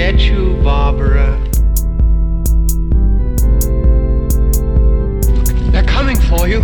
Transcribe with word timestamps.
get 0.00 0.22
you, 0.22 0.56
Barbara. 0.64 1.38
They're 5.72 5.84
coming 5.84 6.16
for 6.16 6.48
you. 6.48 6.62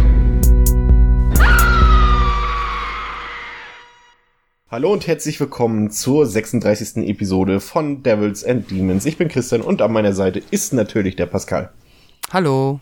Hallo 4.71 4.91
und 4.91 5.07
herzlich 5.07 5.39
willkommen 5.39 5.91
zur 5.91 6.25
36. 6.25 7.07
Episode 7.07 7.61
von 7.61 8.03
Devils 8.03 8.43
and 8.43 8.71
Demons. 8.71 9.05
Ich 9.05 9.19
bin 9.19 9.29
Christian 9.29 9.61
und 9.61 9.83
an 9.83 9.93
meiner 9.93 10.15
Seite 10.15 10.43
ist 10.51 10.73
natürlich 10.73 11.17
der 11.17 11.27
Pascal. 11.27 11.71
Hallo. 12.33 12.81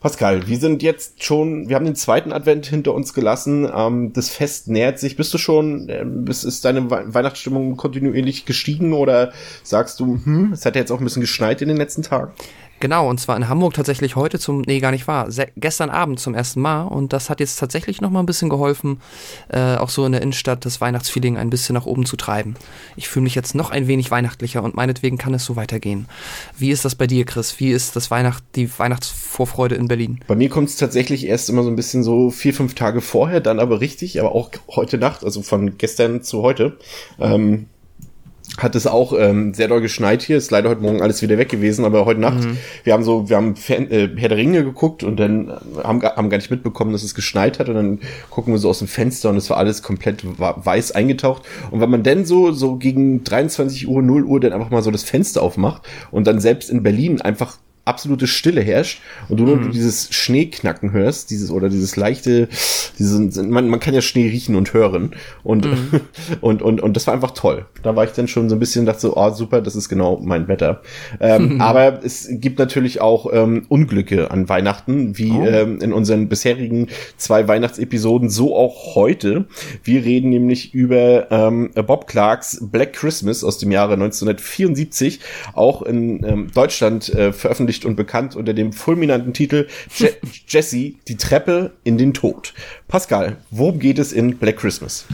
Pascal, 0.00 0.46
wir 0.46 0.58
sind 0.58 0.84
jetzt 0.84 1.24
schon, 1.24 1.68
wir 1.68 1.74
haben 1.74 1.84
den 1.84 1.96
zweiten 1.96 2.32
Advent 2.32 2.66
hinter 2.66 2.94
uns 2.94 3.14
gelassen. 3.14 3.68
Ähm, 3.74 4.12
das 4.12 4.28
Fest 4.28 4.68
nähert 4.68 5.00
sich. 5.00 5.16
Bist 5.16 5.34
du 5.34 5.38
schon, 5.38 5.88
äh, 5.88 6.04
ist 6.28 6.64
deine 6.64 6.88
We 6.88 7.02
Weihnachtsstimmung 7.08 7.76
kontinuierlich 7.76 8.44
gestiegen 8.44 8.92
oder 8.92 9.32
sagst 9.64 9.98
du, 9.98 10.20
hm, 10.22 10.52
es 10.52 10.64
hat 10.64 10.76
ja 10.76 10.82
jetzt 10.82 10.92
auch 10.92 11.00
ein 11.00 11.04
bisschen 11.04 11.22
geschneit 11.22 11.62
in 11.62 11.68
den 11.68 11.76
letzten 11.76 12.02
Tagen? 12.02 12.30
Genau, 12.80 13.08
und 13.08 13.18
zwar 13.18 13.36
in 13.36 13.48
Hamburg 13.48 13.74
tatsächlich 13.74 14.14
heute 14.14 14.38
zum, 14.38 14.60
nee, 14.62 14.78
gar 14.78 14.92
nicht 14.92 15.08
wahr, 15.08 15.28
gestern 15.56 15.90
Abend 15.90 16.20
zum 16.20 16.34
ersten 16.34 16.60
Mal 16.60 16.82
und 16.82 17.12
das 17.12 17.28
hat 17.28 17.40
jetzt 17.40 17.58
tatsächlich 17.58 18.00
nochmal 18.00 18.22
ein 18.22 18.26
bisschen 18.26 18.48
geholfen, 18.48 19.00
äh, 19.48 19.76
auch 19.76 19.90
so 19.90 20.04
in 20.04 20.12
der 20.12 20.22
Innenstadt 20.22 20.64
das 20.64 20.80
Weihnachtsfeeling 20.80 21.36
ein 21.36 21.50
bisschen 21.50 21.74
nach 21.74 21.86
oben 21.86 22.06
zu 22.06 22.16
treiben. 22.16 22.54
Ich 22.96 23.08
fühle 23.08 23.24
mich 23.24 23.34
jetzt 23.34 23.54
noch 23.54 23.70
ein 23.70 23.88
wenig 23.88 24.10
weihnachtlicher 24.10 24.62
und 24.62 24.74
meinetwegen 24.74 25.18
kann 25.18 25.34
es 25.34 25.44
so 25.44 25.56
weitergehen. 25.56 26.06
Wie 26.56 26.70
ist 26.70 26.84
das 26.84 26.94
bei 26.94 27.06
dir, 27.06 27.24
Chris? 27.24 27.58
Wie 27.58 27.70
ist 27.70 27.96
das 27.96 28.10
Weihnacht, 28.10 28.44
die 28.54 28.70
Weihnachtsvorfreude 28.78 29.74
in 29.74 29.88
Berlin? 29.88 30.20
Bei 30.26 30.36
mir 30.36 30.48
kommt 30.48 30.68
es 30.68 30.76
tatsächlich 30.76 31.26
erst 31.26 31.48
immer 31.48 31.64
so 31.64 31.70
ein 31.70 31.76
bisschen 31.76 32.02
so 32.04 32.30
vier, 32.30 32.54
fünf 32.54 32.74
Tage 32.74 33.00
vorher, 33.00 33.40
dann 33.40 33.58
aber 33.58 33.80
richtig, 33.80 34.20
aber 34.20 34.34
auch 34.34 34.50
heute 34.68 34.98
Nacht, 34.98 35.24
also 35.24 35.42
von 35.42 35.78
gestern 35.78 36.22
zu 36.22 36.42
heute. 36.42 36.76
Ähm 37.18 37.66
hat 38.56 38.74
es 38.74 38.86
auch 38.86 39.12
ähm, 39.16 39.54
sehr 39.54 39.68
doll 39.68 39.80
geschneit 39.80 40.22
hier. 40.22 40.36
Ist 40.36 40.50
leider 40.50 40.70
heute 40.70 40.80
Morgen 40.80 41.02
alles 41.02 41.22
wieder 41.22 41.38
weg 41.38 41.48
gewesen, 41.48 41.84
aber 41.84 42.06
heute 42.06 42.20
Nacht, 42.20 42.44
mhm. 42.44 42.56
wir 42.84 42.92
haben 42.92 43.04
so, 43.04 43.28
wir 43.28 43.36
haben 43.36 43.56
Fan, 43.56 43.90
äh, 43.90 44.08
Herr 44.16 44.30
der 44.30 44.38
Ringe 44.38 44.64
geguckt 44.64 45.02
und 45.02 45.20
dann 45.20 45.52
haben, 45.82 46.02
haben 46.02 46.30
gar 46.30 46.38
nicht 46.38 46.50
mitbekommen, 46.50 46.92
dass 46.92 47.02
es 47.02 47.14
geschneit 47.14 47.58
hat 47.58 47.68
und 47.68 47.74
dann 47.74 48.00
gucken 48.30 48.52
wir 48.52 48.58
so 48.58 48.68
aus 48.70 48.78
dem 48.78 48.88
Fenster 48.88 49.30
und 49.30 49.36
es 49.36 49.50
war 49.50 49.58
alles 49.58 49.82
komplett 49.82 50.24
weiß 50.38 50.92
eingetaucht. 50.92 51.42
Und 51.70 51.80
wenn 51.80 51.90
man 51.90 52.02
dann 52.02 52.24
so, 52.24 52.52
so 52.52 52.76
gegen 52.76 53.22
23 53.22 53.86
Uhr, 53.86 54.02
0 54.02 54.24
Uhr 54.24 54.40
dann 54.40 54.52
einfach 54.52 54.70
mal 54.70 54.82
so 54.82 54.90
das 54.90 55.02
Fenster 55.02 55.42
aufmacht 55.42 55.82
und 56.10 56.26
dann 56.26 56.40
selbst 56.40 56.70
in 56.70 56.82
Berlin 56.82 57.20
einfach 57.20 57.58
absolute 57.88 58.26
Stille 58.26 58.60
herrscht 58.60 59.00
und 59.28 59.40
du 59.40 59.44
nur 59.44 59.56
mhm. 59.56 59.72
dieses 59.72 60.12
Schneeknacken 60.12 60.92
hörst, 60.92 61.30
dieses 61.30 61.50
oder 61.50 61.68
dieses 61.68 61.96
leichte, 61.96 62.48
diese, 62.98 63.42
man, 63.42 63.68
man 63.68 63.80
kann 63.80 63.94
ja 63.94 64.02
Schnee 64.02 64.28
riechen 64.28 64.54
und 64.54 64.72
hören 64.74 65.12
und, 65.42 65.64
mhm. 65.64 66.00
und, 66.40 66.62
und, 66.62 66.80
und 66.80 66.96
das 66.96 67.06
war 67.06 67.14
einfach 67.14 67.32
toll. 67.32 67.66
Da 67.82 67.96
war 67.96 68.04
ich 68.04 68.12
dann 68.12 68.28
schon 68.28 68.48
so 68.48 68.56
ein 68.56 68.58
bisschen, 68.58 68.86
dachte 68.86 69.00
so, 69.00 69.16
oh 69.16 69.30
super, 69.30 69.60
das 69.60 69.74
ist 69.74 69.88
genau 69.88 70.20
mein 70.22 70.48
Wetter. 70.48 70.82
Ähm, 71.20 71.54
mhm. 71.54 71.60
Aber 71.68 72.04
es 72.04 72.28
gibt 72.30 72.58
natürlich 72.58 73.00
auch 73.00 73.32
ähm, 73.32 73.64
Unglücke 73.68 74.30
an 74.30 74.48
Weihnachten, 74.48 75.16
wie 75.16 75.32
oh. 75.32 75.46
ähm, 75.46 75.80
in 75.80 75.92
unseren 75.92 76.28
bisherigen 76.28 76.88
zwei 77.16 77.48
Weihnachtsepisoden, 77.48 78.28
so 78.28 78.54
auch 78.56 78.94
heute. 78.94 79.46
Wir 79.82 80.04
reden 80.04 80.30
nämlich 80.30 80.74
über 80.74 81.30
ähm, 81.30 81.70
Bob 81.86 82.06
Clarks 82.06 82.58
Black 82.60 82.92
Christmas 82.92 83.44
aus 83.44 83.58
dem 83.58 83.70
Jahre 83.70 83.94
1974, 83.94 85.20
auch 85.54 85.82
in 85.82 86.24
ähm, 86.24 86.50
Deutschland 86.52 87.08
äh, 87.14 87.32
veröffentlicht 87.32 87.77
veröffentlicht 87.78 87.84
und 87.84 87.96
bekannt 87.96 88.36
unter 88.36 88.54
dem 88.54 88.72
fulminanten 88.72 89.32
Titel 89.32 89.66
Je 89.94 90.10
Jesse, 90.46 90.94
die 91.08 91.16
Treppe 91.16 91.72
in 91.84 91.98
den 91.98 92.12
Tod. 92.14 92.54
Pascal, 92.88 93.36
worum 93.50 93.78
geht 93.78 93.98
es 93.98 94.12
in 94.12 94.38
Black 94.38 94.56
Christmas? 94.56 95.06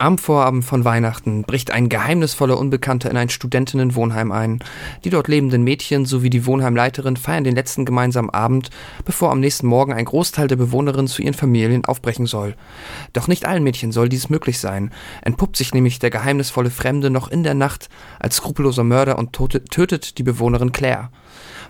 Am 0.00 0.16
Vorabend 0.16 0.64
von 0.64 0.86
Weihnachten 0.86 1.42
bricht 1.42 1.72
ein 1.72 1.90
geheimnisvoller 1.90 2.58
Unbekannter 2.58 3.10
in 3.10 3.18
ein 3.18 3.28
Studentinnenwohnheim 3.28 4.32
ein. 4.32 4.60
Die 5.04 5.10
dort 5.10 5.28
lebenden 5.28 5.62
Mädchen 5.62 6.06
sowie 6.06 6.30
die 6.30 6.46
Wohnheimleiterin 6.46 7.18
feiern 7.18 7.44
den 7.44 7.54
letzten 7.54 7.84
gemeinsamen 7.84 8.30
Abend, 8.30 8.70
bevor 9.04 9.30
am 9.30 9.40
nächsten 9.40 9.66
Morgen 9.66 9.92
ein 9.92 10.06
Großteil 10.06 10.48
der 10.48 10.56
Bewohnerinnen 10.56 11.06
zu 11.06 11.20
ihren 11.20 11.34
Familien 11.34 11.84
aufbrechen 11.84 12.24
soll. 12.24 12.56
Doch 13.12 13.28
nicht 13.28 13.44
allen 13.44 13.62
Mädchen 13.62 13.92
soll 13.92 14.08
dies 14.08 14.30
möglich 14.30 14.58
sein. 14.58 14.90
Entpuppt 15.20 15.58
sich 15.58 15.74
nämlich 15.74 15.98
der 15.98 16.08
geheimnisvolle 16.08 16.70
Fremde 16.70 17.10
noch 17.10 17.28
in 17.28 17.42
der 17.42 17.52
Nacht 17.52 17.90
als 18.18 18.36
skrupelloser 18.36 18.84
Mörder 18.84 19.18
und 19.18 19.34
tötet 19.34 20.16
die 20.16 20.22
Bewohnerin 20.22 20.72
Claire. 20.72 21.10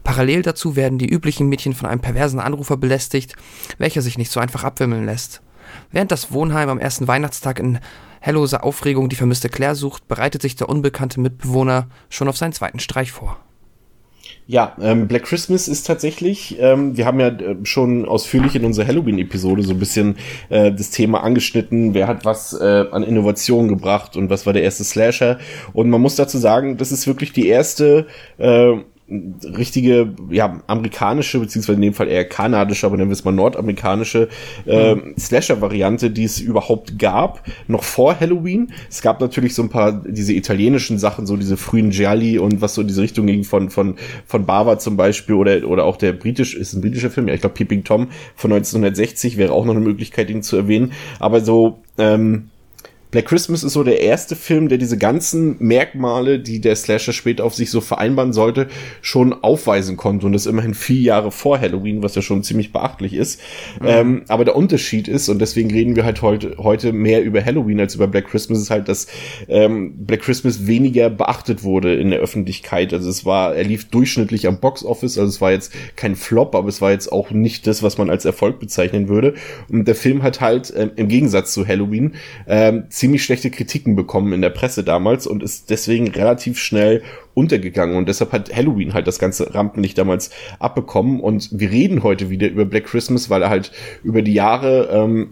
Parallel 0.05 0.43
dazu 0.43 0.77
werden 0.77 0.99
die 1.01 1.11
üblichen 1.11 1.49
Mädchen 1.49 1.75
von 1.75 1.89
einem 1.89 2.01
perversen 2.01 2.39
Anrufer 2.39 2.77
belästigt, 2.77 3.35
welcher 3.79 4.03
sich 4.03 4.19
nicht 4.19 4.31
so 4.31 4.39
einfach 4.39 4.63
abwimmeln 4.63 5.05
lässt. 5.05 5.43
Während 5.91 6.13
das 6.13 6.31
Wohnheim 6.31 6.69
am 6.69 6.79
ersten 6.79 7.09
Weihnachtstag 7.09 7.59
in 7.59 7.81
hellose 8.21 8.63
Aufregung 8.63 9.09
die 9.09 9.17
vermisste 9.17 9.49
Claire 9.49 9.75
sucht, 9.75 10.07
bereitet 10.07 10.43
sich 10.43 10.57
der 10.57 10.69
unbekannte 10.69 11.21
Mitbewohner 11.21 11.89
schon 12.09 12.29
auf 12.29 12.37
seinen 12.37 12.53
zweiten 12.53 12.79
Streich 12.79 13.11
vor. 13.11 13.39
Ja, 14.47 14.77
ähm, 14.81 15.07
Black 15.07 15.25
Christmas 15.25 15.69
ist 15.69 15.87
tatsächlich, 15.87 16.57
ähm, 16.59 16.97
wir 16.97 17.07
haben 17.07 17.21
ja 17.21 17.29
äh, 17.29 17.57
schon 17.63 18.05
ausführlich 18.05 18.57
in 18.57 18.65
unserer 18.65 18.87
Halloween-Episode 18.87 19.63
so 19.63 19.75
ein 19.75 19.79
bisschen 19.79 20.17
äh, 20.49 20.73
das 20.73 20.91
Thema 20.91 21.23
angeschnitten, 21.23 21.95
wer 21.95 22.09
hat 22.09 22.25
was 22.25 22.53
äh, 22.53 22.85
an 22.91 23.05
Innovation 23.05 23.69
gebracht 23.69 24.17
und 24.17 24.29
was 24.29 24.47
war 24.47 24.53
der 24.53 24.65
erste 24.65 24.83
Slasher. 24.83 25.39
Und 25.73 25.89
man 25.89 26.01
muss 26.01 26.17
dazu 26.17 26.37
sagen, 26.39 26.79
das 26.79 26.91
ist 26.91 27.07
wirklich 27.07 27.33
die 27.33 27.47
erste 27.47 28.09
äh, 28.39 28.73
richtige, 29.11 30.15
ja, 30.31 30.63
amerikanische, 30.67 31.41
beziehungsweise 31.41 31.77
in 31.77 31.83
dem 31.83 31.95
Fall 31.95 32.09
eher 32.09 32.25
kanadische, 32.25 32.87
aber 32.87 32.97
nennen 32.97 33.11
wir 33.11 33.15
es 33.15 33.25
mal 33.25 33.33
nordamerikanische 33.33 34.29
äh, 34.67 34.95
mhm. 34.95 35.15
Slasher-Variante, 35.19 36.11
die 36.11 36.25
es 36.25 36.39
überhaupt 36.39 36.99
gab, 36.99 37.43
noch 37.67 37.83
vor 37.83 38.19
Halloween. 38.19 38.73
Es 38.89 39.03
gab 39.03 39.21
natürlich 39.21 39.55
so 39.55 39.63
ein 39.63 39.69
paar 39.69 39.93
diese 39.93 40.33
italienischen 40.33 40.99
Sachen, 40.99 41.27
so 41.27 41.37
diese 41.37 41.57
frühen 41.57 41.91
Gialli 41.91 42.39
und 42.39 42.61
was 42.61 42.75
so 42.75 42.83
in 42.83 42.89
diese 42.89 43.03
Richtung 43.03 43.27
ging 43.27 43.45
von, 43.45 43.71
von, 43.71 43.97
von 44.27 44.47
Bava 44.47 44.79
zum 44.79 44.97
Beispiel 44.97 45.35
oder, 45.35 45.67
oder 45.67 45.85
auch 45.85 45.97
der 45.97 46.13
britisch, 46.13 46.55
ist 46.55 46.73
ein 46.75 46.81
britischer 46.81 47.11
Film, 47.11 47.29
ja, 47.29 47.35
ich 47.35 47.41
glaube 47.41 47.55
Peeping 47.55 47.85
Tom 47.85 48.09
von 48.37 48.53
1960 48.53 49.37
wäre 49.37 49.53
auch 49.53 49.65
noch 49.65 49.75
eine 49.75 49.85
Möglichkeit, 49.85 50.31
ihn 50.31 50.43
zu 50.43 50.57
erwähnen. 50.57 50.93
Aber 51.19 51.41
so, 51.41 51.79
ähm, 51.99 52.51
Black 53.11 53.27
Christmas 53.27 53.65
ist 53.65 53.73
so 53.73 53.83
der 53.83 54.01
erste 54.01 54.37
Film, 54.37 54.69
der 54.69 54.79
diese 54.79 54.97
ganzen 54.97 55.57
Merkmale, 55.59 56.39
die 56.39 56.61
der 56.61 56.77
Slasher 56.77 57.13
später 57.13 57.45
auf 57.45 57.55
sich 57.55 57.71
so 57.71 57.81
vereinbaren 57.81 58.33
sollte, 58.33 58.69
schon 59.03 59.33
aufweisen 59.33 59.97
konnte. 59.97 60.27
Und 60.27 60.33
das 60.33 60.47
immerhin 60.47 60.75
vier 60.75 61.01
Jahre 61.01 61.33
vor 61.33 61.59
Halloween, 61.59 62.03
was 62.03 62.15
ja 62.15 62.23
schon 62.23 62.45
ziemlich 62.45 62.73
beachtlich 62.73 63.15
ist. 63.15 63.41
Mhm. 63.81 63.87
Ähm, 63.87 64.23
aber 64.29 64.45
der 64.45 64.55
Unterschied 64.55 65.09
ist, 65.09 65.29
und 65.29 65.41
deswegen 65.41 65.71
reden 65.71 65.97
wir 65.97 66.05
halt 66.05 66.23
heute, 66.23 66.57
heute 66.59 66.93
mehr 66.93 67.23
über 67.25 67.45
Halloween 67.45 67.81
als 67.81 67.97
über 67.97 68.07
Black 68.07 68.29
Christmas, 68.29 68.61
ist 68.61 68.71
halt, 68.71 68.89
dass 68.89 69.09
ähm, 69.49 69.95
Black 70.07 70.23
Christmas 70.23 70.69
weniger 70.69 71.11
beachtet 71.11 71.65
wurde 71.65 71.95
in 71.95 72.11
der 72.11 72.21
Öffentlichkeit. 72.21 72.93
Also 72.93 73.11
es 73.11 73.25
war, 73.25 73.57
er 73.57 73.65
lief 73.65 73.89
durchschnittlich 73.89 74.47
am 74.47 74.61
Box 74.61 74.85
Office, 74.85 75.19
also 75.19 75.29
es 75.29 75.41
war 75.41 75.51
jetzt 75.51 75.73
kein 75.97 76.15
Flop, 76.15 76.55
aber 76.55 76.69
es 76.69 76.81
war 76.81 76.93
jetzt 76.93 77.11
auch 77.11 77.33
nicht 77.33 77.67
das, 77.67 77.83
was 77.83 77.99
man 77.99 78.09
als 78.09 78.25
Erfolg 78.25 78.61
bezeichnen 78.61 79.09
würde. 79.09 79.35
Und 79.69 79.89
der 79.89 79.97
Film 79.97 80.23
hat 80.23 80.41
halt 80.41 80.73
ähm, 80.77 80.93
im 80.95 81.09
Gegensatz 81.09 81.53
zu 81.53 81.67
Halloween 81.67 82.15
ähm, 82.47 82.85
ziemlich 83.01 83.25
schlechte 83.25 83.51
Kritiken 83.51 83.97
bekommen 83.97 84.35
in 84.35 84.43
der 84.43 84.51
Presse 84.51 84.85
damals 84.85 85.27
und 85.27 85.43
ist 85.43 85.71
deswegen 85.71 86.09
relativ 86.09 86.59
schnell 86.59 87.03
untergegangen. 87.33 87.97
Und 87.97 88.11
deshalb 88.11 88.33
hat 88.33 88.55
Halloween 88.55 88.93
halt 88.93 89.07
das 89.07 89.19
ganze 89.19 89.55
Rampenlicht 89.55 89.97
damals 89.97 90.31
abbekommen. 90.59 91.19
Und 91.19 91.49
wir 91.51 91.71
reden 91.71 92.03
heute 92.03 92.29
wieder 92.29 92.49
über 92.49 92.67
Black 92.67 92.85
Christmas, 92.85 93.31
weil 93.31 93.43
er 93.43 93.49
halt 93.49 93.73
über 94.05 94.21
die 94.21 94.35
Jahre 94.35 94.91
ähm, 94.93 95.31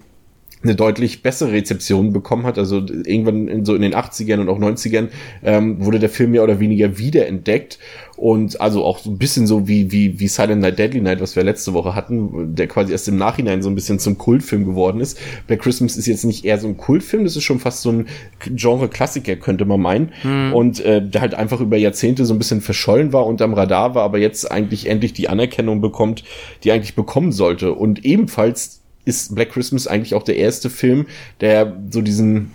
eine 0.62 0.74
deutlich 0.74 1.22
bessere 1.22 1.52
Rezeption 1.52 2.12
bekommen 2.12 2.44
hat. 2.44 2.58
Also 2.58 2.78
irgendwann 2.78 3.48
in, 3.48 3.64
so 3.64 3.74
in 3.74 3.82
den 3.82 3.94
80ern 3.94 4.41
und 4.41 4.48
auch 4.48 4.58
90ern 4.58 5.08
ähm, 5.44 5.84
wurde 5.84 5.98
der 5.98 6.08
Film 6.08 6.32
mehr 6.32 6.42
oder 6.42 6.60
weniger 6.60 6.98
wiederentdeckt 6.98 7.78
und 8.19 8.60
also 8.60 8.84
auch 8.84 8.98
so 8.98 9.10
ein 9.10 9.19
bisschen 9.19 9.46
so 9.46 9.69
wie, 9.69 9.92
wie, 9.92 10.19
wie 10.19 10.26
Silent 10.26 10.60
Night, 10.60 10.78
Deadly 10.78 11.00
Night, 11.00 11.20
was 11.20 11.36
wir 11.36 11.44
letzte 11.44 11.72
Woche 11.72 11.94
hatten, 11.94 12.56
der 12.56 12.66
quasi 12.66 12.91
erst 12.91 13.06
im 13.06 13.16
Nachhinein 13.16 13.62
so 13.62 13.70
ein 13.70 13.76
bisschen 13.76 14.00
zum 14.00 14.19
Kultfilm 14.19 14.64
geworden 14.64 15.00
ist. 15.00 15.20
Black 15.46 15.60
Christmas 15.60 15.96
ist 15.96 16.06
jetzt 16.06 16.24
nicht 16.24 16.44
eher 16.44 16.58
so 16.58 16.66
ein 16.66 16.76
Kultfilm, 16.76 17.22
das 17.22 17.37
ist 17.37 17.44
schon 17.44 17.61
fast 17.61 17.82
so 17.82 17.93
ein 17.93 18.08
Genre-Klassiker, 18.40 19.37
könnte 19.37 19.64
man 19.64 19.81
meinen. 19.81 20.12
Hm. 20.22 20.52
Und 20.52 20.81
äh, 20.81 21.00
der 21.00 21.20
halt 21.20 21.34
einfach 21.34 21.61
über 21.61 21.76
Jahrzehnte 21.76 22.25
so 22.25 22.34
ein 22.34 22.38
bisschen 22.38 22.61
verschollen 22.61 23.12
war 23.12 23.25
und 23.25 23.40
am 23.40 23.54
Radar 23.54 23.94
war, 23.94 24.02
aber 24.02 24.19
jetzt 24.19 24.50
eigentlich 24.50 24.88
endlich 24.88 25.12
die 25.12 25.28
Anerkennung 25.28 25.81
bekommt, 25.81 26.25
die 26.64 26.72
eigentlich 26.72 26.96
bekommen 26.96 27.31
sollte. 27.31 27.72
Und 27.72 28.04
ebenfalls 28.04 28.77
ist 29.08 29.34
Black 29.34 29.50
Christmas 29.50 29.87
eigentlich 29.87 30.14
auch 30.14 30.22
der 30.22 30.37
erste 30.37 30.70
Film, 30.70 31.06
der 31.40 31.76
so 31.90 32.02
diesen 32.02 32.52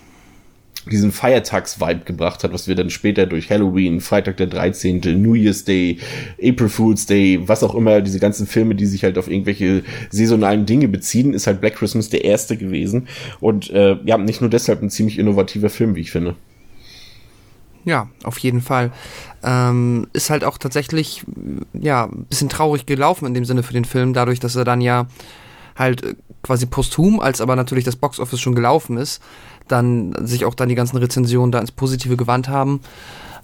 diesen 0.91 1.13
Feiertags-Vibe 1.13 2.03
gebracht 2.03 2.43
hat, 2.43 2.51
was 2.51 2.67
wir 2.67 2.75
dann 2.75 2.89
später 2.89 3.25
durch 3.25 3.49
Halloween, 3.49 4.01
Freitag 4.01 4.37
der 4.37 4.47
13., 4.47 4.99
New 5.21 5.33
Year's 5.33 5.63
Day, 5.63 5.97
April 6.43 6.67
Fool's 6.67 7.05
Day, 7.05 7.39
was 7.45 7.63
auch 7.63 7.73
immer, 7.73 8.01
diese 8.01 8.19
ganzen 8.19 8.47
Filme, 8.47 8.75
die 8.75 8.85
sich 8.85 9.03
halt 9.03 9.17
auf 9.17 9.29
irgendwelche 9.29 9.83
saisonalen 10.09 10.65
Dinge 10.65 10.89
beziehen, 10.89 11.33
ist 11.33 11.47
halt 11.47 11.61
Black 11.61 11.75
Christmas 11.75 12.09
der 12.09 12.25
erste 12.25 12.57
gewesen. 12.57 13.07
Und 13.39 13.69
äh, 13.69 13.97
ja, 14.03 14.17
nicht 14.17 14.41
nur 14.41 14.49
deshalb 14.49 14.81
ein 14.81 14.89
ziemlich 14.89 15.19
innovativer 15.19 15.69
Film, 15.69 15.95
wie 15.95 16.01
ich 16.01 16.11
finde. 16.11 16.35
Ja, 17.85 18.09
auf 18.23 18.37
jeden 18.39 18.61
Fall. 18.61 18.91
Ähm, 19.43 20.07
ist 20.13 20.29
halt 20.29 20.43
auch 20.43 20.57
tatsächlich, 20.57 21.23
ja, 21.73 22.05
ein 22.05 22.25
bisschen 22.29 22.49
traurig 22.49 22.85
gelaufen 22.85 23.25
in 23.25 23.33
dem 23.33 23.45
Sinne 23.45 23.63
für 23.63 23.73
den 23.73 23.85
Film, 23.85 24.13
dadurch, 24.13 24.39
dass 24.39 24.55
er 24.55 24.63
dann 24.63 24.81
ja 24.81 25.07
halt 25.77 26.15
quasi 26.43 26.65
posthum, 26.65 27.19
als 27.19 27.41
aber 27.41 27.55
natürlich 27.55 27.85
das 27.85 27.95
Boxoffice 27.95 28.39
schon 28.39 28.53
gelaufen 28.53 28.97
ist, 28.97 29.21
dann 29.67 30.13
sich 30.25 30.45
auch 30.45 30.53
dann 30.53 30.69
die 30.69 30.75
ganzen 30.75 30.97
Rezensionen 30.97 31.51
da 31.51 31.59
ins 31.59 31.71
Positive 31.71 32.17
gewandt 32.17 32.49
haben. 32.49 32.81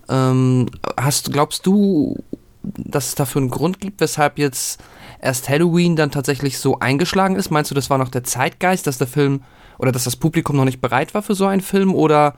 Ähm, 0.10 0.68
hast, 1.00 1.31
glaubst 1.31 1.66
du, 1.66 2.18
dass 2.62 3.07
es 3.07 3.16
dafür 3.16 3.42
einen 3.42 3.50
Grund 3.50 3.80
gibt, 3.80 4.01
weshalb 4.01 4.38
jetzt 4.38 4.81
erst 5.22 5.50
Halloween 5.50 5.96
dann 5.96 6.12
tatsächlich 6.12 6.60
so 6.60 6.80
eingeschlagen 6.80 7.36
ist? 7.36 7.50
Meinst 7.50 7.72
du, 7.72 7.75
das 7.75 7.90
war 7.90 7.98
noch 7.98 8.10
der 8.10 8.24
Zeitgeist, 8.24 8.86
dass 8.86 8.98
der 8.98 9.07
Film 9.07 9.42
oder 9.78 9.92
dass 9.92 10.04
das 10.04 10.18
Publikum 10.18 10.57
noch 10.57 10.66
nicht 10.66 10.81
bereit 10.81 11.13
war 11.13 11.22
für 11.22 11.36
so 11.36 11.46
einen 11.46 11.62
Film 11.62 11.96
oder 11.96 12.36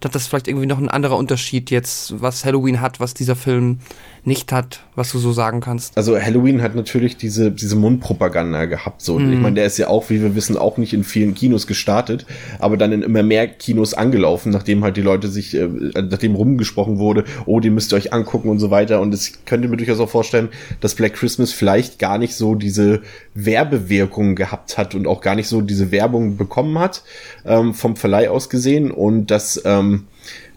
dass 0.00 0.12
das 0.12 0.26
vielleicht 0.26 0.46
irgendwie 0.46 0.66
noch 0.66 0.78
ein 0.78 0.90
anderer 0.90 1.16
Unterschied 1.16 1.70
jetzt, 1.70 2.20
was 2.20 2.44
Halloween 2.44 2.80
hat, 2.80 3.00
was 3.00 3.14
dieser 3.14 3.34
Film 3.34 3.80
nicht 4.26 4.50
hat, 4.50 4.80
was 4.96 5.12
du 5.12 5.18
so 5.18 5.32
sagen 5.32 5.60
kannst. 5.60 5.96
Also 5.96 6.20
Halloween 6.20 6.60
hat 6.60 6.74
natürlich 6.74 7.16
diese, 7.16 7.52
diese 7.52 7.76
Mundpropaganda 7.76 8.64
gehabt. 8.64 9.00
So. 9.00 9.20
Mhm. 9.20 9.32
Ich 9.32 9.38
meine, 9.38 9.54
der 9.54 9.66
ist 9.66 9.78
ja 9.78 9.86
auch, 9.86 10.10
wie 10.10 10.20
wir 10.20 10.34
wissen, 10.34 10.56
auch 10.56 10.78
nicht 10.78 10.92
in 10.92 11.04
vielen 11.04 11.34
Kinos 11.34 11.68
gestartet, 11.68 12.26
aber 12.58 12.76
dann 12.76 12.90
in 12.90 13.02
immer 13.02 13.22
mehr 13.22 13.46
Kinos 13.46 13.94
angelaufen, 13.94 14.50
nachdem 14.50 14.82
halt 14.82 14.96
die 14.96 15.02
Leute 15.02 15.28
sich, 15.28 15.54
äh, 15.54 15.68
nachdem 15.94 16.34
rumgesprochen 16.34 16.98
wurde, 16.98 17.24
oh, 17.46 17.60
die 17.60 17.70
müsst 17.70 17.92
ihr 17.92 17.96
euch 17.96 18.12
angucken 18.12 18.48
und 18.48 18.58
so 18.58 18.72
weiter. 18.72 19.00
Und 19.00 19.14
es 19.14 19.44
könnte 19.44 19.68
mir 19.68 19.76
durchaus 19.76 20.00
auch 20.00 20.10
vorstellen, 20.10 20.48
dass 20.80 20.96
Black 20.96 21.14
Christmas 21.14 21.52
vielleicht 21.52 22.00
gar 22.00 22.18
nicht 22.18 22.34
so 22.34 22.56
diese 22.56 23.02
Werbewirkung 23.34 24.34
gehabt 24.34 24.76
hat 24.76 24.96
und 24.96 25.06
auch 25.06 25.20
gar 25.20 25.36
nicht 25.36 25.46
so 25.46 25.60
diese 25.60 25.92
Werbung 25.92 26.36
bekommen 26.36 26.80
hat, 26.80 27.04
ähm, 27.44 27.74
vom 27.74 27.94
Verleih 27.94 28.28
aus 28.30 28.50
gesehen. 28.50 28.90
Und 28.90 29.30
dass 29.30 29.62
ähm, 29.64 30.08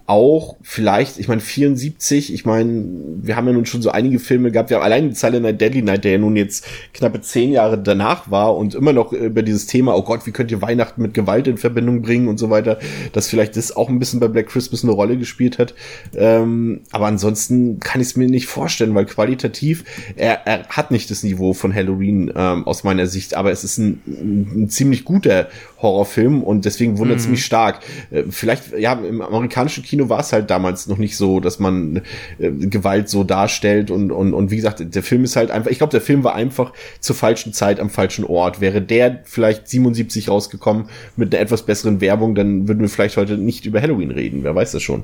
auch 0.10 0.58
vielleicht, 0.64 1.20
ich 1.20 1.28
meine 1.28 1.40
74, 1.40 2.34
ich 2.34 2.44
meine, 2.44 2.84
wir 3.22 3.36
haben 3.36 3.46
ja 3.46 3.54
nun 3.54 3.68
schon 3.68 3.84
so 3.84 3.92
einige 3.92 4.18
Filme 4.18 4.52
gehabt, 4.52 4.72
wir 4.72 4.78
haben 4.78 4.84
allein 4.84 5.14
Silent 5.14 5.44
Night 5.44 5.62
Deadly 5.62 5.84
Night, 5.84 6.04
der 6.04 6.14
ja 6.14 6.18
nun 6.18 6.36
jetzt 6.36 6.66
knappe 6.96 7.22
zehn 7.22 7.52
Jahre 7.52 7.78
danach 7.78 8.32
war 8.32 8.58
und 8.58 8.74
immer 8.74 8.92
noch 8.92 9.14
über 9.14 9.44
dieses 9.44 9.68
Thema, 9.68 9.96
oh 9.96 10.02
Gott, 10.02 10.26
wie 10.26 10.32
könnt 10.32 10.50
ihr 10.50 10.64
Weihnachten 10.64 11.04
mit 11.04 11.14
Gewalt 11.14 11.48
in 11.48 11.60
Verbindung 11.60 12.02
bringen 12.02 12.28
und 12.28 12.40
so 12.40 12.50
weiter, 12.50 12.80
dass 13.14 13.28
vielleicht 13.28 13.56
das 13.56 13.76
auch 13.76 13.88
ein 13.88 14.00
bisschen 14.00 14.20
bei 14.20 14.28
Black 14.28 14.48
Christmas 14.48 14.84
eine 14.84 14.94
Rolle 14.94 15.16
gespielt 15.16 15.60
hat. 15.60 15.76
Ähm, 16.16 16.82
aber 16.90 17.06
ansonsten 17.06 17.80
kann 17.80 18.02
ich 18.02 18.08
es 18.08 18.16
mir 18.16 18.28
nicht 18.28 18.48
vorstellen, 18.48 18.96
weil 18.96 19.06
qualitativ, 19.06 19.84
er, 20.16 20.48
er 20.48 20.68
hat 20.70 20.90
nicht 20.90 21.12
das 21.12 21.22
Niveau 21.22 21.54
von 21.54 21.72
Halloween 21.72 22.34
ähm, 22.36 22.66
aus 22.66 22.84
meiner 22.84 23.06
Sicht, 23.06 23.36
aber 23.36 23.52
es 23.52 23.64
ist 23.64 23.78
ein, 23.78 24.02
ein 24.08 24.70
ziemlich 24.70 25.06
guter 25.06 25.50
Horrorfilm 25.82 26.44
und 26.44 26.66
deswegen 26.66 26.98
wundert 26.98 27.20
es 27.20 27.26
mhm. 27.26 27.32
mich 27.32 27.46
stark. 27.46 27.80
Äh, 28.12 28.24
vielleicht, 28.30 28.78
ja, 28.78 28.94
im 28.94 29.22
amerikanischen 29.22 29.84
Kino 29.84 30.10
war 30.10 30.20
es 30.20 30.34
halt 30.34 30.50
damals 30.50 30.88
noch 30.88 30.98
nicht 30.98 31.16
so, 31.18 31.40
dass 31.40 31.60
man 31.60 32.02
äh, 32.38 32.52
Gewalt 32.52 33.10
so 33.10 33.24
darstellt 33.24 33.92
und, 33.92 34.12
und, 34.12 34.34
und 34.34 34.52
wie 34.52 34.58
gesagt, 34.58 34.84
der 34.94 35.04
Film 35.04 35.24
ist 35.24 35.36
halt 35.36 35.52
einfach, 35.52 35.72
ich 35.72 35.78
glaube, 35.78 35.92
der 35.92 36.02
Film 36.02 36.24
war 36.24 36.36
einfach 36.36 36.74
zur 37.00 37.16
falschen 37.16 37.54
Zeit 37.54 37.80
am 37.80 37.90
falschen 37.90 38.26
Ort. 38.26 38.62
Wäre 38.62 38.82
der 38.82 39.22
vielleicht 39.24 39.68
77 39.68 40.30
rausgekommen 40.30 40.90
mit 41.16 41.34
einer 41.34 41.42
etwas 41.42 41.64
besseren 41.64 42.02
Werbung, 42.02 42.36
dann 42.36 42.68
würden 42.68 42.82
wir 42.82 42.90
vielleicht 42.90 43.18
heute 43.18 43.38
nicht 43.38 43.66
über 43.66 43.82
Halloween 43.82 44.12
reden, 44.12 44.44
wer 44.44 44.56
weiß 44.56 44.72
das 44.72 44.84
schon. 44.84 45.04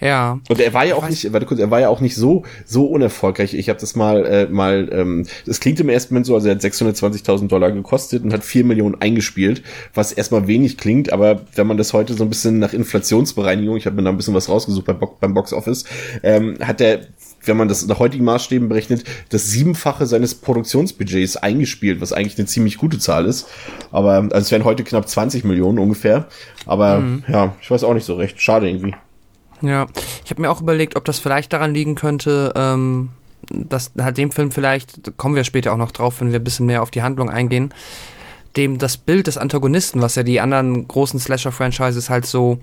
Ja. 0.00 0.40
Und 0.48 0.60
er 0.60 0.72
war 0.74 0.84
ja 0.84 0.94
auch 0.94 1.08
nicht, 1.08 1.32
warte 1.32 1.46
kurz, 1.46 1.60
er 1.60 1.70
war 1.70 1.80
ja 1.80 1.88
auch 1.88 2.00
nicht 2.00 2.16
so 2.16 2.44
so 2.64 2.86
unerfolgreich. 2.86 3.54
Ich 3.54 3.68
habe 3.68 3.78
das 3.78 3.94
mal 3.94 4.24
äh, 4.26 4.46
mal, 4.46 4.88
ähm, 4.92 5.26
das 5.46 5.60
klingt 5.60 5.80
im 5.80 5.88
ersten 5.88 6.14
Moment 6.14 6.26
so, 6.26 6.34
also 6.34 6.48
er 6.48 6.54
hat 6.54 6.62
620.000 6.62 7.48
Dollar 7.48 7.72
gekostet 7.72 8.24
und 8.24 8.32
hat 8.32 8.44
4 8.44 8.64
Millionen 8.64 9.00
eingespielt, 9.00 9.62
was 9.94 10.12
erstmal 10.12 10.46
wenig 10.46 10.78
klingt, 10.78 11.12
aber 11.12 11.42
wenn 11.54 11.66
man 11.66 11.76
das 11.76 11.92
heute 11.92 12.14
so 12.14 12.24
ein 12.24 12.28
bisschen 12.28 12.58
nach 12.58 12.72
Inflationsbereinigung, 12.72 13.76
ich 13.76 13.86
habe 13.86 13.96
mir 13.96 14.02
da 14.02 14.10
ein 14.10 14.16
bisschen 14.16 14.34
was 14.34 14.48
rausgesucht 14.48 14.86
beim, 14.86 14.98
Bo 14.98 15.16
beim 15.20 15.34
Box 15.34 15.52
Office, 15.52 15.84
ähm, 16.22 16.56
hat 16.60 16.80
er 16.80 17.00
wenn 17.46 17.56
man 17.56 17.68
das 17.68 17.86
nach 17.86 17.98
heutigen 17.98 18.24
Maßstäben 18.24 18.68
berechnet, 18.68 19.04
das 19.28 19.50
Siebenfache 19.50 20.06
seines 20.06 20.34
Produktionsbudgets 20.34 21.36
eingespielt, 21.36 22.00
was 22.00 22.12
eigentlich 22.12 22.38
eine 22.38 22.46
ziemlich 22.46 22.78
gute 22.78 22.98
Zahl 22.98 23.26
ist. 23.26 23.46
Aber 23.90 24.12
also 24.12 24.38
es 24.38 24.50
wären 24.50 24.64
heute 24.64 24.84
knapp 24.84 25.08
20 25.08 25.44
Millionen 25.44 25.78
ungefähr. 25.78 26.26
Aber 26.66 27.00
mhm. 27.00 27.24
ja, 27.28 27.54
ich 27.60 27.70
weiß 27.70 27.84
auch 27.84 27.94
nicht 27.94 28.06
so 28.06 28.14
recht. 28.14 28.40
Schade 28.40 28.68
irgendwie. 28.68 28.94
Ja, 29.60 29.86
ich 30.24 30.30
habe 30.30 30.42
mir 30.42 30.50
auch 30.50 30.60
überlegt, 30.60 30.96
ob 30.96 31.04
das 31.04 31.18
vielleicht 31.18 31.52
daran 31.52 31.74
liegen 31.74 31.94
könnte, 31.94 32.52
ähm, 32.56 33.10
dass 33.50 33.92
halt 33.98 34.18
dem 34.18 34.30
Film 34.30 34.50
vielleicht, 34.50 35.16
kommen 35.16 35.34
wir 35.34 35.44
später 35.44 35.72
auch 35.72 35.78
noch 35.78 35.90
drauf, 35.90 36.20
wenn 36.20 36.32
wir 36.32 36.40
ein 36.40 36.44
bisschen 36.44 36.66
mehr 36.66 36.82
auf 36.82 36.90
die 36.90 37.02
Handlung 37.02 37.30
eingehen, 37.30 37.72
dem 38.56 38.78
das 38.78 38.96
Bild 38.96 39.26
des 39.26 39.36
Antagonisten, 39.36 40.00
was 40.00 40.14
ja 40.14 40.22
die 40.22 40.40
anderen 40.40 40.86
großen 40.86 41.18
Slasher-Franchises 41.18 42.08
halt 42.08 42.26
so, 42.26 42.58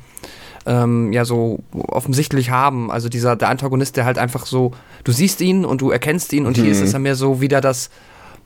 ähm, 0.66 1.12
ja, 1.12 1.26
so 1.26 1.60
offensichtlich 1.74 2.50
haben. 2.50 2.92
Also 2.92 3.10
dieser, 3.10 3.36
der 3.36 3.50
Antagonist, 3.50 3.98
der 3.98 4.06
halt 4.06 4.18
einfach 4.18 4.46
so, 4.46 4.74
du 5.04 5.12
siehst 5.12 5.42
ihn 5.42 5.66
und 5.66 5.82
du 5.82 5.92
erkennst 5.92 6.34
ihn 6.34 6.46
und 6.46 6.58
mhm. 6.58 6.64
hier 6.64 6.72
ist 6.72 6.82
es 6.82 6.94
ja 6.94 7.00
mehr 7.00 7.16
so 7.16 7.42
wieder 7.42 7.62
das 7.62 7.90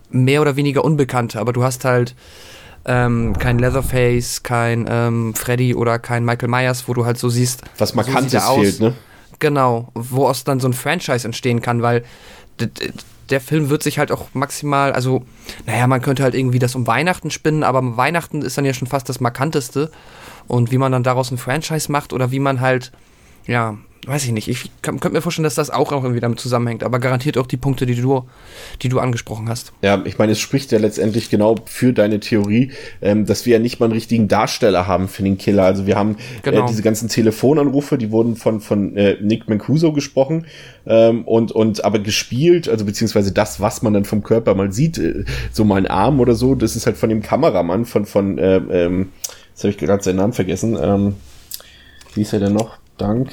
mehr 0.09 0.41
oder 0.41 0.55
weniger 0.55 0.83
Unbekannte, 0.83 1.39
aber 1.39 1.53
du 1.53 1.63
hast 1.63 1.85
halt 1.85 2.15
ähm, 2.85 3.37
kein 3.37 3.59
Leatherface, 3.59 4.43
kein 4.43 4.85
ähm, 4.89 5.33
Freddy 5.33 5.75
oder 5.75 5.99
kein 5.99 6.23
Michael 6.23 6.49
Myers, 6.49 6.87
wo 6.87 6.93
du 6.93 7.05
halt 7.05 7.17
so 7.17 7.29
siehst, 7.29 7.63
was 7.77 7.95
markantes 7.95 8.45
so 8.45 8.55
fehlt, 8.55 8.79
ne? 8.79 8.93
Genau, 9.39 9.89
wo 9.93 10.27
aus 10.27 10.43
dann 10.43 10.59
so 10.59 10.67
ein 10.67 10.73
Franchise 10.73 11.25
entstehen 11.25 11.61
kann, 11.61 11.81
weil 11.81 12.03
der 13.29 13.41
Film 13.41 13.69
wird 13.69 13.83
sich 13.83 13.99
halt 13.99 14.11
auch 14.11 14.27
maximal, 14.33 14.93
also, 14.93 15.23
naja, 15.65 15.87
man 15.87 16.01
könnte 16.01 16.23
halt 16.23 16.35
irgendwie 16.35 16.59
das 16.59 16.75
um 16.75 16.87
Weihnachten 16.87 17.31
spinnen, 17.31 17.63
aber 17.63 17.97
Weihnachten 17.97 18.41
ist 18.41 18.57
dann 18.57 18.65
ja 18.65 18.73
schon 18.73 18.87
fast 18.87 19.09
das 19.09 19.19
markanteste. 19.19 19.91
Und 20.47 20.71
wie 20.71 20.77
man 20.77 20.91
dann 20.91 21.01
daraus 21.01 21.31
ein 21.31 21.39
Franchise 21.39 21.91
macht 21.91 22.13
oder 22.13 22.29
wie 22.29 22.39
man 22.39 22.61
halt, 22.61 22.91
ja, 23.47 23.77
weiß 24.05 24.25
ich 24.25 24.31
nicht. 24.31 24.47
Ich 24.47 24.71
könnte 24.81 25.09
mir 25.09 25.21
vorstellen, 25.21 25.43
dass 25.43 25.55
das 25.55 25.69
auch 25.69 25.91
irgendwie 25.91 26.19
damit 26.19 26.39
zusammenhängt, 26.39 26.83
aber 26.83 26.99
garantiert 26.99 27.37
auch 27.37 27.47
die 27.47 27.57
Punkte, 27.57 27.85
die 27.85 27.95
du, 27.95 28.23
die 28.81 28.89
du 28.89 28.99
angesprochen 28.99 29.49
hast. 29.49 29.73
Ja, 29.81 30.01
ich 30.05 30.17
meine, 30.17 30.33
es 30.33 30.39
spricht 30.39 30.71
ja 30.71 30.79
letztendlich 30.79 31.29
genau 31.29 31.55
für 31.65 31.93
deine 31.93 32.19
Theorie, 32.19 32.71
ähm, 33.01 33.25
dass 33.25 33.45
wir 33.45 33.53
ja 33.53 33.59
nicht 33.59 33.79
mal 33.79 33.87
einen 33.87 33.93
richtigen 33.93 34.27
Darsteller 34.27 34.87
haben 34.87 35.07
für 35.07 35.23
den 35.23 35.37
Killer. 35.37 35.63
Also 35.63 35.87
wir 35.87 35.95
haben 35.95 36.11
äh, 36.11 36.49
genau. 36.49 36.65
äh, 36.65 36.67
diese 36.67 36.83
ganzen 36.83 37.09
Telefonanrufe, 37.09 37.97
die 37.97 38.11
wurden 38.11 38.35
von, 38.35 38.61
von 38.61 38.95
äh, 38.95 39.17
Nick 39.21 39.49
Mancuso 39.49 39.91
gesprochen 39.91 40.45
ähm, 40.85 41.23
und, 41.23 41.51
und 41.51 41.83
aber 41.83 41.99
gespielt, 41.99 42.69
also 42.69 42.85
beziehungsweise 42.85 43.31
das, 43.31 43.59
was 43.59 43.81
man 43.81 43.93
dann 43.93 44.05
vom 44.05 44.23
Körper 44.23 44.53
mal 44.55 44.71
sieht, 44.71 44.97
äh, 44.97 45.25
so 45.51 45.65
mal 45.65 45.77
ein 45.77 45.87
Arm 45.87 46.19
oder 46.19 46.35
so, 46.35 46.55
das 46.55 46.75
ist 46.75 46.85
halt 46.85 46.97
von 46.97 47.09
dem 47.09 47.21
Kameramann 47.21 47.85
von, 47.85 48.05
von 48.05 48.37
äh, 48.37 48.57
ähm, 48.57 49.09
jetzt 49.51 49.63
habe 49.63 49.69
ich 49.71 49.77
gerade 49.77 50.03
seinen 50.03 50.17
Namen 50.17 50.33
vergessen, 50.33 50.77
ähm, 50.79 51.15
wie 52.13 52.21
ist 52.21 52.33
er 52.33 52.39
denn 52.39 52.53
noch? 52.53 52.77
Dank. 52.97 53.31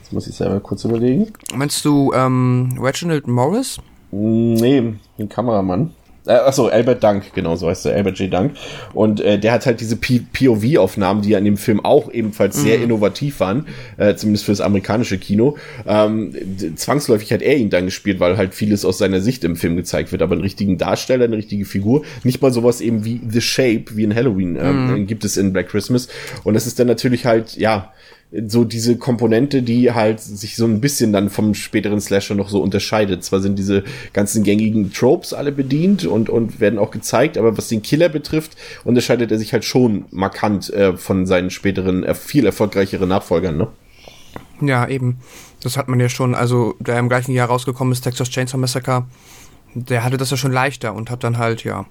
Jetzt 0.00 0.12
muss 0.12 0.26
ich 0.26 0.34
selber 0.34 0.60
kurz 0.60 0.84
überlegen. 0.84 1.32
Meinst 1.54 1.84
du 1.84 2.12
ähm, 2.14 2.78
Reginald 2.80 3.26
Morris? 3.26 3.78
Nee, 4.10 4.94
den 5.18 5.28
Kameramann. 5.28 5.92
Äh, 6.26 6.32
achso, 6.32 6.68
Albert 6.68 7.04
Dank, 7.04 7.34
genau 7.34 7.54
so 7.54 7.68
heißt 7.68 7.84
er, 7.86 7.96
Albert 7.96 8.18
J. 8.18 8.32
Dank. 8.32 8.54
Und 8.94 9.20
äh, 9.20 9.38
der 9.38 9.52
hat 9.52 9.66
halt 9.66 9.80
diese 9.80 9.96
POV-Aufnahmen, 9.96 11.20
die 11.20 11.30
ja 11.30 11.38
in 11.38 11.44
dem 11.44 11.58
Film 11.58 11.84
auch 11.84 12.10
ebenfalls 12.10 12.56
sehr 12.56 12.78
mhm. 12.78 12.84
innovativ 12.84 13.40
waren, 13.40 13.66
äh, 13.98 14.14
zumindest 14.14 14.46
fürs 14.46 14.62
amerikanische 14.62 15.18
Kino. 15.18 15.58
Ähm, 15.86 16.32
zwangsläufig 16.76 17.30
hat 17.32 17.42
er 17.42 17.56
ihn 17.56 17.68
dann 17.68 17.84
gespielt, 17.84 18.20
weil 18.20 18.38
halt 18.38 18.54
vieles 18.54 18.86
aus 18.86 18.96
seiner 18.96 19.20
Sicht 19.20 19.44
im 19.44 19.56
Film 19.56 19.76
gezeigt 19.76 20.12
wird, 20.12 20.22
aber 20.22 20.32
einen 20.32 20.42
richtigen 20.42 20.78
Darsteller, 20.78 21.26
eine 21.26 21.36
richtige 21.36 21.66
Figur. 21.66 22.04
Nicht 22.22 22.40
mal 22.40 22.52
sowas 22.52 22.80
eben 22.80 23.04
wie 23.04 23.20
The 23.28 23.42
Shape, 23.42 23.84
wie 23.90 24.04
in 24.04 24.14
Halloween, 24.14 24.56
ähm, 24.56 24.86
mhm. 24.86 25.06
gibt 25.06 25.24
es 25.24 25.36
in 25.36 25.52
Black 25.52 25.68
Christmas. 25.68 26.08
Und 26.42 26.54
das 26.54 26.66
ist 26.66 26.78
dann 26.78 26.86
natürlich 26.86 27.26
halt, 27.26 27.54
ja, 27.56 27.92
so 28.46 28.64
diese 28.64 28.96
Komponente, 28.96 29.62
die 29.62 29.92
halt 29.92 30.20
sich 30.20 30.56
so 30.56 30.64
ein 30.64 30.80
bisschen 30.80 31.12
dann 31.12 31.30
vom 31.30 31.54
späteren 31.54 32.00
Slasher 32.00 32.34
noch 32.34 32.48
so 32.48 32.60
unterscheidet. 32.60 33.24
Zwar 33.24 33.40
sind 33.40 33.58
diese 33.58 33.84
ganzen 34.12 34.42
gängigen 34.42 34.92
Tropes 34.92 35.32
alle 35.32 35.52
bedient 35.52 36.04
und, 36.04 36.28
und 36.28 36.60
werden 36.60 36.78
auch 36.78 36.90
gezeigt, 36.90 37.38
aber 37.38 37.56
was 37.56 37.68
den 37.68 37.82
Killer 37.82 38.08
betrifft, 38.08 38.56
unterscheidet 38.84 39.30
er 39.30 39.38
sich 39.38 39.52
halt 39.52 39.64
schon 39.64 40.06
markant 40.10 40.72
äh, 40.72 40.96
von 40.96 41.26
seinen 41.26 41.50
späteren, 41.50 42.04
äh, 42.04 42.14
viel 42.14 42.46
erfolgreicheren 42.46 43.08
Nachfolgern, 43.08 43.56
ne? 43.56 43.68
Ja, 44.60 44.88
eben. 44.88 45.18
Das 45.62 45.76
hat 45.76 45.88
man 45.88 46.00
ja 46.00 46.08
schon, 46.08 46.34
also 46.34 46.74
der 46.78 46.98
im 46.98 47.08
gleichen 47.08 47.32
Jahr 47.32 47.48
rausgekommen 47.48 47.92
ist, 47.92 48.02
Texas 48.02 48.30
Chainsaw 48.30 48.58
Massacre, 48.58 49.06
der 49.74 50.04
hatte 50.04 50.16
das 50.16 50.30
ja 50.30 50.36
schon 50.36 50.52
leichter 50.52 50.94
und 50.94 51.10
hat 51.10 51.24
dann 51.24 51.38
halt, 51.38 51.64
ja, 51.64 51.86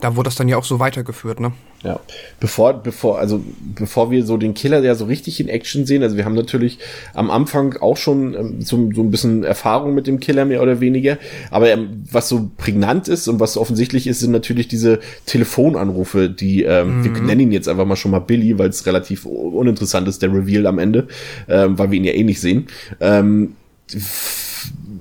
da 0.00 0.16
wurde 0.16 0.28
das 0.28 0.34
dann 0.34 0.48
ja 0.48 0.56
auch 0.56 0.64
so 0.64 0.78
weitergeführt, 0.78 1.40
ne? 1.40 1.52
Ja, 1.82 1.98
bevor, 2.40 2.74
bevor, 2.74 3.18
also 3.18 3.42
bevor 3.74 4.10
wir 4.10 4.26
so 4.26 4.36
den 4.36 4.52
Killer 4.52 4.82
ja 4.82 4.94
so 4.94 5.06
richtig 5.06 5.40
in 5.40 5.48
Action 5.48 5.86
sehen, 5.86 6.02
also 6.02 6.16
wir 6.16 6.26
haben 6.26 6.34
natürlich 6.34 6.78
am 7.14 7.30
Anfang 7.30 7.76
auch 7.78 7.96
schon 7.96 8.34
ähm, 8.34 8.60
so, 8.60 8.90
so 8.92 9.02
ein 9.02 9.10
bisschen 9.10 9.44
Erfahrung 9.44 9.94
mit 9.94 10.06
dem 10.06 10.20
Killer 10.20 10.44
mehr 10.44 10.62
oder 10.62 10.80
weniger, 10.80 11.16
aber 11.50 11.70
ähm, 11.70 12.04
was 12.10 12.28
so 12.28 12.50
prägnant 12.58 13.08
ist 13.08 13.28
und 13.28 13.40
was 13.40 13.56
offensichtlich 13.56 14.06
ist, 14.06 14.20
sind 14.20 14.32
natürlich 14.32 14.68
diese 14.68 15.00
Telefonanrufe, 15.24 16.28
die, 16.28 16.64
ähm, 16.64 16.98
mhm. 16.98 17.04
wir 17.04 17.22
nennen 17.22 17.40
ihn 17.40 17.52
jetzt 17.52 17.68
einfach 17.68 17.86
mal 17.86 17.96
schon 17.96 18.10
mal 18.10 18.18
Billy, 18.18 18.58
weil 18.58 18.68
es 18.68 18.84
relativ 18.84 19.24
uninteressant 19.24 20.06
ist, 20.06 20.20
der 20.20 20.34
Reveal 20.34 20.66
am 20.66 20.78
Ende, 20.78 21.08
ähm, 21.48 21.78
weil 21.78 21.90
wir 21.90 21.98
ihn 21.98 22.04
ja 22.04 22.12
eh 22.12 22.24
nicht 22.24 22.40
sehen. 22.40 22.66
Ähm, 23.00 23.54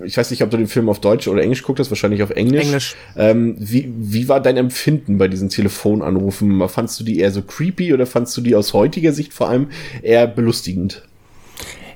ich 0.03 0.18
weiß 0.18 0.32
nicht, 0.32 0.44
ob 0.44 0.50
du 0.50 0.58
den 0.58 0.68
Film 0.68 0.89
auf 0.89 1.00
Deutsch 1.00 1.27
oder 1.27 1.41
Englisch 1.41 1.63
guckt 1.63 1.79
hast, 1.79 1.91
wahrscheinlich 1.91 2.24
auf 2.24 2.32
Englisch. 2.32 2.65
Englisch. 2.65 2.96
Ähm, 3.15 3.56
wie, 3.60 3.91
wie 3.98 4.27
war 4.27 4.39
dein 4.39 4.58
Empfinden 4.58 5.18
bei 5.18 5.27
diesen 5.27 5.50
Telefonanrufen? 5.50 6.68
Fandst 6.70 7.00
du 7.00 7.03
die 7.03 7.20
eher 7.20 7.32
so 7.32 7.41
creepy 7.41 7.94
oder 7.94 8.06
fandst 8.06 8.36
du 8.38 8.41
die 8.41 8.56
aus 8.56 8.74
heutiger 8.74 9.13
Sicht 9.13 9.34
vor 9.34 9.50
allem 9.50 9.68
eher 10.01 10.27
belustigend? 10.27 11.03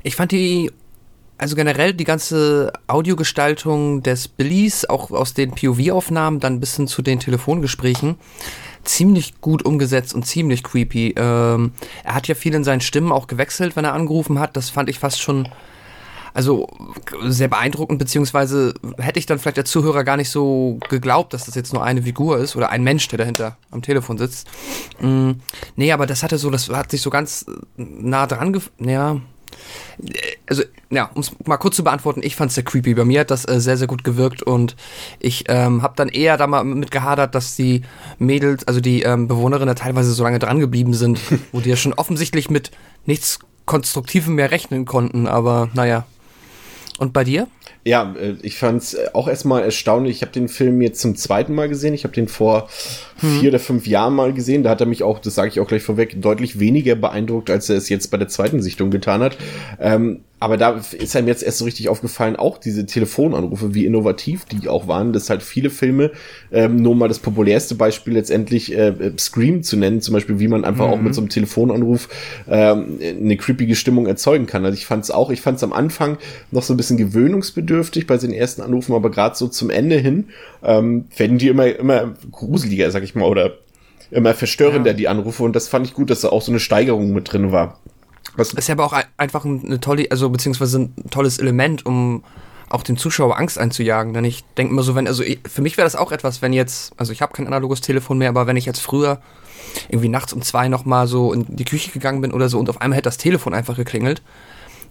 Ich 0.04 0.16
fand 0.16 0.32
die, 0.32 0.72
also 1.38 1.56
generell 1.56 1.94
die 1.94 2.04
ganze 2.04 2.74
Audiogestaltung 2.88 4.04
des 4.04 4.28
Billys, 4.28 4.86
auch 4.86 5.12
aus 5.12 5.34
den 5.34 5.52
POV-Aufnahmen, 5.52 6.40
dann 6.40 6.60
bis 6.60 6.76
hin 6.76 6.88
zu 6.88 7.02
den 7.02 7.20
Telefongesprächen, 7.20 8.16
ziemlich 8.84 9.40
gut 9.40 9.64
umgesetzt 9.64 10.14
und 10.14 10.26
ziemlich 10.26 10.64
creepy. 10.64 11.16
Ähm, 11.18 11.72
er 12.04 12.16
hat 12.16 12.28
ja 12.28 12.36
viel 12.36 12.54
in 12.54 12.64
seinen 12.64 12.82
Stimmen 12.82 13.12
auch 13.12 13.28
gewechselt, 13.28 13.76
wenn 13.76 13.86
er 13.86 13.94
angerufen 13.94 14.40
hat. 14.40 14.58
Das 14.58 14.70
fand 14.70 14.90
ich 14.90 15.00
fast 15.00 15.22
schon 15.22 15.48
also 16.34 16.68
sehr 17.24 17.48
beeindruckend, 17.48 18.00
beziehungsweise 18.00 18.74
hätte 18.98 19.20
ich 19.20 19.26
dann 19.26 19.40
vielleicht 19.40 19.58
der 19.58 19.66
Zuhörer 19.66 20.04
gar 20.04 20.18
nicht 20.18 20.30
so 20.30 20.80
geglaubt, 20.90 21.34
dass 21.34 21.46
das 21.46 21.56
jetzt 21.56 21.74
nur 21.74 21.84
eine 21.84 22.04
Figur 22.04 22.38
ist 22.38 22.56
oder 22.56 22.70
ein 22.70 22.84
Mensch, 22.84 23.08
der 23.08 23.20
dahinter 23.20 23.58
am 23.72 23.82
Telefon 23.82 24.18
sitzt. 24.18 24.48
Mm, 25.00 25.32
nee, 25.76 25.92
aber 25.92 26.06
das 26.06 26.24
hatte 26.24 26.38
so, 26.38 26.50
das 26.50 26.70
hat 26.70 26.92
sich 26.92 27.02
so 27.02 27.10
ganz 27.10 27.46
nah 27.78 28.26
dran, 28.28 28.60
ja, 28.80 29.22
also, 30.48 30.64
ja, 30.90 31.10
um 31.14 31.22
es 31.22 31.32
mal 31.46 31.58
kurz 31.58 31.76
zu 31.76 31.84
beantworten, 31.84 32.22
ich 32.24 32.36
fand 32.36 32.50
es 32.50 32.56
sehr 32.56 32.64
creepy. 32.64 32.94
Bei 32.94 33.06
mir 33.06 33.22
hat 33.22 33.32
das 33.32 33.48
äh, 33.48 33.60
sehr, 33.60 33.78
sehr 33.78 33.88
gut 33.88 34.04
gewirkt 34.04 34.44
und 34.44 34.76
ich 35.20 35.46
ähm, 35.48 35.82
habe 35.82 35.94
dann 35.96 36.10
eher 36.10 36.38
da 36.38 36.48
mal 36.48 36.64
mit 36.64 36.92
gehadert, 36.92 37.36
dass 37.36 37.56
die 37.56 37.84
Mädels, 38.20 38.68
also 38.68 38.82
die 38.82 39.04
ähm, 39.04 39.28
Bewohnerinnen 39.28 39.76
teilweise 39.76 40.12
so 40.12 40.24
lange 40.24 40.40
dran 40.40 40.60
geblieben 40.60 40.94
sind, 40.94 41.20
wo 41.52 41.60
die 41.60 41.70
ja 41.70 41.76
schon 41.76 41.94
offensichtlich 41.94 42.50
mit 42.50 42.72
nichts 43.06 43.40
Konstruktivem 43.66 44.36
mehr 44.36 44.52
rechnen 44.52 44.86
konnten, 44.86 45.26
aber 45.26 45.70
naja, 45.74 46.06
und 47.00 47.14
bei 47.14 47.24
dir? 47.24 47.48
Ja, 47.86 48.16
äh, 48.20 48.36
ich 48.42 48.58
fand 48.58 48.82
es 48.82 48.94
äh, 48.94 49.10
auch 49.14 49.28
erstmal 49.28 49.64
erstaunlich. 49.64 50.18
Ich 50.18 50.22
habe 50.22 50.32
den 50.32 50.48
Film 50.48 50.82
jetzt 50.82 51.02
zum 51.02 51.16
zweiten 51.16 51.54
Mal 51.54 51.70
gesehen. 51.70 51.94
Ich 51.94 52.04
habe 52.04 52.14
den 52.14 52.28
vor 52.28 52.70
hm. 53.20 53.40
vier 53.40 53.50
oder 53.50 53.60
fünf 53.60 53.88
Jahren 53.88 54.14
mal 54.14 54.34
gesehen. 54.34 54.64
Da 54.64 54.70
hat 54.70 54.82
er 54.82 54.88
mich 54.88 55.04
auch, 55.04 55.20
das 55.20 55.36
sage 55.36 55.50
ich 55.50 55.60
auch 55.60 55.68
gleich 55.68 55.84
vorweg, 55.84 56.22
deutlich 56.22 56.60
weniger 56.60 56.96
beeindruckt, 56.96 57.50
als 57.50 57.70
er 57.70 57.78
es 57.78 57.90
jetzt 57.90 58.12
bei 58.12 58.18
der 58.18 58.28
zweiten 58.28 58.62
Sichtung 58.62 58.92
getan 58.92 59.22
hat. 59.22 59.38
Ähm, 59.80 60.22
aber 60.44 60.58
da 60.58 60.82
ist 60.92 61.16
einem 61.16 61.30
jetzt 61.30 61.42
erst 61.42 61.60
so 61.60 61.64
richtig 61.64 61.88
aufgefallen, 61.88 62.36
auch 62.36 62.58
diese 62.58 62.86
Telefonanrufe, 62.86 63.74
wie 63.74 63.86
innovativ 63.86 64.44
die 64.44 64.68
auch 64.68 64.90
waren, 64.90 65.14
dass 65.14 65.30
halt 65.30 65.42
viele 65.42 65.70
Filme, 65.70 66.12
ähm, 66.52 66.76
nur 66.76 66.98
mal 66.98 67.08
das 67.08 67.20
populärste 67.20 67.76
Beispiel 67.76 68.16
letztendlich 68.16 68.76
äh, 68.78 69.14
Scream 69.18 69.64
zu 69.64 69.78
nennen, 69.78 70.02
zum 70.02 70.14
Beispiel, 70.14 70.40
wie 70.40 70.50
man 70.50 70.66
einfach 70.66 70.88
mhm. 70.88 70.94
auch 70.94 71.00
mit 71.00 71.16
so 71.16 71.22
einem 71.22 71.30
Telefonanruf 71.30 72.10
ähm, 72.50 73.00
eine 73.02 73.38
creepige 73.38 73.74
Stimmung 73.74 74.06
erzeugen 74.06 74.46
kann. 74.46 74.66
Also 74.66 74.78
ich 74.78 74.86
fand 74.86 75.06
es 75.06 75.12
auch, 75.12 75.30
ich 75.30 75.40
fand 75.40 75.60
es 75.60 75.64
am 75.64 75.72
Anfang 75.72 76.18
noch 76.52 76.64
so 76.64 76.74
ein 76.74 76.78
bisschen 76.78 76.98
gewöhnungsbedürftig 76.98 78.06
bei 78.06 78.18
den 78.18 78.34
ersten 78.34 78.64
Anrufen, 78.64 78.94
aber 78.96 79.12
gerade 79.12 79.38
so 79.38 79.48
zum 79.48 79.70
Ende 79.70 79.96
hin 79.96 80.26
ähm, 80.62 81.06
werden 81.16 81.38
die 81.38 81.48
immer, 81.48 81.74
immer 81.74 82.16
gruseliger, 82.34 82.92
sag 82.92 83.04
ich 83.04 83.16
mal, 83.16 83.30
oder 83.30 83.54
immer 84.12 84.34
verstörender, 84.34 84.92
ja. 84.92 84.98
die 84.98 85.08
Anrufe. 85.08 85.42
Und 85.44 85.56
das 85.56 85.70
fand 85.70 85.88
ich 85.88 85.94
gut, 85.94 86.10
dass 86.10 86.20
da 86.20 86.28
auch 86.28 86.42
so 86.42 86.52
eine 86.52 86.60
Steigerung 86.60 87.14
mit 87.14 87.32
drin 87.32 87.54
war. 87.54 87.80
Was 88.36 88.54
ist 88.54 88.68
ja 88.68 88.76
aber 88.76 88.86
auch 88.86 88.96
einfach 89.18 89.46
eine 89.46 89.80
tolle, 89.80 90.08
also 90.10 90.30
beziehungsweise 90.30 90.80
ein 90.80 91.10
tolles 91.12 91.38
Element, 91.38 91.86
um 91.86 92.24
auch 92.74 92.84
dem 92.84 92.98
Zuschauer 92.98 93.38
Angst 93.38 93.60
einzujagen. 93.60 94.14
Denn 94.14 94.26
ich 94.26 94.44
denke 94.58 94.74
immer 94.74 94.84
so, 94.84 94.96
wenn, 94.96 95.08
also 95.08 95.24
ich, 95.24 95.40
für 95.48 95.62
mich 95.62 95.78
wäre 95.78 95.86
das 95.86 95.96
auch 95.96 96.12
etwas, 96.12 96.42
wenn 96.42 96.54
jetzt, 96.54 96.94
also 96.98 97.12
ich 97.12 97.22
habe 97.22 97.34
kein 97.34 97.48
analoges 97.48 97.82
Telefon 97.82 98.18
mehr, 98.18 98.30
aber 98.30 98.48
wenn 98.48 98.58
ich 98.58 98.66
jetzt 98.66 98.80
früher 98.80 99.22
irgendwie 99.90 100.10
nachts 100.10 100.34
um 100.34 100.42
zwei 100.42 100.68
nochmal 100.68 101.08
so 101.08 101.34
in 101.34 101.46
die 101.56 101.66
Küche 101.66 101.92
gegangen 101.92 102.22
bin 102.22 102.34
oder 102.34 102.50
so 102.50 102.60
und 102.60 102.70
auf 102.70 102.82
einmal 102.82 102.98
hätte 102.98 103.08
das 103.08 103.18
Telefon 103.18 103.54
einfach 103.54 103.76
geklingelt, 103.76 104.22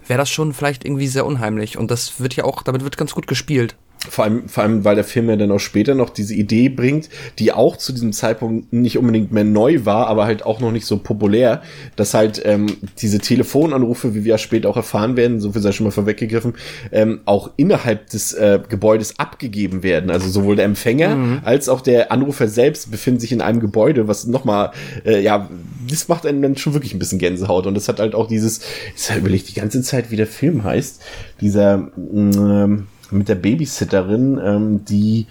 wäre 0.06 0.18
das 0.18 0.30
schon 0.30 0.52
vielleicht 0.52 0.84
irgendwie 0.84 1.08
sehr 1.08 1.26
unheimlich. 1.26 1.76
Und 1.76 1.90
das 1.90 2.20
wird 2.20 2.36
ja 2.36 2.44
auch, 2.44 2.62
damit 2.62 2.84
wird 2.84 2.96
ganz 2.96 3.14
gut 3.14 3.26
gespielt. 3.26 3.76
Vor 4.08 4.24
allem, 4.24 4.48
vor 4.48 4.64
allem, 4.64 4.84
weil 4.84 4.96
der 4.96 5.04
Film 5.04 5.30
ja 5.30 5.36
dann 5.36 5.52
auch 5.52 5.60
später 5.60 5.94
noch 5.94 6.10
diese 6.10 6.34
Idee 6.34 6.68
bringt, 6.68 7.08
die 7.38 7.52
auch 7.52 7.76
zu 7.76 7.92
diesem 7.92 8.12
Zeitpunkt 8.12 8.72
nicht 8.72 8.98
unbedingt 8.98 9.30
mehr 9.30 9.44
neu 9.44 9.84
war, 9.84 10.08
aber 10.08 10.24
halt 10.24 10.44
auch 10.44 10.60
noch 10.60 10.72
nicht 10.72 10.86
so 10.86 10.98
populär, 10.98 11.62
dass 11.94 12.12
halt 12.12 12.42
ähm, 12.44 12.66
diese 12.98 13.20
Telefonanrufe, 13.20 14.14
wie 14.14 14.24
wir 14.24 14.30
ja 14.30 14.38
später 14.38 14.68
auch 14.68 14.76
erfahren 14.76 15.16
werden, 15.16 15.40
so 15.40 15.52
viel 15.52 15.62
sei 15.62 15.70
schon 15.70 15.84
mal 15.84 15.92
vorweggegriffen, 15.92 16.54
ähm, 16.90 17.20
auch 17.26 17.50
innerhalb 17.56 18.10
des 18.10 18.32
äh, 18.32 18.58
Gebäudes 18.68 19.18
abgegeben 19.20 19.84
werden. 19.84 20.10
Also 20.10 20.28
sowohl 20.28 20.56
der 20.56 20.64
Empfänger 20.64 21.14
mhm. 21.14 21.40
als 21.44 21.68
auch 21.68 21.80
der 21.80 22.10
Anrufer 22.10 22.48
selbst 22.48 22.90
befinden 22.90 23.20
sich 23.20 23.30
in 23.30 23.40
einem 23.40 23.60
Gebäude, 23.60 24.08
was 24.08 24.26
nochmal, 24.26 24.72
äh, 25.04 25.22
ja, 25.22 25.48
das 25.88 26.08
macht 26.08 26.26
einen 26.26 26.42
dann 26.42 26.56
schon 26.56 26.74
wirklich 26.74 26.92
ein 26.92 26.98
bisschen 26.98 27.18
Gänsehaut. 27.18 27.66
Und 27.66 27.74
das 27.74 27.88
hat 27.88 28.00
halt 28.00 28.16
auch 28.16 28.26
dieses, 28.26 28.62
ich 28.96 29.16
überlege 29.16 29.44
die 29.44 29.54
ganze 29.54 29.80
Zeit, 29.82 30.10
wie 30.10 30.16
der 30.16 30.26
Film 30.26 30.64
heißt, 30.64 31.00
dieser, 31.40 31.88
ähm, 32.12 32.86
mit 33.12 33.28
der 33.28 33.34
Babysitterin, 33.36 34.40
ähm, 34.42 34.84
die, 34.84 35.26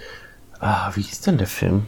ah, 0.59 0.91
wie 0.95 1.01
hieß 1.01 1.21
denn 1.21 1.37
der 1.37 1.47
Film? 1.47 1.83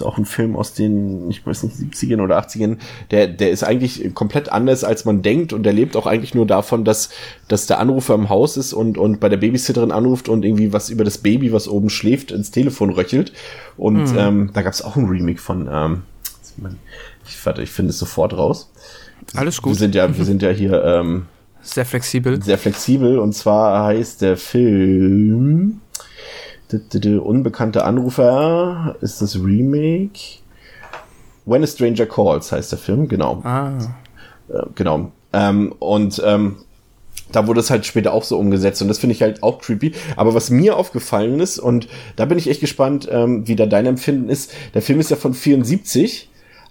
ist 0.00 0.06
auch 0.06 0.18
ein 0.18 0.24
Film 0.24 0.56
aus 0.56 0.72
den, 0.72 1.30
ich 1.30 1.46
weiß 1.46 1.62
nicht, 1.64 1.76
70ern 1.76 2.22
oder 2.22 2.38
80ern, 2.38 2.78
der, 3.10 3.26
der 3.26 3.50
ist 3.50 3.62
eigentlich 3.62 4.14
komplett 4.14 4.50
anders, 4.50 4.84
als 4.84 5.04
man 5.04 5.22
denkt 5.22 5.52
und 5.52 5.62
der 5.62 5.72
lebt 5.72 5.96
auch 5.96 6.06
eigentlich 6.06 6.34
nur 6.34 6.46
davon, 6.46 6.84
dass, 6.84 7.10
dass 7.48 7.66
der 7.66 7.78
Anrufer 7.78 8.14
im 8.14 8.28
Haus 8.28 8.56
ist 8.56 8.72
und, 8.72 8.98
und 8.98 9.20
bei 9.20 9.28
der 9.28 9.36
Babysitterin 9.36 9.92
anruft 9.92 10.28
und 10.28 10.44
irgendwie 10.44 10.72
was 10.72 10.90
über 10.90 11.04
das 11.04 11.18
Baby, 11.18 11.52
was 11.52 11.68
oben 11.68 11.90
schläft, 11.90 12.30
ins 12.30 12.50
Telefon 12.50 12.90
röchelt. 12.90 13.32
Und 13.76 14.12
mhm. 14.12 14.18
ähm, 14.18 14.50
da 14.52 14.62
gab 14.62 14.72
es 14.72 14.82
auch 14.82 14.96
ein 14.96 15.06
Remake 15.06 15.40
von, 15.40 15.68
ähm, 15.70 16.02
ich, 17.26 17.44
warte, 17.44 17.62
ich 17.62 17.70
finde 17.70 17.90
es 17.90 17.98
sofort 17.98 18.36
raus. 18.36 18.70
Alles 19.34 19.60
gut. 19.60 19.72
Wir 19.72 19.78
sind 19.78 19.94
ja, 19.94 20.16
wir 20.16 20.24
sind 20.24 20.42
ja 20.42 20.50
hier, 20.50 20.82
ähm, 20.84 21.26
sehr 21.62 21.84
flexibel. 21.84 22.42
Sehr 22.42 22.58
flexibel. 22.58 23.18
Und 23.18 23.34
zwar 23.34 23.84
heißt 23.84 24.22
der 24.22 24.36
Film 24.36 25.80
Unbekannte 27.02 27.84
Anrufer 27.84 28.96
ist 29.00 29.20
das 29.20 29.36
Remake. 29.36 30.38
When 31.44 31.64
a 31.64 31.66
Stranger 31.66 32.06
Calls 32.06 32.52
heißt 32.52 32.70
der 32.72 32.78
Film, 32.78 33.08
genau. 33.08 33.40
Ah. 33.42 33.72
Äh, 34.48 34.62
genau. 34.76 35.10
Ähm, 35.32 35.74
und 35.78 36.22
ähm, 36.24 36.56
da 37.32 37.46
wurde 37.46 37.60
es 37.60 37.70
halt 37.70 37.86
später 37.86 38.12
auch 38.12 38.24
so 38.24 38.38
umgesetzt 38.38 38.82
und 38.82 38.88
das 38.88 38.98
finde 38.98 39.14
ich 39.14 39.22
halt 39.22 39.42
auch 39.42 39.60
creepy. 39.60 39.92
Aber 40.16 40.34
was 40.34 40.50
mir 40.50 40.76
aufgefallen 40.76 41.40
ist, 41.40 41.58
und 41.58 41.88
da 42.16 42.24
bin 42.24 42.38
ich 42.38 42.48
echt 42.48 42.60
gespannt, 42.60 43.08
ähm, 43.10 43.46
wie 43.48 43.56
da 43.56 43.66
dein 43.66 43.86
Empfinden 43.86 44.28
ist, 44.28 44.52
der 44.74 44.82
Film 44.82 45.00
ist 45.00 45.10
ja 45.10 45.16
von 45.16 45.34
74 45.34 46.29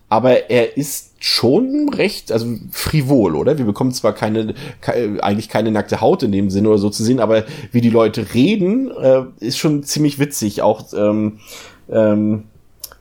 aber 0.10 0.50
er 0.50 0.75
ist 0.75 1.13
schon 1.20 1.89
recht, 1.89 2.32
also 2.32 2.48
frivol, 2.72 3.36
oder? 3.36 3.58
Wir 3.58 3.66
bekommen 3.66 3.92
zwar 3.92 4.13
keine, 4.13 4.56
keine, 4.82 5.24
eigentlich 5.24 5.50
keine 5.50 5.72
nackte 5.72 6.01
Haut 6.01 6.24
in 6.24 6.32
dem 6.32 6.50
Sinne 6.50 6.70
oder 6.70 6.78
so 6.78 6.89
zu 6.89 7.04
sehen, 7.04 7.20
aber 7.20 7.46
wie 7.72 7.82
die 7.82 7.89
Leute 7.89 8.34
reden, 8.34 8.89
äh, 8.92 9.24
ist 9.39 9.58
schon 9.58 9.84
ziemlich 9.84 10.18
witzig. 10.18 10.62
Auch 10.62 10.86
ähm, 10.94 11.39
ähm, 11.89 12.46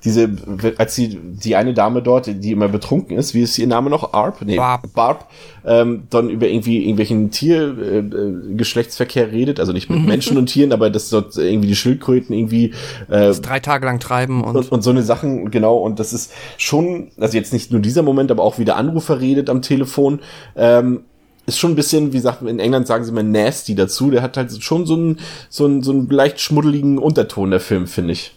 diese, 0.04 0.30
als 0.76 0.94
die, 0.94 1.18
die 1.18 1.56
eine 1.56 1.74
Dame 1.74 2.02
dort, 2.02 2.26
die 2.26 2.52
immer 2.52 2.68
betrunken 2.68 3.16
ist, 3.16 3.34
wie 3.34 3.42
ist 3.42 3.58
ihr 3.58 3.66
Name 3.66 3.90
noch? 3.90 4.12
Arp? 4.12 4.42
Nee, 4.44 4.56
Barb. 4.56 4.92
Barb, 4.94 5.30
ähm, 5.66 6.04
dann 6.10 6.30
über 6.30 6.46
irgendwie 6.46 6.82
irgendwelchen 6.82 7.30
Tiergeschlechtsverkehr 7.30 9.26
äh, 9.26 9.30
redet, 9.30 9.58
also 9.60 9.72
nicht 9.72 9.90
mit 9.90 10.06
Menschen 10.06 10.38
und 10.38 10.46
Tieren, 10.46 10.72
aber 10.72 10.90
dass 10.90 11.10
dort 11.10 11.36
irgendwie 11.36 11.68
die 11.68 11.76
Schildkröten 11.76 12.34
irgendwie 12.34 12.66
äh, 13.08 13.26
das 13.26 13.40
drei 13.40 13.60
Tage 13.60 13.86
lang 13.86 13.98
treiben 13.98 14.44
und, 14.44 14.56
und, 14.56 14.70
und 14.70 14.82
so 14.82 14.90
eine 14.90 15.02
Sachen, 15.02 15.50
genau, 15.50 15.78
und 15.78 15.98
das 15.98 16.12
ist 16.12 16.32
schon, 16.56 17.10
also 17.18 17.36
jetzt 17.36 17.52
nicht 17.52 17.72
nur 17.72 17.80
dieser 17.80 18.02
Moment, 18.02 18.30
aber 18.30 18.44
auch 18.44 18.58
wie 18.58 18.64
der 18.64 18.76
Anrufer 18.76 19.20
redet 19.20 19.50
am 19.50 19.62
Telefon, 19.62 20.20
ähm, 20.56 21.00
ist 21.48 21.58
schon 21.58 21.72
ein 21.72 21.76
bisschen, 21.76 22.12
wie 22.12 22.18
sagt 22.18 22.42
in 22.42 22.58
England 22.60 22.86
sagen 22.86 23.04
sie 23.04 23.10
immer 23.10 23.22
nasty 23.22 23.74
dazu. 23.74 24.10
Der 24.10 24.20
hat 24.20 24.36
halt 24.36 24.62
schon 24.62 24.84
so 24.84 24.94
einen, 24.94 25.18
so 25.48 25.64
einen, 25.64 25.82
so 25.82 25.92
einen 25.92 26.08
leicht 26.10 26.40
schmuddeligen 26.40 26.98
Unterton, 26.98 27.50
der 27.50 27.60
Film, 27.60 27.86
finde 27.86 28.12
ich. 28.12 28.34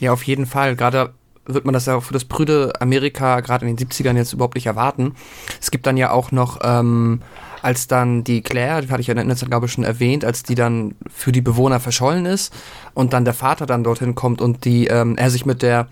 Ja, 0.00 0.12
auf 0.12 0.22
jeden 0.22 0.46
Fall. 0.46 0.76
Gerade 0.76 1.12
wird 1.48 1.64
man 1.64 1.72
das 1.72 1.86
ja 1.86 2.00
für 2.00 2.12
das 2.12 2.24
prüde 2.24 2.72
Amerika 2.80 3.40
gerade 3.40 3.66
in 3.66 3.74
den 3.74 3.88
70ern 3.88 4.16
jetzt 4.16 4.32
überhaupt 4.32 4.54
nicht 4.54 4.66
erwarten. 4.66 5.14
Es 5.60 5.70
gibt 5.70 5.86
dann 5.86 5.96
ja 5.96 6.10
auch 6.10 6.30
noch, 6.30 6.58
ähm, 6.62 7.22
als 7.62 7.88
dann 7.88 8.22
die 8.22 8.42
Claire, 8.42 8.82
die 8.82 8.88
hatte 8.90 9.00
ich 9.00 9.08
ja 9.08 9.14
in 9.14 9.28
der 9.28 9.36
glaube 9.36 9.66
ich, 9.66 9.72
schon 9.72 9.84
erwähnt, 9.84 10.24
als 10.24 10.42
die 10.42 10.54
dann 10.54 10.94
für 11.10 11.32
die 11.32 11.40
Bewohner 11.40 11.80
verschollen 11.80 12.26
ist 12.26 12.54
und 12.94 13.12
dann 13.12 13.24
der 13.24 13.34
Vater 13.34 13.66
dann 13.66 13.82
dorthin 13.82 14.14
kommt 14.14 14.40
und 14.40 14.64
die, 14.64 14.86
ähm, 14.86 15.16
er 15.16 15.30
sich 15.30 15.46
mit 15.46 15.62
der 15.62 15.88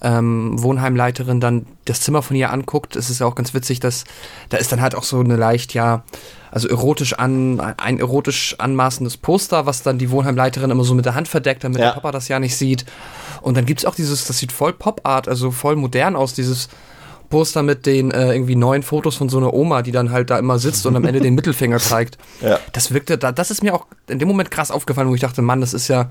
ähm, 0.00 0.62
Wohnheimleiterin 0.62 1.40
dann 1.40 1.66
das 1.86 2.00
Zimmer 2.00 2.22
von 2.22 2.36
ihr 2.36 2.52
anguckt, 2.52 2.94
es 2.94 3.10
ist 3.10 3.20
ja 3.20 3.26
auch 3.26 3.34
ganz 3.34 3.54
witzig, 3.54 3.80
dass 3.80 4.04
da 4.50 4.58
ist 4.58 4.70
dann 4.70 4.80
halt 4.80 4.94
auch 4.94 5.02
so 5.02 5.20
eine 5.20 5.36
leicht, 5.36 5.74
ja, 5.74 6.04
also 6.54 6.68
erotisch 6.68 7.14
an, 7.14 7.58
ein 7.58 7.98
erotisch 7.98 8.54
anmaßendes 8.58 9.16
Poster, 9.16 9.66
was 9.66 9.82
dann 9.82 9.98
die 9.98 10.12
Wohnheimleiterin 10.12 10.70
immer 10.70 10.84
so 10.84 10.94
mit 10.94 11.04
der 11.04 11.16
Hand 11.16 11.26
verdeckt, 11.26 11.64
damit 11.64 11.80
ja. 11.80 11.86
der 11.86 11.94
Papa 11.94 12.12
das 12.12 12.28
ja 12.28 12.38
nicht 12.38 12.56
sieht. 12.56 12.84
Und 13.42 13.56
dann 13.56 13.66
gibt's 13.66 13.84
auch 13.84 13.96
dieses, 13.96 14.28
das 14.28 14.38
sieht 14.38 14.52
voll 14.52 14.72
Pop-Art, 14.72 15.26
also 15.26 15.50
voll 15.50 15.74
modern 15.74 16.14
aus, 16.14 16.32
dieses 16.32 16.68
Poster 17.28 17.64
mit 17.64 17.86
den 17.86 18.12
äh, 18.12 18.32
irgendwie 18.32 18.54
neuen 18.54 18.84
Fotos 18.84 19.16
von 19.16 19.28
so 19.28 19.38
einer 19.38 19.52
Oma, 19.52 19.82
die 19.82 19.90
dann 19.90 20.12
halt 20.12 20.30
da 20.30 20.38
immer 20.38 20.60
sitzt 20.60 20.86
und 20.86 20.94
am 20.94 21.04
Ende 21.04 21.20
den 21.20 21.34
Mittelfinger 21.34 21.78
zeigt. 21.78 22.18
Ja. 22.40 22.60
Das 22.72 22.92
wirkte, 22.92 23.16
da, 23.16 23.32
das 23.32 23.50
ist 23.50 23.62
mir 23.62 23.74
auch 23.74 23.86
in 24.06 24.18
dem 24.18 24.28
Moment 24.28 24.50
krass 24.50 24.70
aufgefallen, 24.70 25.08
wo 25.08 25.14
ich 25.14 25.20
dachte, 25.20 25.40
Mann, 25.40 25.60
das 25.60 25.72
ist 25.72 25.88
ja, 25.88 26.10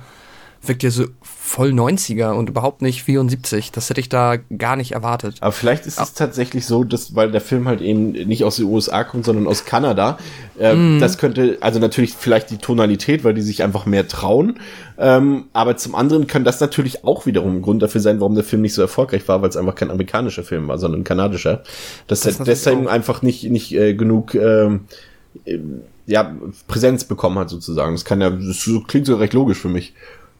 wirkt 0.65 0.83
ja 0.83 0.89
so 0.89 1.05
voll 1.21 1.71
90er 1.71 2.31
und 2.31 2.49
überhaupt 2.49 2.81
nicht 2.81 3.03
74. 3.03 3.71
Das 3.71 3.89
hätte 3.89 3.99
ich 3.99 4.09
da 4.09 4.37
gar 4.57 4.75
nicht 4.75 4.93
erwartet. 4.93 5.35
Aber 5.41 5.51
vielleicht 5.51 5.85
ist 5.85 5.99
es 5.99 6.13
tatsächlich 6.13 6.65
so, 6.65 6.83
dass, 6.83 7.15
weil 7.15 7.31
der 7.31 7.41
Film 7.41 7.67
halt 7.67 7.81
eben 7.81 8.11
nicht 8.11 8.43
aus 8.43 8.55
den 8.55 8.65
USA 8.65 9.03
kommt, 9.03 9.25
sondern 9.25 9.47
aus 9.47 9.65
Kanada. 9.65 10.17
Äh, 10.57 10.73
mm. 10.73 10.99
Das 10.99 11.17
könnte, 11.17 11.57
also 11.59 11.79
natürlich 11.79 12.13
vielleicht 12.13 12.49
die 12.49 12.57
Tonalität, 12.57 13.23
weil 13.23 13.33
die 13.33 13.41
sich 13.41 13.61
einfach 13.61 13.85
mehr 13.85 14.07
trauen. 14.07 14.59
Ähm, 14.97 15.45
aber 15.53 15.75
zum 15.75 15.95
anderen 15.95 16.27
kann 16.27 16.43
das 16.43 16.59
natürlich 16.59 17.03
auch 17.03 17.25
wiederum 17.25 17.57
ein 17.57 17.61
Grund 17.61 17.81
dafür 17.81 18.01
sein, 18.01 18.19
warum 18.19 18.35
der 18.35 18.43
Film 18.43 18.61
nicht 18.61 18.73
so 18.73 18.81
erfolgreich 18.81 19.27
war, 19.27 19.41
weil 19.41 19.49
es 19.49 19.57
einfach 19.57 19.75
kein 19.75 19.91
amerikanischer 19.91 20.43
Film 20.43 20.67
war, 20.69 20.77
sondern 20.77 21.01
ein 21.01 21.05
kanadischer. 21.05 21.63
Dass 22.07 22.21
das 22.21 22.39
er 22.39 22.45
deswegen 22.45 22.87
einfach 22.87 23.21
nicht, 23.21 23.43
nicht 23.43 23.73
äh, 23.73 23.93
genug, 23.93 24.33
ähm, 24.35 24.81
äh, 25.45 25.59
ja, 26.05 26.35
Präsenz 26.67 27.03
bekommen 27.03 27.37
hat 27.39 27.49
sozusagen. 27.49 27.93
Das 27.93 28.05
kann 28.05 28.21
ja, 28.21 28.29
das 28.29 28.69
klingt 28.87 29.05
so 29.05 29.15
recht 29.15 29.33
logisch 29.33 29.57
für 29.57 29.69
mich. 29.69 29.93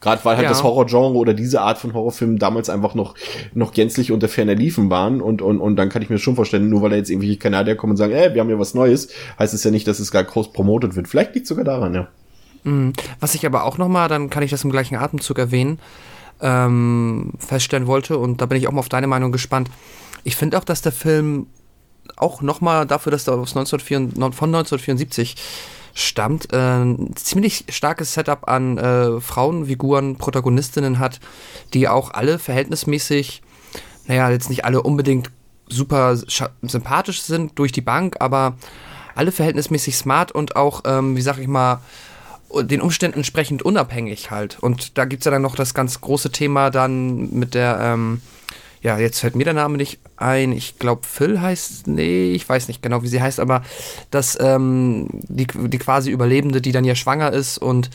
Gerade 0.03 0.23
weil 0.25 0.35
halt 0.35 0.43
Ja. 0.43 0.49
das 0.49 0.63
Horrorgenre 0.63 1.13
oder 1.15 1.33
diese 1.33 1.61
Art 1.61 1.77
von 1.77 1.93
Horrorfilmen 1.93 2.37
damals 2.37 2.69
einfach 2.69 2.93
noch, 2.93 3.15
noch 3.53 3.71
gänzlich 3.71 4.11
unter 4.11 4.27
ferner 4.27 4.53
Liefen 4.53 4.89
waren 4.89 5.21
und, 5.21 5.41
und, 5.41 5.59
und 5.61 5.77
dann 5.77 5.87
kann 5.87 6.01
ich 6.01 6.09
mir 6.09 6.17
schon 6.19 6.35
vorstellen, 6.35 6.69
nur 6.69 6.81
weil 6.81 6.89
da 6.89 6.97
jetzt 6.97 7.09
irgendwelche 7.09 7.37
Kanadier 7.37 7.75
kommen 7.77 7.91
und 7.91 7.97
sagen, 7.97 8.11
ey, 8.11 8.33
wir 8.33 8.41
haben 8.41 8.49
ja 8.49 8.59
was 8.59 8.73
Neues, 8.73 9.07
heißt 9.39 9.53
es 9.53 9.63
ja 9.63 9.71
nicht, 9.71 9.87
dass 9.87 9.99
es 9.99 10.11
gar 10.11 10.25
groß 10.25 10.51
promotet 10.51 10.97
wird. 10.97 11.07
Vielleicht 11.07 11.33
liegt 11.35 11.47
sogar 11.47 11.63
daran, 11.63 11.93
ja. 11.93 12.07
Was 13.19 13.33
ich 13.35 13.45
aber 13.45 13.63
auch 13.63 13.77
nochmal, 13.77 14.09
dann 14.09 14.29
kann 14.29 14.43
ich 14.43 14.51
das 14.51 14.63
im 14.63 14.71
gleichen 14.71 14.95
Atemzug 14.95 15.39
erwähnen, 15.39 15.79
ähm, 16.41 17.31
feststellen 17.39 17.87
wollte, 17.87 18.17
und 18.17 18.41
da 18.41 18.45
bin 18.45 18.57
ich 18.57 18.67
auch 18.67 18.71
mal 18.71 18.79
auf 18.79 18.89
deine 18.89 19.07
Meinung 19.07 19.31
gespannt. 19.31 19.69
Ich 20.25 20.35
finde 20.35 20.57
auch, 20.57 20.63
dass 20.63 20.81
der 20.81 20.91
Film 20.91 21.47
auch 22.17 22.41
nochmal 22.41 22.85
dafür, 22.85 23.11
dass 23.11 23.27
er 23.27 23.33
aus 23.33 23.55
1974, 23.55 24.17
von 24.37 24.49
1974 24.49 25.35
stammt, 25.93 26.51
äh, 26.53 26.57
ein 26.57 27.15
ziemlich 27.15 27.65
starkes 27.69 28.13
Setup 28.13 28.47
an 28.47 28.77
äh, 28.77 29.21
Frauenfiguren, 29.21 30.17
Protagonistinnen 30.17 30.99
hat, 30.99 31.19
die 31.73 31.87
auch 31.87 32.11
alle 32.11 32.39
verhältnismäßig, 32.39 33.41
naja, 34.07 34.29
jetzt 34.29 34.49
nicht 34.49 34.65
alle 34.65 34.81
unbedingt 34.81 35.29
super 35.69 36.15
sympathisch 36.15 37.21
sind 37.21 37.57
durch 37.57 37.71
die 37.71 37.81
Bank, 37.81 38.17
aber 38.19 38.57
alle 39.15 39.31
verhältnismäßig 39.31 39.95
smart 39.95 40.31
und 40.31 40.55
auch, 40.55 40.81
ähm, 40.85 41.15
wie 41.15 41.21
sag 41.21 41.37
ich 41.37 41.47
mal, 41.47 41.81
den 42.61 42.81
Umständen 42.81 43.17
entsprechend 43.17 43.63
unabhängig 43.63 44.31
halt. 44.31 44.57
Und 44.61 44.97
da 44.97 45.05
gibt's 45.05 45.25
ja 45.25 45.31
dann 45.31 45.41
noch 45.41 45.55
das 45.55 45.73
ganz 45.73 46.01
große 46.01 46.31
Thema 46.31 46.69
dann 46.69 47.31
mit 47.31 47.53
der, 47.53 47.79
ähm, 47.81 48.21
ja, 48.83 48.99
jetzt 48.99 49.19
fällt 49.19 49.35
mir 49.35 49.45
der 49.45 49.53
Name 49.53 49.77
nicht 49.77 49.99
ein. 50.17 50.51
Ich 50.51 50.77
glaube, 50.77 51.01
Phil 51.07 51.39
heißt, 51.39 51.87
nee, 51.87 52.33
ich 52.33 52.47
weiß 52.47 52.67
nicht 52.67 52.83
genau, 52.83 53.01
wie 53.01 53.07
sie 53.07 53.21
heißt, 53.21 53.39
aber 53.39 53.63
dass 54.11 54.37
ähm, 54.39 55.07
die, 55.11 55.47
die 55.47 55.77
quasi 55.77 56.11
Überlebende, 56.11 56.61
die 56.61 56.73
dann 56.73 56.83
ja 56.83 56.93
schwanger 56.93 57.31
ist 57.31 57.57
und 57.57 57.89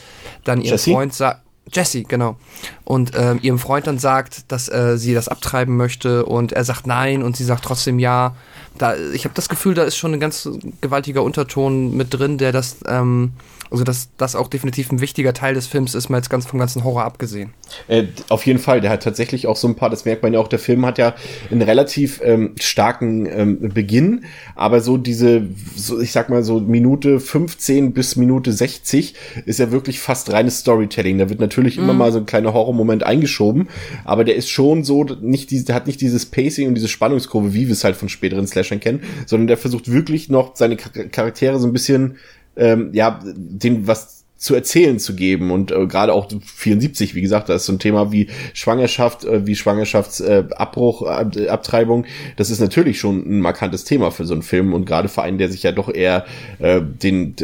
dann 0.45 0.62
ihrem 0.62 0.73
Jessie? 0.73 0.92
Freund 0.92 1.12
sagt, 1.12 1.42
Jessie, 1.71 2.04
genau. 2.04 2.37
Und 2.85 3.12
ähm, 3.14 3.38
ihrem 3.42 3.59
Freund 3.59 3.87
dann 3.87 3.99
sagt, 3.99 4.50
dass 4.50 4.71
äh, 4.71 4.97
sie 4.97 5.12
das 5.12 5.28
abtreiben 5.28 5.76
möchte 5.76 6.25
und 6.25 6.52
er 6.52 6.64
sagt 6.64 6.87
nein 6.87 7.23
und 7.23 7.37
sie 7.37 7.45
sagt 7.45 7.66
trotzdem 7.66 7.99
ja. 7.99 8.35
Da, 8.78 8.97
ich 8.97 9.25
habe 9.25 9.35
das 9.35 9.50
Gefühl, 9.50 9.75
da 9.75 9.83
ist 9.83 9.97
schon 9.97 10.14
ein 10.14 10.21
ganz 10.21 10.49
gewaltiger 10.80 11.23
Unterton 11.23 11.95
mit 11.95 12.14
drin, 12.14 12.38
der 12.38 12.52
das, 12.52 12.78
ähm, 12.87 13.33
also 13.70 13.84
dass 13.84 14.10
das 14.16 14.37
auch 14.37 14.48
definitiv 14.48 14.90
ein 14.92 15.00
wichtiger 15.00 15.32
Teil 15.32 15.54
des 15.54 15.66
Films 15.66 15.94
ist, 15.94 16.08
mal 16.08 16.18
jetzt 16.18 16.30
ganz 16.30 16.46
vom 16.46 16.58
ganzen 16.58 16.84
Horror 16.84 17.04
abgesehen. 17.04 17.52
Äh, 17.87 18.04
auf 18.28 18.46
jeden 18.46 18.58
Fall, 18.58 18.80
der 18.80 18.90
hat 18.90 19.02
tatsächlich 19.02 19.46
auch 19.46 19.56
so 19.56 19.68
ein 19.68 19.75
paar, 19.76 19.90
das 19.90 20.04
merkt 20.04 20.22
man 20.22 20.32
ja 20.32 20.40
auch, 20.40 20.48
der 20.48 20.58
Film 20.58 20.87
hat 20.87 20.98
ja 20.98 21.14
einen 21.50 21.62
relativ 21.62 22.20
ähm, 22.25 22.54
starken 22.58 23.26
ähm, 23.26 23.68
Beginn, 23.75 24.25
aber 24.54 24.80
so 24.80 24.96
diese, 24.96 25.42
so, 25.76 26.00
ich 26.00 26.12
sag 26.12 26.30
mal 26.30 26.42
so 26.42 26.60
Minute 26.60 27.20
15 27.20 27.92
bis 27.92 28.16
Minute 28.16 28.52
60 28.52 29.14
ist 29.46 29.58
ja 29.58 29.70
wirklich 29.70 30.00
fast 30.00 30.32
reines 30.32 30.60
Storytelling. 30.60 31.18
Da 31.18 31.28
wird 31.28 31.40
natürlich 31.40 31.78
immer 31.78 31.92
mal 31.92 32.12
so 32.12 32.18
ein 32.18 32.26
kleiner 32.26 32.52
Horrormoment 32.54 33.04
eingeschoben, 33.04 33.68
aber 34.04 34.25
der 34.25 34.37
ist 34.37 34.48
schon 34.48 34.84
so, 34.84 35.04
nicht 35.04 35.50
diese, 35.50 35.66
der 35.66 35.75
hat 35.75 35.87
nicht 35.87 36.00
dieses 36.00 36.26
Pacing 36.26 36.68
und 36.68 36.75
diese 36.75 36.88
Spannungskurve, 36.88 37.54
wie 37.54 37.66
wir 37.66 37.72
es 37.72 37.84
halt 37.84 37.96
von 37.96 38.08
späteren 38.08 38.46
Slashern 38.46 38.80
kennen, 38.80 39.02
sondern 39.26 39.46
der 39.46 39.56
versucht 39.56 39.90
wirklich 39.92 40.28
noch 40.28 40.56
seine 40.56 40.76
Char- 40.76 41.04
Charaktere 41.10 41.58
so 41.58 41.66
ein 41.66 41.72
bisschen 41.72 42.16
ähm, 42.58 42.90
ja, 42.92 43.20
den 43.24 43.86
was 43.86 44.17
zu 44.38 44.54
erzählen 44.54 44.99
zu 44.99 45.14
geben. 45.14 45.50
Und 45.50 45.73
äh, 45.73 45.87
gerade 45.87 46.12
auch 46.12 46.28
74, 46.54 47.14
wie 47.14 47.21
gesagt, 47.21 47.49
da 47.49 47.54
ist 47.54 47.66
so 47.66 47.73
ein 47.73 47.78
Thema 47.78 48.12
wie 48.12 48.28
Schwangerschaft, 48.54 49.25
äh, 49.25 49.47
wie 49.47 49.57
Schwangerschaftsabbruch, 49.57 51.02
äh, 51.02 51.45
äh, 51.45 51.49
Abtreibung, 51.49 52.07
das 52.37 52.50
ist 52.50 52.61
natürlich 52.61 53.00
schon 53.00 53.18
ein 53.28 53.40
markantes 53.40 53.85
Thema 53.85 54.11
für 54.11 54.25
so 54.25 54.35
einen 54.35 54.42
Film 54.42 54.73
und 54.73 54.87
gerade 54.87 55.09
für 55.09 55.23
einen, 55.23 55.38
der 55.38 55.50
sich 55.50 55.64
ja 55.64 55.73
doch 55.73 55.92
eher 55.92 56.25
äh, 56.61 56.80
den, 56.80 57.35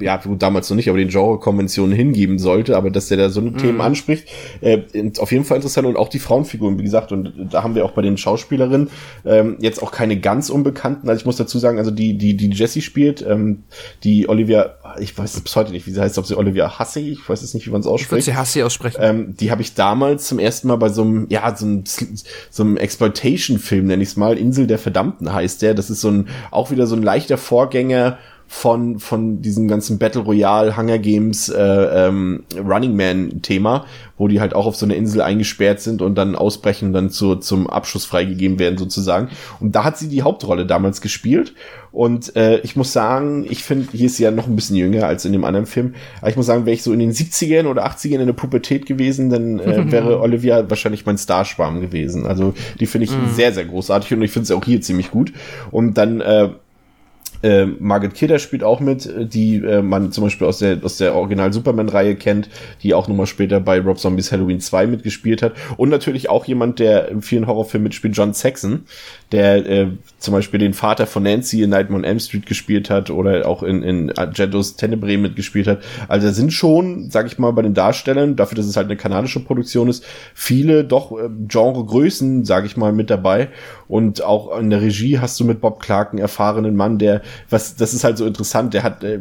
ja 0.00 0.20
damals 0.38 0.70
noch 0.70 0.76
nicht, 0.76 0.88
aber 0.88 0.98
den 0.98 1.08
Genre-Konventionen 1.08 1.94
hingeben 1.94 2.38
sollte, 2.38 2.76
aber 2.76 2.90
dass 2.90 3.08
der 3.08 3.18
da 3.18 3.28
so 3.28 3.40
eine 3.40 3.54
Themen 3.54 3.80
anspricht, 3.80 4.28
äh, 4.60 4.82
auf 5.18 5.32
jeden 5.32 5.44
Fall 5.44 5.56
interessant 5.56 5.86
und 5.86 5.96
auch 5.96 6.08
die 6.08 6.20
Frauenfiguren, 6.20 6.78
wie 6.78 6.84
gesagt, 6.84 7.10
und 7.10 7.32
da 7.50 7.64
haben 7.64 7.74
wir 7.74 7.84
auch 7.84 7.92
bei 7.92 8.02
den 8.02 8.16
Schauspielerinnen 8.16 8.88
ähm, 9.24 9.56
jetzt 9.60 9.82
auch 9.82 9.90
keine 9.90 10.18
ganz 10.20 10.48
unbekannten, 10.48 11.08
also 11.08 11.20
ich 11.20 11.26
muss 11.26 11.36
dazu 11.36 11.58
sagen, 11.58 11.78
also 11.78 11.90
die, 11.90 12.16
die, 12.16 12.36
die 12.36 12.50
Jessie 12.50 12.82
spielt, 12.82 13.24
ähm, 13.26 13.64
die 14.04 14.28
Olivia, 14.28 14.75
ich 14.98 15.16
weiß 15.16 15.40
bis 15.40 15.56
heute 15.56 15.72
nicht, 15.72 15.86
wie 15.86 15.90
sie 15.90 16.00
heißt, 16.00 16.18
ob 16.18 16.26
sie 16.26 16.36
Olivia 16.36 16.78
Hussey, 16.78 17.12
ich 17.12 17.28
weiß 17.28 17.40
jetzt 17.42 17.54
nicht, 17.54 17.66
wie 17.66 17.70
man 17.70 17.80
es 17.80 17.86
Ich 17.86 17.90
würde 17.90 18.02
ausspricht. 18.02 18.24
sie 18.24 18.34
Hassi 18.36 18.62
aussprechen. 18.62 18.98
Ähm, 19.00 19.36
die 19.36 19.50
habe 19.50 19.62
ich 19.62 19.74
damals 19.74 20.26
zum 20.26 20.38
ersten 20.38 20.68
Mal 20.68 20.76
bei 20.76 20.88
so 20.88 21.02
einem, 21.02 21.26
ja, 21.28 21.54
so 21.56 21.66
einem, 21.66 21.84
so 22.50 22.62
einem 22.62 22.76
Exploitation-Film, 22.76 23.86
nenn 23.86 24.00
ich 24.00 24.10
es 24.10 24.16
mal, 24.16 24.38
Insel 24.38 24.66
der 24.66 24.78
Verdammten 24.78 25.32
heißt 25.32 25.62
der. 25.62 25.74
Das 25.74 25.90
ist 25.90 26.00
so 26.00 26.10
ein, 26.10 26.28
auch 26.50 26.70
wieder 26.70 26.86
so 26.86 26.96
ein 26.96 27.02
leichter 27.02 27.38
Vorgänger 27.38 28.18
von, 28.48 28.98
von 29.00 29.42
diesem 29.42 29.66
ganzen 29.66 29.98
Battle 29.98 30.22
Royale, 30.22 30.76
Hunger 30.76 30.98
Games, 30.98 31.48
äh, 31.48 31.62
ähm, 31.62 32.44
Running 32.56 32.94
Man 32.94 33.42
Thema, 33.42 33.86
wo 34.18 34.28
die 34.28 34.40
halt 34.40 34.54
auch 34.54 34.66
auf 34.66 34.76
so 34.76 34.86
eine 34.86 34.94
Insel 34.94 35.20
eingesperrt 35.20 35.80
sind 35.80 36.00
und 36.00 36.14
dann 36.14 36.36
ausbrechen 36.36 36.88
und 36.88 36.92
dann 36.92 37.10
zu, 37.10 37.36
zum 37.36 37.68
Abschuss 37.68 38.04
freigegeben 38.04 38.58
werden 38.58 38.78
sozusagen. 38.78 39.28
Und 39.60 39.74
da 39.74 39.84
hat 39.84 39.98
sie 39.98 40.08
die 40.08 40.22
Hauptrolle 40.22 40.64
damals 40.64 41.00
gespielt. 41.00 41.54
Und 41.90 42.36
äh, 42.36 42.58
ich 42.60 42.76
muss 42.76 42.92
sagen, 42.92 43.46
ich 43.48 43.64
finde, 43.64 43.88
hier 43.92 44.06
ist 44.06 44.16
sie 44.16 44.24
ja 44.24 44.30
noch 44.30 44.46
ein 44.46 44.54
bisschen 44.54 44.76
jünger 44.76 45.06
als 45.06 45.24
in 45.24 45.32
dem 45.32 45.44
anderen 45.44 45.66
Film. 45.66 45.94
Aber 46.20 46.30
ich 46.30 46.36
muss 46.36 46.46
sagen, 46.46 46.66
wäre 46.66 46.74
ich 46.74 46.82
so 46.82 46.92
in 46.92 46.98
den 46.98 47.12
70ern 47.12 47.66
oder 47.66 47.86
80ern 47.86 48.20
in 48.20 48.26
der 48.26 48.34
Pubertät 48.34 48.86
gewesen, 48.86 49.30
dann 49.30 49.58
äh, 49.58 49.90
wäre 49.90 50.20
Olivia 50.20 50.68
wahrscheinlich 50.68 51.04
mein 51.04 51.18
Starschwarm 51.18 51.80
gewesen. 51.80 52.26
Also 52.26 52.54
die 52.78 52.86
finde 52.86 53.06
ich 53.06 53.12
sehr, 53.34 53.52
sehr 53.52 53.64
großartig 53.64 54.12
und 54.12 54.22
ich 54.22 54.30
finde 54.30 54.46
sie 54.46 54.54
auch 54.54 54.64
hier 54.64 54.80
ziemlich 54.80 55.10
gut. 55.10 55.32
Und 55.70 55.94
dann 55.94 56.20
äh, 56.20 56.50
äh, 57.42 57.66
Margaret 57.66 58.14
Kidder 58.14 58.38
spielt 58.38 58.62
auch 58.62 58.80
mit, 58.80 59.06
äh, 59.06 59.26
die 59.26 59.56
äh, 59.56 59.82
man 59.82 60.12
zum 60.12 60.24
Beispiel 60.24 60.46
aus 60.46 60.58
der, 60.58 60.78
aus 60.82 60.96
der 60.96 61.14
Original-Superman-Reihe 61.14 62.16
kennt, 62.16 62.48
die 62.82 62.94
auch 62.94 63.08
nochmal 63.08 63.26
später 63.26 63.60
bei 63.60 63.80
Rob 63.80 63.98
Zombies 63.98 64.32
Halloween 64.32 64.60
2 64.60 64.86
mitgespielt 64.86 65.42
hat. 65.42 65.54
Und 65.76 65.90
natürlich 65.90 66.28
auch 66.28 66.44
jemand, 66.44 66.78
der 66.78 67.08
in 67.08 67.22
vielen 67.22 67.46
Horrorfilmen 67.46 67.84
mitspielt, 67.84 68.16
John 68.16 68.32
Saxon, 68.32 68.84
der 69.32 69.66
äh, 69.66 69.88
zum 70.18 70.34
Beispiel 70.34 70.60
den 70.60 70.74
Vater 70.74 71.06
von 71.06 71.22
Nancy 71.22 71.62
in 71.62 71.70
Nightmare 71.70 72.00
on 72.00 72.04
Elm 72.04 72.20
Street 72.20 72.46
gespielt 72.46 72.90
hat 72.90 73.10
oder 73.10 73.46
auch 73.46 73.62
in, 73.62 73.82
in 73.82 74.16
Argentos 74.16 74.76
Tenebrae 74.76 75.16
mitgespielt 75.16 75.66
hat. 75.66 75.80
Also 76.08 76.28
da 76.28 76.32
sind 76.32 76.52
schon, 76.52 77.10
sag 77.10 77.26
ich 77.26 77.38
mal, 77.38 77.52
bei 77.52 77.62
den 77.62 77.74
Darstellern, 77.74 78.36
dafür, 78.36 78.56
dass 78.56 78.66
es 78.66 78.76
halt 78.76 78.86
eine 78.86 78.96
kanadische 78.96 79.40
Produktion 79.40 79.88
ist, 79.88 80.04
viele 80.34 80.84
doch 80.84 81.12
äh, 81.12 81.28
Genregrößen, 81.48 82.44
sag 82.44 82.64
ich 82.66 82.76
mal, 82.76 82.92
mit 82.92 83.10
dabei. 83.10 83.48
Und 83.88 84.22
auch 84.22 84.58
in 84.58 84.70
der 84.70 84.80
Regie 84.80 85.18
hast 85.18 85.38
du 85.40 85.44
mit 85.44 85.60
Bob 85.60 85.80
Clark 85.80 86.10
einen 86.10 86.18
erfahrenen 86.18 86.76
Mann, 86.76 86.98
der, 86.98 87.22
was, 87.50 87.76
das 87.76 87.94
ist 87.94 88.04
halt 88.04 88.18
so 88.18 88.26
interessant, 88.26 88.74
der 88.74 88.82
hat 88.82 89.02
äh, 89.04 89.18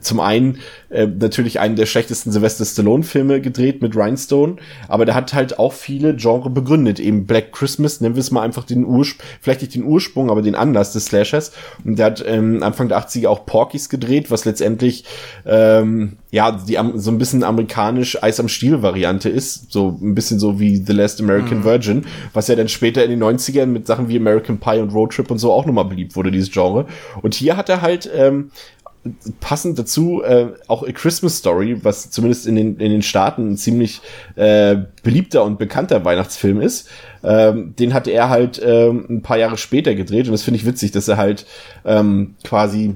zum 0.00 0.20
einen 0.20 0.58
äh, 0.90 1.06
natürlich 1.06 1.60
einen 1.60 1.76
der 1.76 1.86
schlechtesten 1.86 2.32
Sylvester 2.32 2.64
Stallone-Filme 2.64 3.40
gedreht 3.40 3.82
mit 3.82 3.96
Rhinestone, 3.96 4.56
aber 4.88 5.04
der 5.04 5.14
hat 5.14 5.34
halt 5.34 5.58
auch 5.58 5.72
viele 5.72 6.14
Genre 6.16 6.50
begründet, 6.50 7.00
eben 7.00 7.26
Black 7.26 7.52
Christmas, 7.52 8.00
nennen 8.00 8.14
wir 8.14 8.20
es 8.20 8.30
mal 8.30 8.42
einfach 8.42 8.64
den 8.64 8.84
Ursprung, 8.84 9.26
vielleicht 9.40 9.62
nicht 9.62 9.74
den 9.74 9.84
Ursprung, 9.84 10.30
aber 10.30 10.42
den 10.42 10.54
Anlass 10.54 10.92
des 10.92 11.06
Slashers. 11.06 11.52
Und 11.84 11.98
der 11.98 12.06
hat 12.06 12.24
ähm, 12.26 12.62
Anfang 12.62 12.88
der 12.88 12.98
80er 12.98 13.28
auch 13.28 13.46
Porkies 13.46 13.88
gedreht, 13.88 14.30
was 14.30 14.44
letztendlich 14.44 15.04
ähm, 15.44 16.18
ja 16.30 16.52
die 16.52 16.78
so 16.96 17.10
ein 17.10 17.18
bisschen 17.18 17.44
amerikanisch 17.44 18.22
Eis 18.22 18.40
am 18.40 18.48
Stiel 18.48 18.82
Variante 18.82 19.28
ist, 19.28 19.72
so 19.72 19.98
ein 20.00 20.14
bisschen 20.14 20.38
so 20.38 20.58
wie 20.58 20.76
The 20.76 20.92
Last 20.92 21.20
American 21.20 21.64
Virgin, 21.64 22.04
was 22.32 22.48
ja 22.48 22.56
dann 22.56 22.68
später 22.68 23.04
in 23.04 23.10
den 23.10 23.22
90ern 23.22 23.66
mit 23.66 23.86
Sachen 23.86 24.08
wie 24.08 24.16
American 24.16 24.58
Pie 24.58 24.80
und 24.80 24.92
Road 24.92 25.12
Trip 25.12 25.30
und 25.30 25.38
so 25.38 25.52
auch 25.52 25.66
nochmal 25.66 25.84
beliebt 25.84 26.16
wurde, 26.16 26.30
dieses 26.30 26.50
Genre. 26.50 26.86
Und 27.22 27.34
hier 27.34 27.56
hat 27.56 27.68
er 27.68 27.82
halt 27.82 28.10
ähm, 28.14 28.50
passend 29.40 29.78
dazu 29.78 30.22
äh, 30.22 30.48
auch 30.66 30.86
A 30.86 30.92
Christmas 30.92 31.38
Story, 31.38 31.78
was 31.82 32.10
zumindest 32.10 32.46
in 32.46 32.56
den, 32.56 32.76
in 32.78 32.90
den 32.90 33.02
Staaten 33.02 33.52
ein 33.52 33.56
ziemlich 33.56 34.00
äh, 34.34 34.76
beliebter 35.02 35.44
und 35.44 35.58
bekannter 35.58 36.04
Weihnachtsfilm 36.04 36.60
ist. 36.60 36.88
Ähm, 37.22 37.74
den 37.78 37.94
hat 37.94 38.08
er 38.08 38.28
halt 38.28 38.60
ähm, 38.64 39.06
ein 39.08 39.22
paar 39.22 39.38
Jahre 39.38 39.56
später 39.56 39.94
gedreht 39.94 40.26
und 40.26 40.32
das 40.32 40.42
finde 40.42 40.58
ich 40.58 40.66
witzig, 40.66 40.92
dass 40.92 41.08
er 41.08 41.16
halt 41.16 41.46
ähm, 41.84 42.34
quasi 42.44 42.94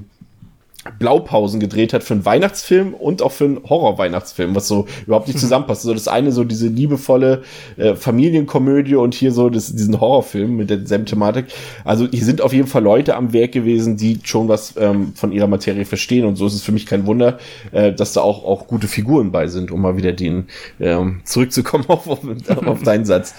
Blaupausen 0.97 1.59
gedreht 1.59 1.93
hat 1.93 2.03
für 2.03 2.15
einen 2.15 2.25
Weihnachtsfilm 2.25 2.95
und 2.95 3.21
auch 3.21 3.31
für 3.31 3.45
einen 3.45 3.61
Horror-Weihnachtsfilm, 3.69 4.55
was 4.55 4.67
so 4.67 4.87
überhaupt 5.05 5.27
nicht 5.27 5.39
zusammenpasst. 5.39 5.83
So 5.83 5.93
das 5.93 6.07
eine 6.07 6.31
so 6.31 6.43
diese 6.43 6.67
liebevolle 6.67 7.43
äh, 7.77 7.93
Familienkomödie 7.93 8.95
und 8.95 9.13
hier 9.13 9.31
so 9.31 9.49
das, 9.49 9.75
diesen 9.75 9.99
Horrorfilm 9.99 10.55
mit 10.55 10.71
derselben 10.71 11.05
Thematik. 11.05 11.45
Also 11.85 12.07
hier 12.07 12.25
sind 12.25 12.41
auf 12.41 12.51
jeden 12.51 12.67
Fall 12.67 12.81
Leute 12.81 13.15
am 13.15 13.31
Werk 13.31 13.51
gewesen, 13.51 13.95
die 13.95 14.19
schon 14.23 14.47
was 14.47 14.75
ähm, 14.77 15.13
von 15.13 15.31
ihrer 15.31 15.47
Materie 15.47 15.85
verstehen 15.85 16.25
und 16.25 16.35
so 16.35 16.47
ist 16.47 16.55
es 16.55 16.63
für 16.63 16.71
mich 16.71 16.87
kein 16.87 17.05
Wunder, 17.05 17.37
äh, 17.71 17.93
dass 17.93 18.13
da 18.13 18.21
auch 18.21 18.43
auch 18.43 18.65
gute 18.67 18.87
Figuren 18.87 19.31
bei 19.31 19.47
sind, 19.47 19.69
um 19.71 19.81
mal 19.81 19.97
wieder 19.97 20.13
den 20.13 20.47
ähm, 20.79 21.21
zurückzukommen 21.25 21.85
auf, 21.89 22.07
auf, 22.07 22.19
auf 22.65 22.81
deinen 22.81 23.05
Satz. 23.05 23.35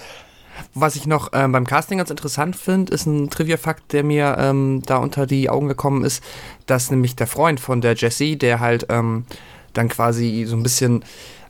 Was 0.73 0.95
ich 0.95 1.05
noch 1.05 1.29
ähm, 1.33 1.51
beim 1.51 1.65
Casting 1.65 1.97
ganz 1.97 2.09
interessant 2.09 2.55
finde, 2.55 2.93
ist 2.93 3.05
ein 3.05 3.29
Trivia-Fakt, 3.29 3.93
der 3.93 4.03
mir 4.03 4.35
ähm, 4.39 4.81
da 4.85 4.97
unter 4.97 5.25
die 5.25 5.49
Augen 5.49 5.67
gekommen 5.67 6.03
ist, 6.03 6.23
dass 6.65 6.91
nämlich 6.91 7.15
der 7.15 7.27
Freund 7.27 7.59
von 7.59 7.81
der 7.81 7.95
Jessie, 7.95 8.37
der 8.37 8.59
halt 8.59 8.87
ähm, 8.89 9.25
dann 9.73 9.89
quasi 9.89 10.45
so 10.47 10.55
ein 10.55 10.63
bisschen, 10.63 11.03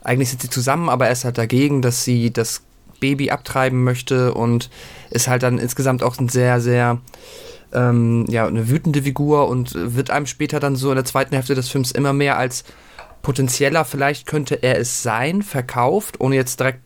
eigentlich 0.03 0.29
sind 0.29 0.41
sie 0.41 0.49
zusammen, 0.49 0.89
aber 0.89 1.07
er 1.07 1.11
ist 1.11 1.25
halt 1.25 1.37
dagegen, 1.37 1.81
dass 1.81 2.03
sie 2.03 2.31
das 2.31 2.63
Baby 2.99 3.31
abtreiben 3.31 3.83
möchte 3.83 4.33
und 4.33 4.69
ist 5.09 5.27
halt 5.27 5.43
dann 5.43 5.57
insgesamt 5.57 6.03
auch 6.03 6.17
ein 6.19 6.29
sehr, 6.29 6.61
sehr 6.61 6.99
ähm, 7.73 8.25
ja, 8.29 8.47
eine 8.47 8.69
wütende 8.69 9.03
Figur 9.03 9.49
und 9.49 9.73
wird 9.75 10.09
einem 10.09 10.25
später 10.25 10.59
dann 10.59 10.75
so 10.75 10.89
in 10.89 10.95
der 10.95 11.05
zweiten 11.05 11.35
Hälfte 11.35 11.55
des 11.55 11.69
Films 11.69 11.91
immer 11.91 12.13
mehr 12.13 12.37
als 12.37 12.63
potenzieller, 13.21 13.85
vielleicht 13.85 14.27
könnte 14.27 14.55
er 14.55 14.77
es 14.77 15.01
sein, 15.01 15.41
verkauft, 15.41 16.19
ohne 16.19 16.35
jetzt 16.35 16.59
direkt 16.59 16.81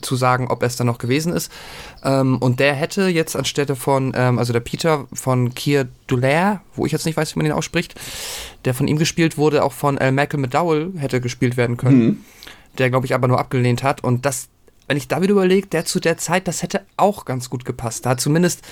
zu 0.00 0.16
sagen, 0.16 0.48
ob 0.48 0.62
er 0.62 0.66
es 0.66 0.76
dann 0.76 0.86
noch 0.86 0.98
gewesen 0.98 1.32
ist. 1.32 1.50
Ähm, 2.04 2.38
und 2.38 2.60
der 2.60 2.74
hätte 2.74 3.08
jetzt 3.08 3.36
anstelle 3.36 3.76
von, 3.76 4.12
ähm, 4.16 4.38
also 4.38 4.52
der 4.52 4.60
Peter 4.60 5.06
von 5.12 5.54
Keir 5.54 5.88
Dulaire, 6.06 6.60
wo 6.74 6.86
ich 6.86 6.92
jetzt 6.92 7.06
nicht 7.06 7.16
weiß, 7.16 7.34
wie 7.34 7.38
man 7.38 7.46
ihn 7.46 7.52
ausspricht, 7.52 7.94
der 8.64 8.74
von 8.74 8.88
ihm 8.88 8.98
gespielt 8.98 9.38
wurde, 9.38 9.64
auch 9.64 9.72
von 9.72 9.98
äh, 9.98 10.12
Michael 10.12 10.40
McDowell 10.40 10.92
hätte 10.96 11.20
gespielt 11.20 11.56
werden 11.56 11.76
können. 11.76 12.04
Mhm. 12.04 12.24
Der, 12.78 12.90
glaube 12.90 13.06
ich, 13.06 13.14
aber 13.14 13.28
nur 13.28 13.38
abgelehnt 13.38 13.82
hat. 13.82 14.02
Und 14.02 14.24
das, 14.24 14.48
wenn 14.88 14.96
ich 14.96 15.08
da 15.08 15.20
wieder 15.20 15.32
überlege, 15.32 15.66
der 15.66 15.84
zu 15.84 16.00
der 16.00 16.16
Zeit, 16.16 16.48
das 16.48 16.62
hätte 16.62 16.80
auch 16.96 17.24
ganz 17.24 17.50
gut 17.50 17.64
gepasst. 17.64 18.06
Da 18.06 18.16
zumindest 18.16 18.62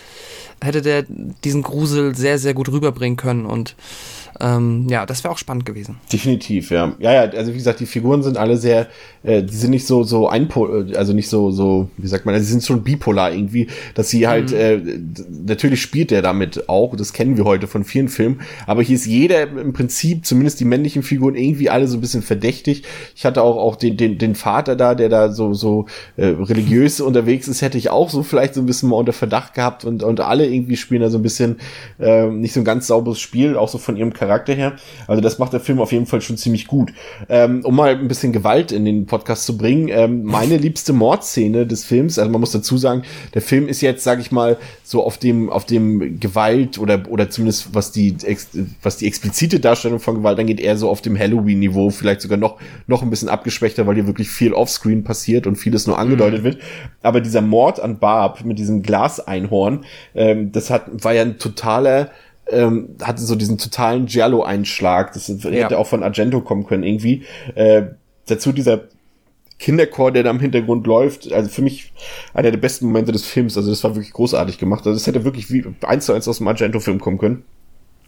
hätte 0.62 0.80
der 0.80 1.04
diesen 1.44 1.62
Grusel 1.62 2.14
sehr, 2.14 2.38
sehr 2.38 2.54
gut 2.54 2.70
rüberbringen 2.70 3.16
können. 3.16 3.44
Und 3.44 3.76
ähm, 4.40 4.86
ja, 4.88 5.04
das 5.04 5.22
wäre 5.22 5.32
auch 5.32 5.38
spannend 5.38 5.66
gewesen. 5.66 5.98
Definitiv, 6.12 6.70
ja. 6.70 6.94
Ja, 6.98 7.12
ja, 7.12 7.20
also 7.30 7.52
wie 7.52 7.56
gesagt, 7.56 7.80
die 7.80 7.86
Figuren 7.86 8.22
sind 8.22 8.38
alle 8.38 8.56
sehr, 8.56 8.88
äh, 9.22 9.42
die 9.42 9.54
sind 9.54 9.70
nicht 9.70 9.86
so, 9.86 10.02
so 10.02 10.28
einpol, 10.28 10.94
also 10.96 11.12
nicht 11.12 11.28
so, 11.28 11.50
so, 11.50 11.90
wie 11.98 12.06
sagt 12.06 12.24
man, 12.24 12.34
also 12.34 12.46
sie 12.46 12.52
sind 12.52 12.64
schon 12.64 12.82
bipolar 12.82 13.32
irgendwie, 13.32 13.68
dass 13.94 14.08
sie 14.08 14.26
halt, 14.26 14.50
mhm. 14.52 14.56
äh, 14.56 14.80
natürlich 15.46 15.82
spielt 15.82 16.10
der 16.10 16.22
damit 16.22 16.68
auch, 16.68 16.96
das 16.96 17.12
kennen 17.12 17.36
wir 17.36 17.44
heute 17.44 17.66
von 17.66 17.84
vielen 17.84 18.08
Filmen, 18.08 18.40
aber 18.66 18.82
hier 18.82 18.96
ist 18.96 19.06
jeder 19.06 19.42
im 19.42 19.72
Prinzip, 19.72 20.24
zumindest 20.24 20.58
die 20.60 20.64
männlichen 20.64 21.02
Figuren, 21.02 21.34
irgendwie 21.34 21.68
alle 21.68 21.86
so 21.86 21.98
ein 21.98 22.00
bisschen 22.00 22.22
verdächtig. 22.22 22.84
Ich 23.14 23.26
hatte 23.26 23.42
auch, 23.42 23.56
auch 23.56 23.76
den, 23.76 23.96
den, 23.96 24.16
den 24.16 24.34
Vater 24.34 24.74
da, 24.74 24.94
der 24.94 25.08
da 25.10 25.30
so, 25.32 25.52
so 25.52 25.86
äh, 26.16 26.26
religiös 26.26 27.00
unterwegs 27.00 27.46
ist, 27.46 27.60
hätte 27.60 27.78
ich 27.78 27.90
auch 27.90 28.08
so 28.08 28.22
vielleicht 28.22 28.54
so 28.54 28.62
ein 28.62 28.66
bisschen 28.66 28.88
mal 28.88 28.96
unter 28.96 29.12
Verdacht 29.12 29.54
gehabt 29.54 29.84
und, 29.84 30.02
und 30.02 30.20
alle 30.20 30.46
irgendwie 30.46 30.76
spielen 30.76 31.02
da 31.02 31.10
so 31.10 31.18
ein 31.18 31.22
bisschen 31.22 31.58
äh, 31.98 32.26
nicht 32.26 32.54
so 32.54 32.60
ein 32.60 32.64
ganz 32.64 32.86
sauberes 32.86 33.20
Spiel, 33.20 33.56
auch 33.56 33.68
so 33.68 33.78
von 33.78 33.96
ihrem 33.96 34.14
Charakter 34.14 34.29
Charakter 34.30 34.54
her. 34.54 34.74
Also 35.08 35.20
das 35.20 35.38
macht 35.38 35.52
der 35.52 35.60
Film 35.60 35.80
auf 35.80 35.90
jeden 35.90 36.06
Fall 36.06 36.20
schon 36.20 36.36
ziemlich 36.36 36.68
gut. 36.68 36.92
Ähm, 37.28 37.64
um 37.64 37.74
mal 37.74 37.90
ein 37.90 38.06
bisschen 38.06 38.32
Gewalt 38.32 38.70
in 38.70 38.84
den 38.84 39.06
Podcast 39.06 39.44
zu 39.44 39.56
bringen, 39.58 39.88
ähm, 39.90 40.22
meine 40.22 40.56
liebste 40.56 40.92
Mordszene 40.92 41.66
des 41.66 41.84
Films, 41.84 42.18
also 42.18 42.30
man 42.30 42.40
muss 42.40 42.52
dazu 42.52 42.78
sagen, 42.78 43.02
der 43.34 43.42
Film 43.42 43.66
ist 43.66 43.80
jetzt, 43.80 44.04
sag 44.04 44.20
ich 44.20 44.30
mal, 44.30 44.56
so 44.84 45.04
auf 45.04 45.18
dem, 45.18 45.50
auf 45.50 45.64
dem 45.64 46.20
Gewalt 46.20 46.78
oder, 46.78 47.02
oder 47.08 47.28
zumindest 47.28 47.74
was 47.74 47.90
die, 47.90 48.16
was 48.82 48.98
die 48.98 49.06
explizite 49.06 49.58
Darstellung 49.58 49.98
von 49.98 50.16
Gewalt 50.16 50.38
angeht, 50.38 50.60
eher 50.60 50.76
so 50.76 50.88
auf 50.88 51.00
dem 51.00 51.18
Halloween-Niveau, 51.18 51.90
vielleicht 51.90 52.20
sogar 52.20 52.38
noch, 52.38 52.58
noch 52.86 53.02
ein 53.02 53.10
bisschen 53.10 53.28
abgeschwächter, 53.28 53.86
weil 53.86 53.96
hier 53.96 54.06
wirklich 54.06 54.30
viel 54.30 54.52
Offscreen 54.52 55.02
passiert 55.02 55.48
und 55.48 55.56
vieles 55.56 55.88
nur 55.88 55.98
angedeutet 55.98 56.40
mhm. 56.40 56.44
wird. 56.44 56.58
Aber 57.02 57.20
dieser 57.20 57.40
Mord 57.40 57.80
an 57.80 57.98
Barb 57.98 58.44
mit 58.44 58.58
diesem 58.58 58.82
Glaseinhorn, 58.82 59.84
ähm, 60.14 60.52
das 60.52 60.70
hat, 60.70 60.84
war 61.02 61.14
ja 61.14 61.22
ein 61.22 61.38
totaler, 61.38 62.10
ähm, 62.50 62.96
hatte 63.02 63.22
so 63.22 63.34
diesen 63.34 63.58
totalen 63.58 64.06
Giallo-Einschlag. 64.06 65.12
Das 65.12 65.28
ja. 65.28 65.50
hätte 65.50 65.78
auch 65.78 65.86
von 65.86 66.02
Argento 66.02 66.40
kommen 66.40 66.66
können 66.66 66.82
irgendwie. 66.82 67.24
Äh, 67.54 67.82
dazu 68.26 68.52
dieser 68.52 68.82
Kinderchor, 69.58 70.10
der 70.10 70.22
da 70.22 70.30
im 70.30 70.40
Hintergrund 70.40 70.86
läuft. 70.86 71.32
Also 71.32 71.50
für 71.50 71.62
mich 71.62 71.92
einer 72.34 72.50
der 72.50 72.58
besten 72.58 72.86
Momente 72.86 73.12
des 73.12 73.24
Films. 73.24 73.56
Also 73.56 73.70
das 73.70 73.84
war 73.84 73.94
wirklich 73.94 74.12
großartig 74.12 74.58
gemacht. 74.58 74.86
Also 74.86 74.92
das 74.92 75.06
hätte 75.06 75.24
wirklich 75.24 75.50
wie 75.50 75.64
eins 75.82 76.06
zu 76.06 76.12
eins 76.12 76.26
aus 76.26 76.38
dem 76.38 76.48
Argento-Film 76.48 77.00
kommen 77.00 77.18
können. 77.18 77.44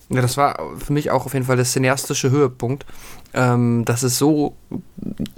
Ja, 0.09 0.20
das 0.20 0.37
war 0.37 0.59
für 0.76 0.92
mich 0.92 1.11
auch 1.11 1.26
auf 1.26 1.33
jeden 1.33 1.46
Fall 1.46 1.57
der 1.57 1.64
cineastische 1.64 2.31
Höhepunkt. 2.31 2.85
Ähm, 3.35 3.85
das 3.85 4.02
ist 4.02 4.18
so 4.18 4.55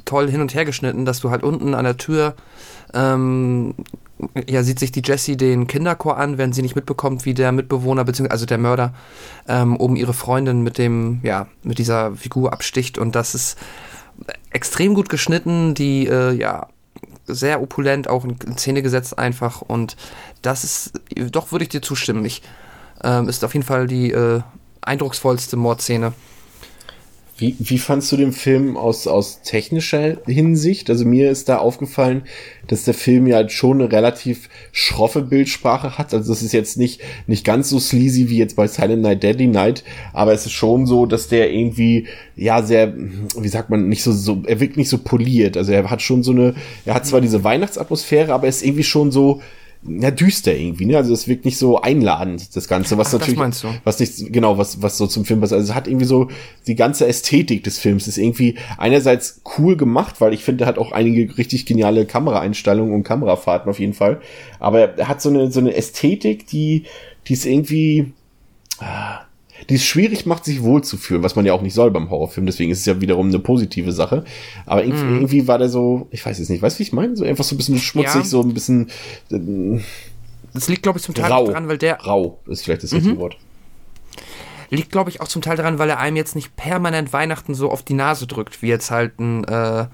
toll 0.05 0.31
hin 0.31 0.41
und 0.41 0.55
her 0.55 0.65
geschnitten, 0.65 1.05
dass 1.05 1.21
du 1.21 1.31
halt 1.31 1.43
unten 1.43 1.75
an 1.75 1.85
der 1.85 1.97
Tür 1.97 2.35
ähm, 2.93 3.75
ja, 4.49 4.63
sieht 4.63 4.79
sich 4.79 4.93
die 4.93 5.03
Jessie 5.05 5.37
den 5.37 5.67
Kinderchor 5.67 6.17
an, 6.17 6.39
wenn 6.39 6.53
sie 6.53 6.63
nicht 6.63 6.77
mitbekommt, 6.77 7.25
wie 7.25 7.35
der 7.35 7.53
Mitbewohner, 7.53 8.05
beziehungsweise 8.05 8.33
also 8.33 8.47
der 8.47 8.59
Mörder, 8.59 8.95
ähm, 9.49 9.77
oben 9.77 9.97
ihre 9.97 10.15
Freundin 10.15 10.63
mit 10.63 10.79
dem, 10.79 11.21
ja, 11.23 11.47
mit 11.63 11.79
dieser 11.79 12.15
Figur 12.17 12.53
absticht. 12.53 12.99
Und 12.99 13.15
das 13.15 13.35
ist 13.35 13.59
extrem 14.51 14.95
gut 14.95 15.09
geschnitten, 15.09 15.75
die, 15.75 16.07
äh, 16.07 16.33
ja, 16.33 16.69
sehr 17.27 17.63
opulent 17.63 18.09
auch 18.09 18.25
in 18.25 18.59
Szene 18.59 18.83
gesetzt 18.83 19.19
einfach. 19.19 19.63
Und 19.63 19.97
das 20.43 20.65
ist, 20.65 20.93
doch 21.31 21.53
würde 21.53 21.65
ich 21.65 21.71
dir 21.71 21.83
zustimmen. 21.83 22.25
Ich, 22.25 22.43
ähm, 23.03 23.29
ist 23.29 23.45
auf 23.45 23.55
jeden 23.55 23.67
Fall 23.67 23.87
die 23.87 24.11
äh, 24.11 24.43
eindrucksvollste 24.83 25.57
Mordszene 25.57 26.13
wie, 27.37 27.57
wie 27.59 27.79
fandst 27.79 28.13
du 28.13 28.17
den 28.17 28.33
Film 28.33 28.77
aus, 28.77 29.09
aus 29.09 29.43
technischer 29.43 30.19
Hinsicht? 30.25 30.89
Also 30.89 31.05
mir 31.05 31.31
ist 31.31 31.49
da 31.49 31.59
aufgefallen, 31.59 32.23
dass 32.69 32.85
der 32.85 32.95
Film 32.95 33.27
ja 33.27 33.49
schon 33.49 33.81
eine 33.81 33.91
relativ 33.91 34.49
schroffe 34.71 35.21
Bildsprache 35.23 35.99
hat. 35.99 36.15
Also 36.15 36.33
das 36.33 36.43
ist 36.43 36.53
jetzt 36.53 36.77
nicht, 36.77 37.01
nicht 37.27 37.45
ganz 37.45 37.71
so 37.71 37.81
sleazy 37.81 38.29
wie 38.29 38.39
jetzt 38.39 38.55
bei 38.55 38.69
Silent 38.69 39.03
Night, 39.03 39.25
Deadly 39.25 39.49
Night, 39.49 39.83
aber 40.13 40.33
es 40.33 40.47
ist 40.47 40.53
schon 40.53 40.87
so, 40.87 41.07
dass 41.07 41.27
der 41.27 41.53
irgendwie, 41.53 42.07
ja, 42.37 42.63
sehr, 42.63 42.95
wie 42.97 43.49
sagt 43.49 43.69
man, 43.69 43.89
nicht 43.89 44.05
so, 44.05 44.13
so, 44.13 44.45
er 44.47 44.61
wirkt 44.61 44.77
nicht 44.77 44.89
so 44.89 44.99
poliert. 44.99 45.57
Also 45.57 45.73
er 45.73 45.91
hat 45.91 46.03
schon 46.03 46.23
so 46.23 46.31
eine, 46.31 46.55
er 46.85 46.95
hat 46.95 47.05
zwar 47.05 47.21
diese 47.21 47.43
Weihnachtsatmosphäre, 47.43 48.33
aber 48.33 48.45
er 48.45 48.51
ist 48.51 48.65
irgendwie 48.65 48.85
schon 48.85 49.11
so, 49.11 49.41
ja, 49.87 50.11
düster 50.11 50.55
irgendwie, 50.55 50.87
ne? 50.87 50.97
Also 50.97 51.13
es 51.13 51.29
wirkt 51.29 51.45
nicht 51.45 51.59
so 51.59 51.81
einladend, 51.81 52.57
das 52.57 52.69
Ganze, 52.69 52.97
was 52.97 53.09
Ach, 53.09 53.19
natürlich, 53.21 53.39
was 53.85 54.01
nicht, 54.01 54.33
genau, 54.33 54.57
was, 54.57 54.81
was 54.83 54.97
so 54.97 55.07
zum 55.07 55.25
Film 55.25 55.41
passt. 55.41 55.53
Also 55.53 55.71
es 55.71 55.75
hat 55.75 55.87
irgendwie 55.87 56.07
so, 56.07 56.29
die 56.67 56.75
ganze 56.75 57.07
Ästhetik 57.07 57.65
des 57.65 57.79
Films 57.79 58.09
ist 58.09 58.17
irgendwie 58.17 58.57
einerseits 58.79 59.43
cool 59.59 59.77
gemacht, 59.77 60.21
weil 60.21 60.33
ich 60.33 60.43
finde, 60.43 60.65
er 60.65 60.69
hat 60.69 60.79
auch 60.79 60.93
einige 60.93 61.37
richtig 61.37 61.67
geniale 61.67 62.07
Kameraeinstellungen 62.07 62.95
und 62.95 63.03
Kamerafahrten 63.03 63.71
auf 63.71 63.79
jeden 63.79 63.95
Fall. 63.95 64.21
Aber 64.59 64.99
er 64.99 65.09
hat 65.09 65.21
so 65.21 65.29
eine, 65.29 65.51
so 65.53 65.61
eine 65.61 65.75
Ästhetik, 65.75 66.47
die, 66.47 66.85
die 67.27 67.33
ist 67.35 67.45
irgendwie, 67.45 68.13
ah, 68.79 69.21
die 69.69 69.75
es 69.75 69.85
schwierig 69.85 70.27
macht, 70.27 70.45
sich 70.45 70.63
wohlzufühlen, 70.63 71.23
was 71.23 71.37
man 71.37 71.47
ja 71.47 71.53
auch 71.53 71.63
nicht 71.63 71.75
soll 71.75 71.91
beim 71.91 72.11
Horrorfilm, 72.11 72.47
deswegen 72.47 72.71
ist 72.71 72.81
es 72.81 72.87
ja 72.87 73.01
wiederum 73.01 73.29
eine 73.29 73.39
positive 73.39 73.93
Sache. 73.93 74.25
Aber 74.67 74.85
irgendwie, 74.85 75.05
mm. 75.05 75.15
irgendwie 75.15 75.49
war 75.49 75.59
der 75.59 75.69
so, 75.69 76.09
ich 76.11 76.25
weiß 76.25 76.39
es 76.39 76.49
nicht, 76.49 76.63
weißt 76.63 76.77
du, 76.77 76.79
wie 76.81 76.83
ich 76.85 76.93
meine? 76.93 77.17
So 77.17 77.25
einfach 77.25 77.45
so 77.45 77.55
ein 77.55 77.59
bisschen 77.59 77.79
schmutzig, 77.79 78.15
ja. 78.15 78.25
so 78.25 78.41
ein 78.43 78.55
bisschen. 78.55 78.91
Äh, 79.31 79.81
das 80.53 80.69
liegt, 80.69 80.83
glaube 80.83 80.99
ich, 80.99 81.05
zum 81.05 81.15
Teil 81.15 81.31
rau, 81.31 81.47
daran, 81.47 81.69
weil 81.69 81.79
der. 81.79 82.01
Rau 82.01 82.39
ist 82.47 82.65
vielleicht 82.65 82.83
das 82.83 82.93
mhm. 82.93 82.99
richtige 82.99 83.19
Wort. 83.19 83.37
Liegt, 84.71 84.91
glaube 84.91 85.11
ich, 85.11 85.21
auch 85.21 85.29
zum 85.29 85.43
Teil 85.43 85.57
daran, 85.57 85.79
weil 85.79 85.91
er 85.91 85.99
einem 85.99 86.17
jetzt 86.17 86.35
nicht 86.35 86.57
permanent 86.57 87.13
Weihnachten 87.13 87.55
so 87.55 87.71
auf 87.71 87.83
die 87.83 87.95
Nase 87.95 88.27
drückt, 88.27 88.63
wie 88.63 88.69
jetzt 88.69 88.91
halt 88.91 89.19
ein. 89.19 89.45
Äh, 89.45 89.87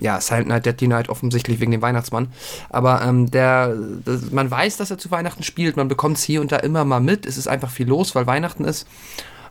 ja, 0.00 0.20
Silent 0.20 0.48
Night, 0.48 0.66
Deadly 0.66 0.88
Night 0.88 1.08
offensichtlich 1.08 1.60
wegen 1.60 1.70
dem 1.70 1.82
Weihnachtsmann. 1.82 2.28
Aber 2.70 3.02
ähm, 3.02 3.30
der, 3.30 3.74
das, 4.04 4.30
man 4.30 4.50
weiß, 4.50 4.76
dass 4.76 4.90
er 4.90 4.98
zu 4.98 5.10
Weihnachten 5.10 5.42
spielt, 5.42 5.76
man 5.76 5.88
bekommt 5.88 6.18
es 6.18 6.24
hier 6.24 6.40
und 6.40 6.52
da 6.52 6.56
immer 6.56 6.84
mal 6.84 7.00
mit. 7.00 7.26
Es 7.26 7.38
ist 7.38 7.48
einfach 7.48 7.70
viel 7.70 7.88
los, 7.88 8.14
weil 8.14 8.26
Weihnachten 8.26 8.64
ist. 8.64 8.86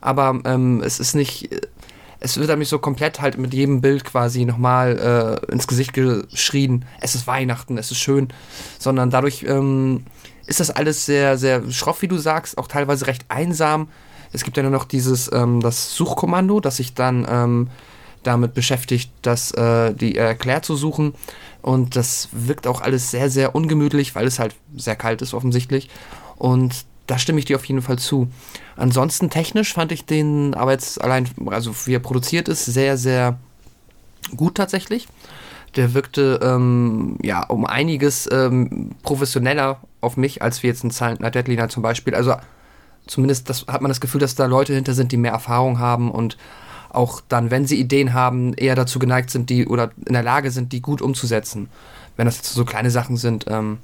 Aber 0.01 0.39
ähm, 0.45 0.81
es 0.83 0.99
ist 0.99 1.15
nicht, 1.15 1.49
es 2.19 2.37
wird 2.37 2.49
nämlich 2.49 2.69
so 2.69 2.79
komplett 2.79 3.21
halt 3.21 3.37
mit 3.37 3.53
jedem 3.53 3.81
Bild 3.81 4.03
quasi 4.03 4.45
nochmal 4.45 5.41
äh, 5.47 5.51
ins 5.51 5.67
Gesicht 5.67 5.93
geschrien, 5.93 6.85
es 6.99 7.15
ist 7.15 7.25
Weihnachten, 7.27 7.77
es 7.77 7.91
ist 7.91 7.99
schön, 7.99 8.27
sondern 8.79 9.09
dadurch 9.09 9.43
ähm, 9.43 10.05
ist 10.45 10.59
das 10.59 10.71
alles 10.71 11.05
sehr, 11.05 11.37
sehr 11.37 11.69
schroff, 11.71 12.01
wie 12.01 12.07
du 12.07 12.17
sagst, 12.17 12.57
auch 12.57 12.67
teilweise 12.67 13.07
recht 13.07 13.25
einsam. 13.29 13.87
Es 14.33 14.43
gibt 14.43 14.57
ja 14.57 14.63
nur 14.63 14.71
noch 14.71 14.85
dieses, 14.85 15.31
ähm, 15.31 15.61
das 15.61 15.95
Suchkommando, 15.95 16.59
das 16.59 16.77
sich 16.77 16.93
dann 16.93 17.25
ähm, 17.29 17.69
damit 18.23 18.53
beschäftigt, 18.53 19.11
das, 19.21 19.51
äh, 19.51 19.93
die 19.93 20.15
erklärt 20.15 20.65
zu 20.65 20.75
suchen. 20.75 21.13
Und 21.61 21.95
das 21.95 22.29
wirkt 22.31 22.67
auch 22.67 22.81
alles 22.81 23.11
sehr, 23.11 23.29
sehr 23.29 23.55
ungemütlich, 23.55 24.15
weil 24.15 24.27
es 24.27 24.39
halt 24.39 24.55
sehr 24.75 24.95
kalt 24.95 25.21
ist 25.21 25.33
offensichtlich. 25.33 25.89
Und 26.35 26.85
da 27.07 27.17
stimme 27.17 27.39
ich 27.39 27.45
dir 27.45 27.55
auf 27.55 27.65
jeden 27.65 27.81
Fall 27.81 27.99
zu. 27.99 28.27
Ansonsten 28.75 29.29
technisch 29.29 29.73
fand 29.73 29.91
ich 29.91 30.05
den 30.05 30.53
aber 30.53 30.71
jetzt 30.71 31.01
allein, 31.01 31.29
also 31.47 31.73
wie 31.85 31.95
er 31.95 31.99
produziert 31.99 32.47
ist, 32.47 32.65
sehr, 32.65 32.97
sehr 32.97 33.37
gut 34.35 34.55
tatsächlich. 34.55 35.07
Der 35.75 35.93
wirkte 35.93 36.39
ähm, 36.43 37.17
ja 37.21 37.43
um 37.45 37.65
einiges 37.65 38.29
ähm, 38.31 38.91
professioneller 39.03 39.79
auf 40.01 40.17
mich, 40.17 40.41
als 40.41 40.63
wir 40.63 40.69
jetzt 40.69 40.83
in 40.83 40.91
Silent 40.91 41.21
Night 41.21 41.35
Deadly 41.35 41.67
zum 41.69 41.83
Beispiel. 41.83 42.13
Also 42.13 42.35
zumindest 43.07 43.49
das, 43.49 43.65
hat 43.67 43.81
man 43.81 43.89
das 43.89 44.01
Gefühl, 44.01 44.21
dass 44.21 44.35
da 44.35 44.45
Leute 44.45 44.73
hinter 44.73 44.93
sind, 44.93 45.11
die 45.11 45.17
mehr 45.17 45.31
Erfahrung 45.31 45.79
haben 45.79 46.11
und 46.11 46.37
auch 46.93 47.21
dann, 47.27 47.51
wenn 47.51 47.65
sie 47.65 47.79
Ideen 47.79 48.13
haben, 48.13 48.53
eher 48.53 48.75
dazu 48.75 48.99
geneigt 48.99 49.29
sind, 49.29 49.49
die 49.49 49.67
oder 49.67 49.91
in 50.05 50.13
der 50.13 50.23
Lage 50.23 50.51
sind, 50.51 50.71
die 50.71 50.81
gut 50.81 51.01
umzusetzen. 51.01 51.69
Wenn 52.15 52.25
das 52.25 52.37
jetzt 52.37 52.53
so 52.53 52.65
kleine 52.65 52.91
Sachen 52.91 53.17
sind, 53.17 53.45
ähm, 53.47 53.79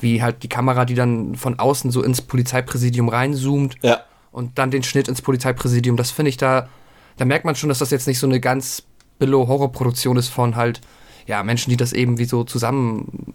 wie 0.00 0.22
halt 0.22 0.42
die 0.42 0.48
Kamera, 0.48 0.84
die 0.84 0.94
dann 0.94 1.34
von 1.34 1.58
außen 1.58 1.90
so 1.90 2.02
ins 2.02 2.22
Polizeipräsidium 2.22 3.08
reinzoomt 3.08 3.76
ja. 3.82 4.00
und 4.32 4.58
dann 4.58 4.70
den 4.70 4.82
Schnitt 4.82 5.08
ins 5.08 5.22
Polizeipräsidium. 5.22 5.96
Das 5.96 6.10
finde 6.10 6.28
ich 6.28 6.36
da, 6.36 6.68
da 7.16 7.24
merkt 7.24 7.44
man 7.44 7.54
schon, 7.54 7.68
dass 7.68 7.78
das 7.78 7.90
jetzt 7.90 8.06
nicht 8.06 8.18
so 8.18 8.26
eine 8.26 8.40
ganz 8.40 8.82
Billow-Horror-Produktion 9.18 10.16
ist 10.16 10.28
von 10.28 10.56
halt, 10.56 10.80
ja, 11.26 11.42
Menschen, 11.42 11.70
die 11.70 11.76
das 11.76 11.92
eben 11.92 12.18
wie 12.18 12.26
so 12.26 12.44
zusammen 12.44 13.34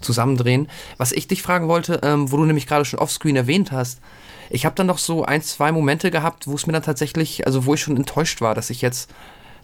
zusammendrehen. 0.00 0.68
Was 0.96 1.12
ich 1.12 1.26
dich 1.26 1.42
fragen 1.42 1.66
wollte, 1.66 2.00
ähm, 2.02 2.30
wo 2.30 2.36
du 2.36 2.44
nämlich 2.44 2.66
gerade 2.66 2.84
schon 2.84 3.00
offscreen 3.00 3.34
erwähnt 3.34 3.72
hast, 3.72 4.00
ich 4.50 4.64
habe 4.64 4.74
dann 4.74 4.86
noch 4.86 4.98
so 4.98 5.24
ein, 5.24 5.42
zwei 5.42 5.72
Momente 5.72 6.10
gehabt, 6.10 6.46
wo 6.46 6.54
es 6.54 6.66
mir 6.66 6.72
dann 6.72 6.82
tatsächlich, 6.82 7.46
also 7.46 7.66
wo 7.66 7.74
ich 7.74 7.80
schon 7.80 7.96
enttäuscht 7.96 8.40
war, 8.40 8.54
dass 8.54 8.70
ich 8.70 8.82
jetzt 8.82 9.10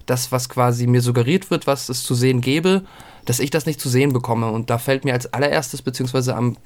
das, 0.06 0.32
was 0.32 0.48
quasi 0.48 0.86
mir 0.86 1.00
suggeriert 1.00 1.50
wird, 1.50 1.66
was 1.66 1.88
es 1.88 2.02
zu 2.02 2.14
sehen 2.14 2.40
gäbe, 2.40 2.84
dass 3.24 3.40
ich 3.40 3.50
das 3.50 3.66
nicht 3.66 3.80
zu 3.80 3.88
sehen 3.88 4.12
bekomme. 4.12 4.50
Und 4.50 4.70
da 4.70 4.78
fällt 4.78 5.04
mir 5.04 5.14
als 5.14 5.32
allererstes, 5.32 5.82
beziehungsweise 5.82 6.36
am 6.36 6.56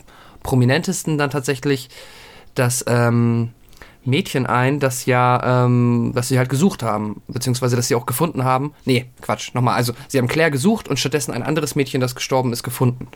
prominentesten 0.42 1.18
dann 1.18 1.31
tatsächlich 1.31 1.88
das 2.54 2.85
ähm, 2.88 3.50
Mädchen 4.04 4.46
ein, 4.46 4.81
das 4.81 5.07
ja, 5.07 5.64
ähm, 5.64 6.12
das 6.14 6.28
sie 6.28 6.38
halt 6.38 6.48
gesucht 6.48 6.83
haben, 6.83 7.22
beziehungsweise 7.28 7.76
das 7.76 7.88
sie 7.88 7.94
auch 7.94 8.07
gefunden 8.07 8.44
haben. 8.44 8.72
Nee, 8.85 9.07
Quatsch, 9.20 9.54
nochmal. 9.54 9.74
Also, 9.74 9.92
sie 10.09 10.18
haben 10.18 10.28
Claire 10.28 10.50
gesucht 10.50 10.88
und 10.88 10.98
stattdessen 10.98 11.33
ein 11.33 11.42
anderes 11.42 11.74
Mädchen, 11.74 12.00
das 12.00 12.14
gestorben 12.14 12.52
ist, 12.52 12.62
gefunden. 12.62 13.09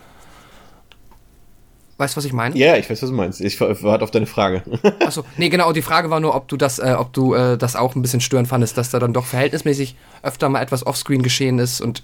Weißt 2.03 2.17
du, 2.17 2.19
was 2.19 2.25
ich 2.25 2.33
meine? 2.33 2.57
Ja, 2.59 2.75
ich 2.75 2.91
weiß, 2.91 3.01
was 3.01 3.11
du 3.11 3.15
meinst. 3.15 3.41
Ich 3.41 3.61
warte 3.61 4.03
auf 4.03 4.11
deine 4.11 4.27
Frage. 4.27 4.65
Achso, 5.07 5.25
nee, 5.37 5.51
genau, 5.51 5.71
die 5.71 5.83
Frage 5.83 6.11
war 6.11 6.19
nur, 6.19 6.35
ob 6.35 6.49
du 6.49 6.57
das, 6.57 6.81
äh, 6.81 6.97
ob 6.99 7.13
du 7.13 7.35
äh, 7.35 7.57
das 7.57 7.77
auch 7.77 7.95
ein 7.95 8.03
bisschen 8.03 8.21
störend 8.21 8.49
fandest, 8.49 8.77
dass 8.77 8.91
da 8.91 8.99
dann 8.99 9.13
doch 9.13 9.25
verhältnismäßig 9.25 9.95
öfter 10.25 10.49
mal 10.49 10.61
etwas 10.61 10.85
offscreen 10.85 11.23
geschehen 11.23 11.61
ist 11.61 11.81
und 11.81 12.03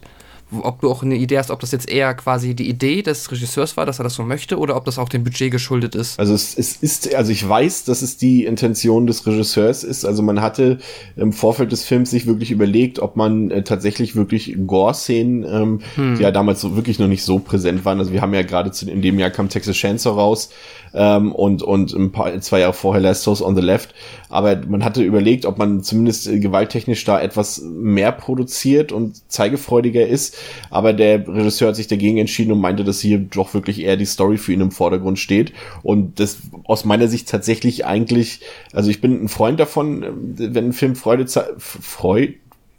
ob 0.62 0.80
du 0.80 0.90
auch 0.90 1.02
eine 1.02 1.16
Idee 1.16 1.38
hast, 1.38 1.50
ob 1.50 1.60
das 1.60 1.72
jetzt 1.72 1.88
eher 1.88 2.14
quasi 2.14 2.54
die 2.54 2.68
Idee 2.68 3.02
des 3.02 3.30
Regisseurs 3.30 3.76
war, 3.76 3.86
dass 3.86 4.00
er 4.00 4.04
das 4.04 4.14
so 4.14 4.22
möchte, 4.22 4.58
oder 4.58 4.76
ob 4.76 4.84
das 4.84 4.98
auch 4.98 5.08
dem 5.08 5.24
Budget 5.24 5.50
geschuldet 5.50 5.94
ist. 5.94 6.18
Also 6.18 6.34
es, 6.34 6.56
es 6.56 6.76
ist, 6.76 7.14
also 7.14 7.32
ich 7.32 7.46
weiß, 7.46 7.84
dass 7.84 8.02
es 8.02 8.16
die 8.16 8.44
Intention 8.44 9.06
des 9.06 9.26
Regisseurs 9.26 9.84
ist. 9.84 10.04
Also 10.04 10.22
man 10.22 10.40
hatte 10.40 10.78
im 11.16 11.32
Vorfeld 11.32 11.72
des 11.72 11.84
Films 11.84 12.10
sich 12.10 12.26
wirklich 12.26 12.50
überlegt, 12.50 12.98
ob 12.98 13.16
man 13.16 13.50
äh, 13.50 13.62
tatsächlich 13.62 14.16
wirklich 14.16 14.56
Gore-Szenen, 14.66 15.44
ähm, 15.44 15.80
hm. 15.94 16.16
die 16.16 16.22
ja 16.22 16.30
damals 16.30 16.60
so 16.60 16.76
wirklich 16.76 16.98
noch 16.98 17.08
nicht 17.08 17.24
so 17.24 17.38
präsent 17.38 17.84
waren. 17.84 17.98
Also 17.98 18.12
wir 18.12 18.22
haben 18.22 18.34
ja 18.34 18.42
gerade 18.42 18.70
in 18.86 19.02
dem 19.02 19.18
Jahr 19.18 19.30
kam 19.30 19.48
Texas 19.48 19.76
Chainsaw 19.76 20.14
raus 20.14 20.50
ähm, 20.94 21.32
und 21.32 21.62
und 21.62 21.92
ein 21.92 22.12
paar 22.12 22.38
zwei 22.40 22.60
Jahre 22.60 22.72
vorher 22.72 23.02
Last 23.02 23.26
House 23.26 23.42
on 23.42 23.54
the 23.54 23.62
Left. 23.62 23.94
Aber 24.28 24.60
man 24.66 24.84
hatte 24.84 25.02
überlegt, 25.02 25.46
ob 25.46 25.58
man 25.58 25.82
zumindest 25.82 26.26
äh, 26.28 26.38
gewalttechnisch 26.38 27.04
da 27.04 27.20
etwas 27.20 27.60
mehr 27.62 28.12
produziert 28.12 28.92
und 28.92 29.20
zeigefreudiger 29.30 30.06
ist. 30.06 30.36
Aber 30.70 30.92
der 30.92 31.26
Regisseur 31.26 31.68
hat 31.68 31.76
sich 31.76 31.86
dagegen 31.86 32.18
entschieden 32.18 32.52
und 32.52 32.60
meinte, 32.60 32.84
dass 32.84 33.00
hier 33.00 33.18
doch 33.18 33.54
wirklich 33.54 33.80
eher 33.80 33.96
die 33.96 34.04
Story 34.04 34.38
für 34.38 34.52
ihn 34.52 34.60
im 34.60 34.70
Vordergrund 34.70 35.18
steht. 35.18 35.52
Und 35.82 36.20
das 36.20 36.38
aus 36.64 36.84
meiner 36.84 37.08
Sicht 37.08 37.28
tatsächlich 37.28 37.86
eigentlich, 37.86 38.40
also 38.72 38.90
ich 38.90 39.00
bin 39.00 39.24
ein 39.24 39.28
Freund 39.28 39.58
davon, 39.60 40.02
äh, 40.02 40.54
wenn 40.54 40.66
ein 40.66 40.72
Film 40.72 40.96
Freude, 40.96 41.26
Freude 41.58 42.34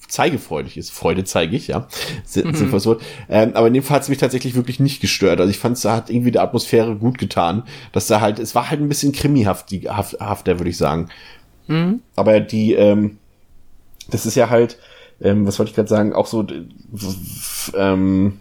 zeigefreudig 0.10 0.78
ist. 0.78 0.92
Freude 0.92 1.24
zeige 1.24 1.56
ich, 1.56 1.68
ja. 1.68 1.88
Mhm. 2.36 2.78
Ähm, 3.30 3.52
aber 3.54 3.68
in 3.68 3.74
dem 3.74 3.84
Fall 3.84 3.96
hat 3.96 4.04
es 4.04 4.10
mich 4.10 4.18
tatsächlich 4.18 4.56
wirklich 4.56 4.80
nicht 4.80 5.02
gestört. 5.02 5.40
Also 5.40 5.52
ich 5.52 5.60
fand, 5.60 5.78
es 5.78 5.86
hat 5.86 6.10
irgendwie 6.10 6.32
der 6.32 6.42
Atmosphäre 6.42 6.96
gut 6.96 7.18
getan, 7.18 7.64
dass 7.92 8.08
da 8.08 8.20
halt, 8.20 8.40
es 8.40 8.56
war 8.56 8.70
halt 8.70 8.82
ein 8.82 8.90
bisschen 8.90 9.12
krimihaft, 9.12 9.72
die 9.72 9.88
haft, 9.90 10.20
hafter, 10.20 10.60
würde 10.60 10.72
ich 10.72 10.78
sagen. 10.78 11.10
Mhm. 11.68 12.02
Aber 12.16 12.40
die, 12.40 12.74
ähm, 12.74 13.18
das 14.10 14.26
ist 14.26 14.36
ja 14.36 14.50
halt, 14.50 14.78
ähm, 15.22 15.46
was 15.46 15.60
wollte 15.60 15.72
ich 15.72 15.76
gerade 15.76 15.90
sagen, 15.90 16.14
auch 16.14 16.28
so, 16.28 16.46
ähm, 17.76 18.40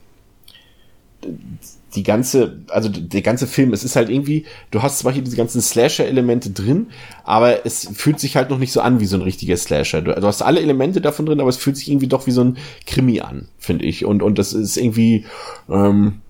die 1.94 2.02
ganze, 2.02 2.60
also 2.68 2.88
der 2.88 3.22
ganze 3.22 3.46
Film, 3.46 3.72
es 3.72 3.82
ist 3.82 3.96
halt 3.96 4.10
irgendwie, 4.10 4.44
du 4.70 4.82
hast 4.82 4.98
zwar 4.98 5.12
hier 5.12 5.22
diese 5.22 5.36
ganzen 5.36 5.60
Slasher-Elemente 5.60 6.50
drin, 6.50 6.88
aber 7.24 7.64
es 7.64 7.88
fühlt 7.94 8.20
sich 8.20 8.36
halt 8.36 8.50
noch 8.50 8.58
nicht 8.58 8.72
so 8.72 8.80
an 8.80 9.00
wie 9.00 9.06
so 9.06 9.16
ein 9.16 9.22
richtiger 9.22 9.56
Slasher. 9.56 10.02
Du, 10.02 10.12
du, 10.12 10.26
hast 10.26 10.42
alle 10.42 10.60
Elemente 10.60 11.00
davon 11.00 11.26
drin, 11.26 11.40
aber 11.40 11.48
es 11.48 11.56
fühlt 11.56 11.76
sich 11.76 11.90
irgendwie 11.90 12.06
doch 12.06 12.26
wie 12.26 12.30
so 12.30 12.44
ein 12.44 12.58
Krimi 12.86 13.20
an, 13.20 13.48
finde 13.58 13.86
ich. 13.86 14.04
Und, 14.04 14.22
und 14.22 14.38
das 14.38 14.52
ist 14.52 14.76
irgendwie, 14.76 15.24
ähm, 15.70 16.20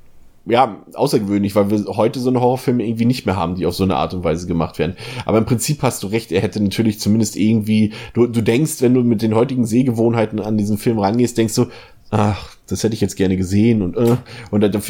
ja, 0.49 0.83
außergewöhnlich, 0.95 1.55
weil 1.55 1.71
wir 1.71 1.85
heute 1.97 2.21
so 2.21 2.31
eine 2.31 2.41
Horrorfilme 2.41 2.85
irgendwie 2.85 3.05
nicht 3.05 3.27
mehr 3.27 3.37
haben, 3.37 3.55
die 3.55 3.67
auf 3.67 3.75
so 3.75 3.85
eine 3.85 3.97
Art 3.97 4.15
und 4.15 4.25
Weise 4.25 4.47
gemacht 4.47 4.79
werden. 4.79 4.97
Aber 5.27 5.39
im 5.39 5.45
Prinzip 5.45 5.83
hast 5.83 6.03
du 6.03 6.07
recht, 6.09 6.33
er 6.33 6.41
hätte 6.41 6.63
natürlich 6.63 7.01
zumindest 7.01 7.37
irgendwie, 7.37 7.93
du, 8.15 8.27
du 8.27 8.43
denkst, 8.43 8.81
wenn 8.81 8.95
du 8.95 9.03
mit 9.03 9.23
den 9.23 9.35
heutigen 9.35 9.67
Sehgewohnheiten 9.67 10.41
an 10.41 10.57
diesen 10.57 10.79
Film 10.79 10.99
rangehst, 10.99 11.37
denkst 11.39 11.55
du, 11.55 11.67
ach, 12.11 12.58
das 12.69 12.85
hätte 12.85 12.95
ich 12.95 13.01
jetzt 13.01 13.17
gerne 13.17 13.37
gesehen 13.37 13.83
und 13.83 13.97
äh, 13.97 14.17
und 14.51 14.61
da, 14.61 14.69
da, 14.69 14.81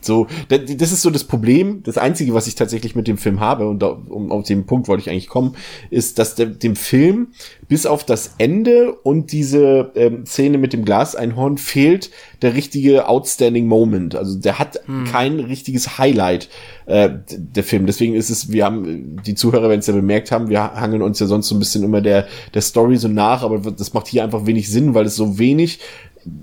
so 0.00 0.26
das 0.48 0.92
ist 0.92 1.02
so 1.02 1.10
das 1.10 1.24
Problem 1.24 1.82
das 1.84 1.96
einzige 1.96 2.34
was 2.34 2.46
ich 2.46 2.54
tatsächlich 2.54 2.94
mit 2.94 3.06
dem 3.06 3.18
Film 3.18 3.40
habe 3.40 3.68
und 3.68 3.80
da, 3.80 3.88
um 3.88 4.30
auf 4.32 4.44
den 4.44 4.66
Punkt 4.66 4.88
wollte 4.88 5.02
ich 5.02 5.10
eigentlich 5.10 5.28
kommen 5.28 5.56
ist 5.90 6.18
dass 6.18 6.34
der, 6.34 6.46
dem 6.46 6.76
Film 6.76 7.28
bis 7.68 7.86
auf 7.86 8.04
das 8.04 8.34
Ende 8.38 8.92
und 8.92 9.32
diese 9.32 9.92
ähm, 9.94 10.26
Szene 10.26 10.58
mit 10.58 10.72
dem 10.72 10.84
Glaseinhorn 10.84 11.56
fehlt 11.56 12.10
der 12.42 12.54
richtige 12.54 13.08
outstanding 13.08 13.66
Moment 13.66 14.16
also 14.16 14.38
der 14.38 14.58
hat 14.58 14.80
hm. 14.86 15.04
kein 15.04 15.40
richtiges 15.40 15.98
Highlight 15.98 16.48
äh, 16.86 17.10
der 17.28 17.64
Film 17.64 17.86
deswegen 17.86 18.14
ist 18.14 18.30
es 18.30 18.50
wir 18.50 18.64
haben 18.64 19.22
die 19.24 19.34
Zuhörer 19.34 19.68
wenn 19.68 19.78
es 19.78 19.86
ja 19.86 19.94
bemerkt 19.94 20.32
haben 20.32 20.48
wir 20.48 20.74
hangeln 20.74 21.02
uns 21.02 21.20
ja 21.20 21.26
sonst 21.26 21.48
so 21.48 21.54
ein 21.54 21.60
bisschen 21.60 21.84
immer 21.84 22.00
der 22.00 22.26
der 22.54 22.62
Story 22.62 22.96
so 22.96 23.08
nach 23.08 23.42
aber 23.42 23.70
das 23.70 23.94
macht 23.94 24.08
hier 24.08 24.24
einfach 24.24 24.46
wenig 24.46 24.70
Sinn 24.70 24.94
weil 24.94 25.06
es 25.06 25.16
so 25.16 25.38
wenig 25.38 25.78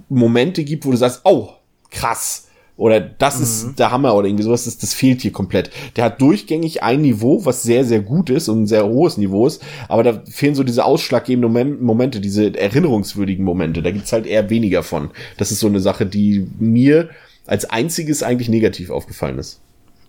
Momente 0.09 0.63
gibt, 0.63 0.85
wo 0.85 0.91
du 0.91 0.97
sagst, 0.97 1.21
oh, 1.23 1.49
krass. 1.91 2.47
Oder 2.79 3.01
das 3.01 3.37
mhm. 3.37 3.43
ist 3.43 3.79
der 3.79 3.91
Hammer 3.91 4.15
oder 4.15 4.27
irgendwie 4.27 4.45
sowas, 4.45 4.63
das, 4.63 4.77
das 4.77 4.93
fehlt 4.93 5.21
hier 5.21 5.33
komplett. 5.33 5.69
Der 5.97 6.05
hat 6.05 6.21
durchgängig 6.21 6.81
ein 6.81 7.01
Niveau, 7.01 7.43
was 7.43 7.61
sehr, 7.61 7.83
sehr 7.83 7.99
gut 7.99 8.29
ist 8.29 8.47
und 8.47 8.63
ein 8.63 8.67
sehr 8.67 8.87
hohes 8.87 9.17
Niveau 9.17 9.45
ist, 9.47 9.61
aber 9.89 10.03
da 10.03 10.23
fehlen 10.25 10.55
so 10.55 10.63
diese 10.63 10.85
ausschlaggebenden 10.85 11.83
Momente, 11.83 12.21
diese 12.21 12.57
erinnerungswürdigen 12.57 13.43
Momente. 13.43 13.83
Da 13.83 13.91
gibt's 13.91 14.13
halt 14.13 14.25
eher 14.25 14.49
weniger 14.49 14.81
von. 14.81 15.09
Das 15.35 15.51
ist 15.51 15.59
so 15.59 15.67
eine 15.67 15.81
Sache, 15.81 16.05
die 16.05 16.47
mir 16.57 17.09
als 17.45 17.69
einziges 17.69 18.23
eigentlich 18.23 18.47
negativ 18.47 18.91
aufgefallen 18.91 19.39
ist. 19.39 19.59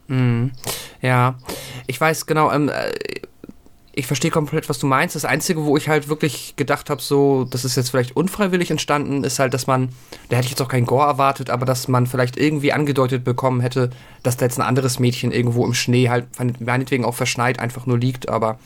Mhm. 0.06 0.52
Ja, 1.02 1.38
ich 1.88 2.00
weiß 2.00 2.26
genau, 2.26 2.52
ähm, 2.52 2.68
äh, 2.68 2.92
ich 4.00 4.06
verstehe 4.06 4.30
komplett, 4.30 4.68
was 4.68 4.78
du 4.78 4.86
meinst. 4.86 5.14
Das 5.14 5.24
Einzige, 5.24 5.64
wo 5.64 5.76
ich 5.76 5.88
halt 5.88 6.08
wirklich 6.08 6.54
gedacht 6.56 6.90
habe, 6.90 7.00
so, 7.00 7.44
das 7.44 7.64
ist 7.64 7.76
jetzt 7.76 7.90
vielleicht 7.90 8.16
unfreiwillig 8.16 8.70
entstanden, 8.70 9.24
ist 9.24 9.38
halt, 9.38 9.54
dass 9.54 9.66
man, 9.66 9.90
da 10.28 10.36
hätte 10.36 10.46
ich 10.46 10.50
jetzt 10.50 10.62
auch 10.62 10.68
keinen 10.68 10.86
Gore 10.86 11.06
erwartet, 11.06 11.50
aber 11.50 11.66
dass 11.66 11.86
man 11.86 12.06
vielleicht 12.06 12.36
irgendwie 12.36 12.72
angedeutet 12.72 13.22
bekommen 13.24 13.60
hätte, 13.60 13.90
dass 14.22 14.36
da 14.36 14.46
jetzt 14.46 14.58
ein 14.58 14.66
anderes 14.66 14.98
Mädchen 14.98 15.32
irgendwo 15.32 15.64
im 15.64 15.74
Schnee 15.74 16.08
halt, 16.08 16.26
meinetwegen 16.60 17.04
auch 17.04 17.14
verschneit, 17.14 17.60
einfach 17.60 17.86
nur 17.86 17.98
liegt, 17.98 18.28
aber 18.28 18.58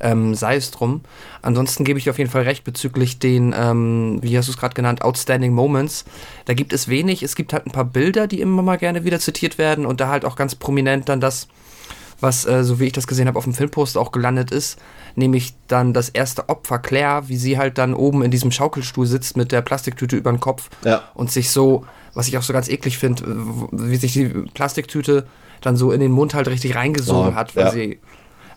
ähm, 0.00 0.34
sei 0.34 0.56
es 0.56 0.70
drum. 0.70 1.00
Ansonsten 1.40 1.84
gebe 1.84 1.98
ich 1.98 2.04
dir 2.04 2.10
auf 2.10 2.18
jeden 2.18 2.30
Fall 2.30 2.42
recht 2.42 2.64
bezüglich 2.64 3.18
den, 3.18 3.54
ähm, 3.56 4.18
wie 4.22 4.36
hast 4.36 4.48
du 4.48 4.52
es 4.52 4.58
gerade 4.58 4.74
genannt, 4.74 5.02
Outstanding 5.02 5.52
Moments. 5.52 6.04
Da 6.44 6.54
gibt 6.54 6.72
es 6.72 6.88
wenig. 6.88 7.22
Es 7.22 7.36
gibt 7.36 7.52
halt 7.52 7.66
ein 7.66 7.72
paar 7.72 7.84
Bilder, 7.84 8.26
die 8.26 8.40
immer 8.40 8.62
mal 8.62 8.76
gerne 8.76 9.04
wieder 9.04 9.20
zitiert 9.20 9.56
werden 9.56 9.86
und 9.86 10.00
da 10.00 10.08
halt 10.08 10.24
auch 10.24 10.36
ganz 10.36 10.54
prominent 10.54 11.08
dann 11.08 11.20
das 11.20 11.48
was, 12.20 12.46
äh, 12.46 12.64
so 12.64 12.80
wie 12.80 12.86
ich 12.86 12.92
das 12.92 13.06
gesehen 13.06 13.28
habe, 13.28 13.38
auf 13.38 13.44
dem 13.44 13.54
Filmpost 13.54 13.96
auch 13.96 14.12
gelandet 14.12 14.50
ist, 14.50 14.78
nämlich 15.14 15.54
dann 15.68 15.92
das 15.92 16.08
erste 16.08 16.48
Opfer, 16.48 16.78
Claire, 16.78 17.28
wie 17.28 17.36
sie 17.36 17.58
halt 17.58 17.78
dann 17.78 17.94
oben 17.94 18.22
in 18.22 18.30
diesem 18.30 18.50
Schaukelstuhl 18.50 19.06
sitzt 19.06 19.36
mit 19.36 19.52
der 19.52 19.62
Plastiktüte 19.62 20.16
über 20.16 20.32
den 20.32 20.40
Kopf 20.40 20.70
ja. 20.84 21.02
und 21.14 21.30
sich 21.30 21.50
so, 21.50 21.84
was 22.14 22.28
ich 22.28 22.38
auch 22.38 22.42
so 22.42 22.52
ganz 22.52 22.68
eklig 22.68 22.98
finde, 22.98 23.24
wie 23.72 23.96
sich 23.96 24.12
die 24.12 24.28
Plastiktüte 24.54 25.26
dann 25.60 25.76
so 25.76 25.92
in 25.92 26.00
den 26.00 26.12
Mund 26.12 26.34
halt 26.34 26.48
richtig 26.48 26.74
reingesogen 26.74 27.32
oh, 27.32 27.34
hat, 27.34 27.56
weil 27.56 27.64
ja. 27.64 27.70
sie 27.70 28.00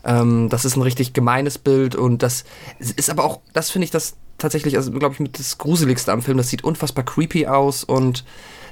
ähm, 0.04 0.48
das 0.48 0.64
ist 0.64 0.76
ein 0.76 0.82
richtig 0.82 1.12
gemeines 1.12 1.58
Bild 1.58 1.94
und 1.96 2.22
das 2.22 2.44
ist 2.78 3.10
aber 3.10 3.24
auch, 3.24 3.40
das 3.52 3.70
finde 3.70 3.84
ich 3.84 3.90
das 3.90 4.16
tatsächlich, 4.38 4.76
also 4.76 4.92
glaube 4.92 5.14
ich, 5.14 5.20
mit 5.20 5.38
das 5.38 5.58
Gruseligste 5.58 6.12
am 6.12 6.22
Film. 6.22 6.38
Das 6.38 6.48
sieht 6.48 6.64
unfassbar 6.64 7.04
creepy 7.04 7.46
aus 7.46 7.84
und 7.84 8.24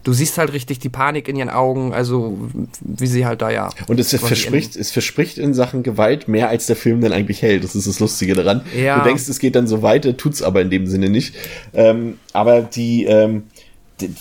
du 0.07 0.13
siehst 0.13 0.39
halt 0.39 0.53
richtig 0.53 0.79
die 0.79 0.89
Panik 0.89 1.27
in 1.27 1.35
ihren 1.35 1.51
Augen, 1.51 1.93
also 1.93 2.39
wie 2.81 3.09
sie 3.09 3.27
halt 3.27 3.43
da 3.43 3.51
ja. 3.51 3.71
Und 3.89 3.99
es 3.99 4.15
verspricht, 4.15 4.77
es 4.77 4.93
verspricht 4.93 5.37
in 5.37 5.53
Sachen 5.53 5.83
Gewalt 5.83 6.29
mehr, 6.29 6.49
als 6.49 6.67
der 6.67 6.77
Film 6.77 7.01
dann 7.01 7.13
eigentlich 7.13 7.43
hält. 7.43 7.65
Das 7.65 7.75
ist 7.75 7.89
das 7.89 7.99
Lustige 7.99 8.35
daran. 8.35 8.63
Ja. 8.77 8.99
Du 8.99 9.05
denkst, 9.05 9.29
es 9.29 9.41
geht 9.41 9.57
dann 9.57 9.67
so 9.67 9.83
weiter, 9.83 10.17
tut's 10.17 10.43
aber 10.43 10.63
in 10.63 10.71
dem 10.71 10.87
Sinne 10.87 11.11
nicht. 11.11 11.35
Ähm, 11.75 12.19
aber 12.33 12.63
die, 12.63 13.05
ähm, 13.05 13.45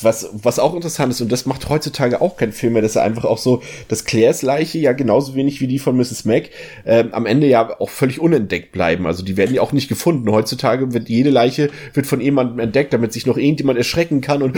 was, 0.01 0.27
was 0.33 0.57
auch 0.57 0.73
interessant 0.73 1.11
ist, 1.11 1.21
und 1.21 1.31
das 1.31 1.45
macht 1.45 1.69
heutzutage 1.69 2.19
auch 2.19 2.35
kein 2.35 2.51
Film 2.51 2.73
mehr, 2.73 2.81
dass 2.81 2.95
er 2.95 3.03
einfach 3.03 3.25
auch 3.25 3.37
so, 3.37 3.61
dass 3.87 4.05
Claires 4.05 4.41
Leiche 4.41 4.79
ja 4.79 4.93
genauso 4.93 5.35
wenig 5.35 5.61
wie 5.61 5.67
die 5.67 5.77
von 5.77 5.95
Mrs. 5.95 6.25
Mac 6.25 6.49
ähm, 6.87 7.09
am 7.11 7.27
Ende 7.27 7.45
ja 7.45 7.79
auch 7.79 7.89
völlig 7.91 8.19
unentdeckt 8.19 8.71
bleiben. 8.71 9.05
Also 9.05 9.23
die 9.23 9.37
werden 9.37 9.53
ja 9.53 9.61
auch 9.61 9.71
nicht 9.71 9.87
gefunden. 9.87 10.31
Heutzutage 10.31 10.93
wird 10.93 11.09
jede 11.09 11.29
Leiche 11.29 11.69
wird 11.93 12.07
von 12.07 12.21
jemandem 12.21 12.57
entdeckt, 12.57 12.91
damit 12.91 13.13
sich 13.13 13.27
noch 13.27 13.37
irgendjemand 13.37 13.77
erschrecken 13.77 14.21
kann 14.21 14.41
und 14.41 14.57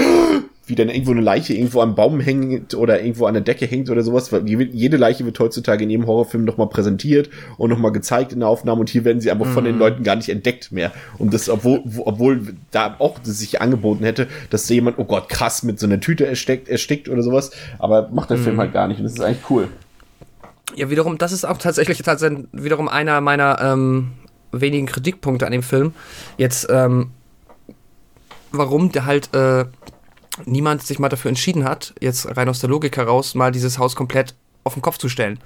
wie 0.67 0.75
dann 0.75 0.89
irgendwo 0.89 1.11
eine 1.11 1.21
Leiche 1.21 1.53
irgendwo 1.53 1.81
am 1.81 1.95
Baum 1.95 2.19
hängt 2.19 2.73
oder 2.73 3.01
irgendwo 3.01 3.25
an 3.25 3.33
der 3.33 3.43
Decke 3.43 3.65
hängt 3.65 3.89
oder 3.89 4.03
sowas. 4.03 4.29
Jede 4.45 4.97
Leiche 4.97 5.25
wird 5.25 5.39
heutzutage 5.39 5.85
in 5.85 5.89
jedem 5.89 6.05
Horrorfilm 6.05 6.43
nochmal 6.43 6.67
präsentiert 6.67 7.29
und 7.57 7.69
nochmal 7.69 7.93
gezeigt 7.93 8.33
in 8.33 8.41
der 8.41 8.49
Aufnahme 8.49 8.81
und 8.81 8.89
hier 8.89 9.05
werden 9.05 9.21
sie 9.21 9.31
einfach 9.31 9.45
mhm. 9.45 9.53
von 9.53 9.63
den 9.63 9.75
mhm. 9.75 9.79
Leuten 9.79 10.03
gar 10.03 10.17
nicht 10.17 10.27
entdeckt 10.27 10.73
mehr. 10.73 10.91
Und 11.17 11.33
das, 11.33 11.47
obwohl, 11.49 11.81
obwohl 11.99 12.55
da 12.71 12.95
auch 12.99 13.19
sich 13.23 13.61
angeboten 13.61 14.03
hätte, 14.03 14.27
dass 14.49 14.67
jemand, 14.67 14.99
oh 14.99 15.05
Gott, 15.05 15.29
krass, 15.29 15.63
mit 15.63 15.79
so 15.79 15.87
einer 15.87 16.01
Tüte 16.01 16.27
erstickt, 16.27 16.67
erstickt 16.67 17.07
oder 17.07 17.23
sowas. 17.23 17.51
Aber 17.79 18.09
macht 18.09 18.29
der 18.29 18.37
mhm. 18.37 18.43
Film 18.43 18.59
halt 18.59 18.73
gar 18.73 18.89
nicht 18.89 18.97
und 18.97 19.05
das 19.05 19.13
ist 19.13 19.21
eigentlich 19.21 19.49
cool. 19.49 19.69
Ja, 20.75 20.89
wiederum, 20.89 21.17
das 21.17 21.31
ist 21.31 21.45
auch 21.45 21.57
tatsächlich, 21.57 21.97
tatsächlich 21.99 22.45
wiederum 22.51 22.89
einer 22.89 23.21
meiner 23.21 23.61
ähm, 23.61 24.11
wenigen 24.51 24.85
Kritikpunkte 24.85 25.45
an 25.45 25.53
dem 25.53 25.63
Film. 25.63 25.93
Jetzt, 26.37 26.67
ähm, 26.69 27.11
warum 28.51 28.91
der 28.91 29.05
halt 29.05 29.33
äh, 29.33 29.65
niemand 30.45 30.83
sich 30.83 30.99
mal 30.99 31.09
dafür 31.09 31.29
entschieden 31.29 31.63
hat, 31.63 31.93
jetzt 31.99 32.37
rein 32.37 32.49
aus 32.49 32.59
der 32.59 32.69
Logik 32.69 32.97
heraus, 32.97 33.35
mal 33.35 33.51
dieses 33.51 33.79
Haus 33.79 33.95
komplett 33.95 34.35
auf 34.63 34.73
den 34.73 34.81
Kopf 34.81 34.97
zu 34.97 35.09
stellen. 35.09 35.39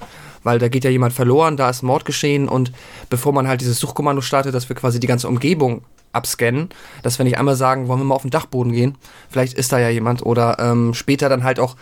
Weil 0.44 0.60
da 0.60 0.68
geht 0.68 0.84
ja 0.84 0.90
jemand 0.90 1.14
verloren, 1.14 1.58
da 1.58 1.70
ist 1.70 1.84
Mord 1.84 2.06
geschehen 2.06 2.48
und 2.50 2.72
bevor 3.10 3.34
man 3.34 3.48
halt 3.48 3.62
dieses 3.62 3.80
Suchkommando 3.80 4.22
startet, 4.22 4.54
dass 4.54 4.68
wir 4.68 4.76
quasi 4.76 5.00
die 5.00 5.08
ganze 5.08 5.28
Umgebung 5.28 5.84
abscannen, 6.14 6.70
dass 7.04 7.20
wir 7.20 7.24
nicht 7.24 7.38
einmal 7.38 7.56
sagen, 7.56 7.88
wollen 7.88 8.00
wir 8.00 8.06
mal 8.06 8.16
auf 8.16 8.24
den 8.24 8.32
Dachboden 8.32 8.74
gehen, 8.74 8.98
vielleicht 9.30 9.54
ist 9.54 9.72
da 9.72 9.80
ja 9.80 9.90
jemand 9.90 10.26
oder 10.26 10.60
ähm, 10.60 10.94
später 10.94 11.30
dann 11.30 11.44
halt 11.44 11.60
auch, 11.60 11.78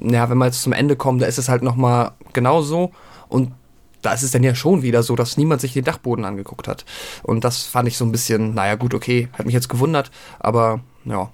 ja, 0.00 0.28
wenn 0.28 0.38
wir 0.38 0.46
jetzt 0.46 0.62
zum 0.62 0.72
Ende 0.72 0.96
kommen, 0.96 1.18
da 1.18 1.26
ist 1.26 1.38
es 1.38 1.48
halt 1.48 1.62
nochmal 1.62 2.12
genauso 2.32 2.92
und 3.28 3.52
da 4.04 4.12
ist 4.12 4.22
es 4.22 4.32
dann 4.32 4.42
ja 4.42 4.54
schon 4.54 4.82
wieder 4.82 5.02
so, 5.02 5.16
dass 5.16 5.36
niemand 5.36 5.60
sich 5.60 5.72
den 5.72 5.84
Dachboden 5.84 6.24
angeguckt 6.24 6.68
hat. 6.68 6.84
Und 7.22 7.42
das 7.44 7.62
fand 7.62 7.88
ich 7.88 7.96
so 7.96 8.04
ein 8.04 8.12
bisschen, 8.12 8.54
naja, 8.54 8.74
gut, 8.74 8.92
okay, 8.92 9.28
hat 9.32 9.46
mich 9.46 9.54
jetzt 9.54 9.68
gewundert, 9.68 10.10
aber 10.38 10.80
ja. 11.04 11.30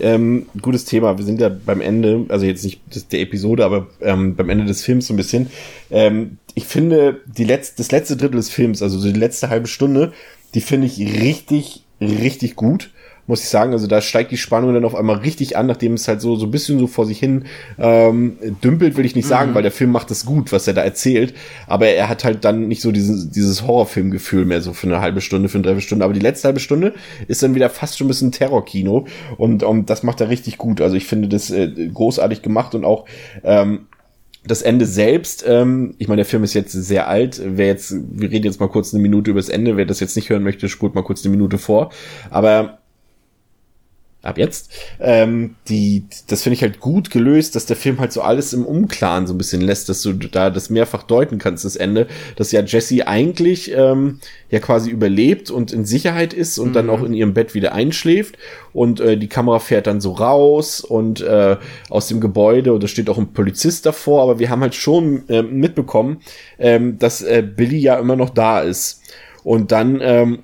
Ähm, 0.00 0.46
gutes 0.60 0.84
Thema. 0.84 1.18
Wir 1.18 1.24
sind 1.24 1.40
ja 1.40 1.48
beim 1.48 1.80
Ende, 1.80 2.26
also 2.28 2.46
jetzt 2.46 2.64
nicht 2.64 2.80
der 3.12 3.20
Episode, 3.20 3.64
aber 3.64 3.86
ähm, 4.00 4.36
beim 4.36 4.50
Ende 4.50 4.64
des 4.64 4.82
Films 4.82 5.06
so 5.06 5.14
ein 5.14 5.16
bisschen. 5.16 5.48
Ähm, 5.90 6.38
ich 6.54 6.64
finde, 6.64 7.20
die 7.26 7.44
letzte, 7.44 7.76
das 7.78 7.90
letzte 7.90 8.16
Drittel 8.16 8.36
des 8.36 8.50
Films, 8.50 8.82
also 8.82 9.02
die 9.02 9.18
letzte 9.18 9.48
halbe 9.48 9.68
Stunde, 9.68 10.12
die 10.54 10.60
finde 10.60 10.86
ich 10.86 10.98
richtig, 10.98 11.84
richtig 12.00 12.56
gut 12.56 12.90
muss 13.26 13.42
ich 13.42 13.48
sagen. 13.48 13.72
Also 13.72 13.86
da 13.86 14.00
steigt 14.00 14.30
die 14.30 14.36
Spannung 14.36 14.74
dann 14.74 14.84
auf 14.84 14.94
einmal 14.94 15.16
richtig 15.16 15.56
an, 15.56 15.66
nachdem 15.66 15.94
es 15.94 16.08
halt 16.08 16.20
so, 16.20 16.36
so 16.36 16.46
ein 16.46 16.50
bisschen 16.50 16.78
so 16.78 16.86
vor 16.86 17.06
sich 17.06 17.18
hin 17.18 17.44
ähm, 17.78 18.38
dümpelt, 18.62 18.96
will 18.96 19.04
ich 19.04 19.16
nicht 19.16 19.28
sagen, 19.28 19.50
mhm. 19.50 19.54
weil 19.54 19.62
der 19.62 19.72
Film 19.72 19.90
macht 19.90 20.10
es 20.10 20.26
gut, 20.26 20.52
was 20.52 20.66
er 20.66 20.74
da 20.74 20.82
erzählt. 20.82 21.34
Aber 21.66 21.86
er 21.86 22.08
hat 22.08 22.24
halt 22.24 22.44
dann 22.44 22.68
nicht 22.68 22.82
so 22.82 22.92
dieses, 22.92 23.30
dieses 23.30 23.66
Horrorfilmgefühl 23.66 24.44
mehr 24.44 24.60
so 24.60 24.72
für 24.72 24.86
eine 24.86 25.00
halbe 25.00 25.20
Stunde, 25.20 25.48
für 25.48 25.58
eine 25.58 25.64
Dreiviertelstunde. 25.64 26.04
Aber 26.04 26.14
die 26.14 26.20
letzte 26.20 26.48
halbe 26.48 26.60
Stunde 26.60 26.94
ist 27.28 27.42
dann 27.42 27.54
wieder 27.54 27.70
fast 27.70 27.98
schon 27.98 28.06
ein 28.06 28.08
bisschen 28.08 28.32
Terrorkino. 28.32 29.06
Und 29.36 29.62
ähm, 29.62 29.86
das 29.86 30.02
macht 30.02 30.20
er 30.20 30.28
richtig 30.28 30.58
gut. 30.58 30.80
Also 30.80 30.96
ich 30.96 31.06
finde 31.06 31.28
das 31.28 31.50
äh, 31.50 31.68
großartig 31.92 32.42
gemacht 32.42 32.74
und 32.74 32.84
auch 32.84 33.06
ähm, 33.44 33.86
das 34.46 34.62
Ende 34.62 34.86
selbst, 34.86 35.44
ähm, 35.46 35.94
ich 35.98 36.08
meine, 36.08 36.20
der 36.20 36.26
Film 36.26 36.44
ist 36.44 36.54
jetzt 36.54 36.72
sehr 36.72 37.08
alt. 37.08 37.40
Wer 37.44 37.66
jetzt, 37.66 37.94
wir 38.12 38.30
reden 38.30 38.44
jetzt 38.44 38.60
mal 38.60 38.68
kurz 38.68 38.94
eine 38.94 39.02
Minute 39.02 39.30
über 39.30 39.40
das 39.40 39.48
Ende. 39.48 39.76
Wer 39.76 39.86
das 39.86 40.00
jetzt 40.00 40.16
nicht 40.16 40.30
hören 40.30 40.42
möchte, 40.42 40.68
spult 40.68 40.94
mal 40.94 41.02
kurz 41.02 41.24
eine 41.24 41.34
Minute 41.34 41.58
vor. 41.58 41.90
Aber 42.30 42.78
ab 44.22 44.38
jetzt. 44.38 44.70
Ähm, 45.00 45.54
die, 45.68 46.04
das 46.26 46.42
finde 46.42 46.54
ich 46.54 46.62
halt 46.62 46.80
gut 46.80 47.10
gelöst, 47.10 47.54
dass 47.54 47.66
der 47.66 47.76
Film 47.76 48.00
halt 48.00 48.12
so 48.12 48.22
alles 48.22 48.52
im 48.52 48.64
Unklaren 48.64 49.26
so 49.26 49.34
ein 49.34 49.38
bisschen 49.38 49.60
lässt, 49.60 49.88
dass 49.88 50.02
du 50.02 50.12
da 50.12 50.50
das 50.50 50.68
mehrfach 50.68 51.04
deuten 51.04 51.38
kannst, 51.38 51.64
das 51.64 51.76
Ende, 51.76 52.06
dass 52.34 52.52
ja 52.52 52.62
Jesse 52.62 53.06
eigentlich 53.06 53.72
ähm, 53.72 54.20
ja 54.50 54.58
quasi 54.58 54.90
überlebt 54.90 55.50
und 55.50 55.72
in 55.72 55.84
Sicherheit 55.84 56.34
ist 56.34 56.58
und 56.58 56.70
mhm. 56.70 56.72
dann 56.74 56.90
auch 56.90 57.02
in 57.02 57.14
ihrem 57.14 57.34
Bett 57.34 57.54
wieder 57.54 57.72
einschläft 57.72 58.36
und 58.72 59.00
äh, 59.00 59.16
die 59.16 59.28
Kamera 59.28 59.58
fährt 59.58 59.86
dann 59.86 60.00
so 60.00 60.12
raus 60.12 60.80
und 60.80 61.20
äh, 61.20 61.56
aus 61.88 62.08
dem 62.08 62.20
Gebäude 62.20 62.72
und 62.72 62.82
da 62.82 62.88
steht 62.88 63.08
auch 63.08 63.18
ein 63.18 63.32
Polizist 63.32 63.86
davor, 63.86 64.22
aber 64.22 64.38
wir 64.38 64.50
haben 64.50 64.60
halt 64.60 64.74
schon 64.74 65.28
äh, 65.28 65.42
mitbekommen, 65.42 66.20
ähm, 66.58 66.98
dass 66.98 67.22
äh, 67.22 67.42
Billy 67.42 67.78
ja 67.78 67.98
immer 67.98 68.16
noch 68.16 68.30
da 68.30 68.60
ist. 68.60 69.02
Und 69.44 69.70
dann 69.70 70.00
ähm, 70.02 70.40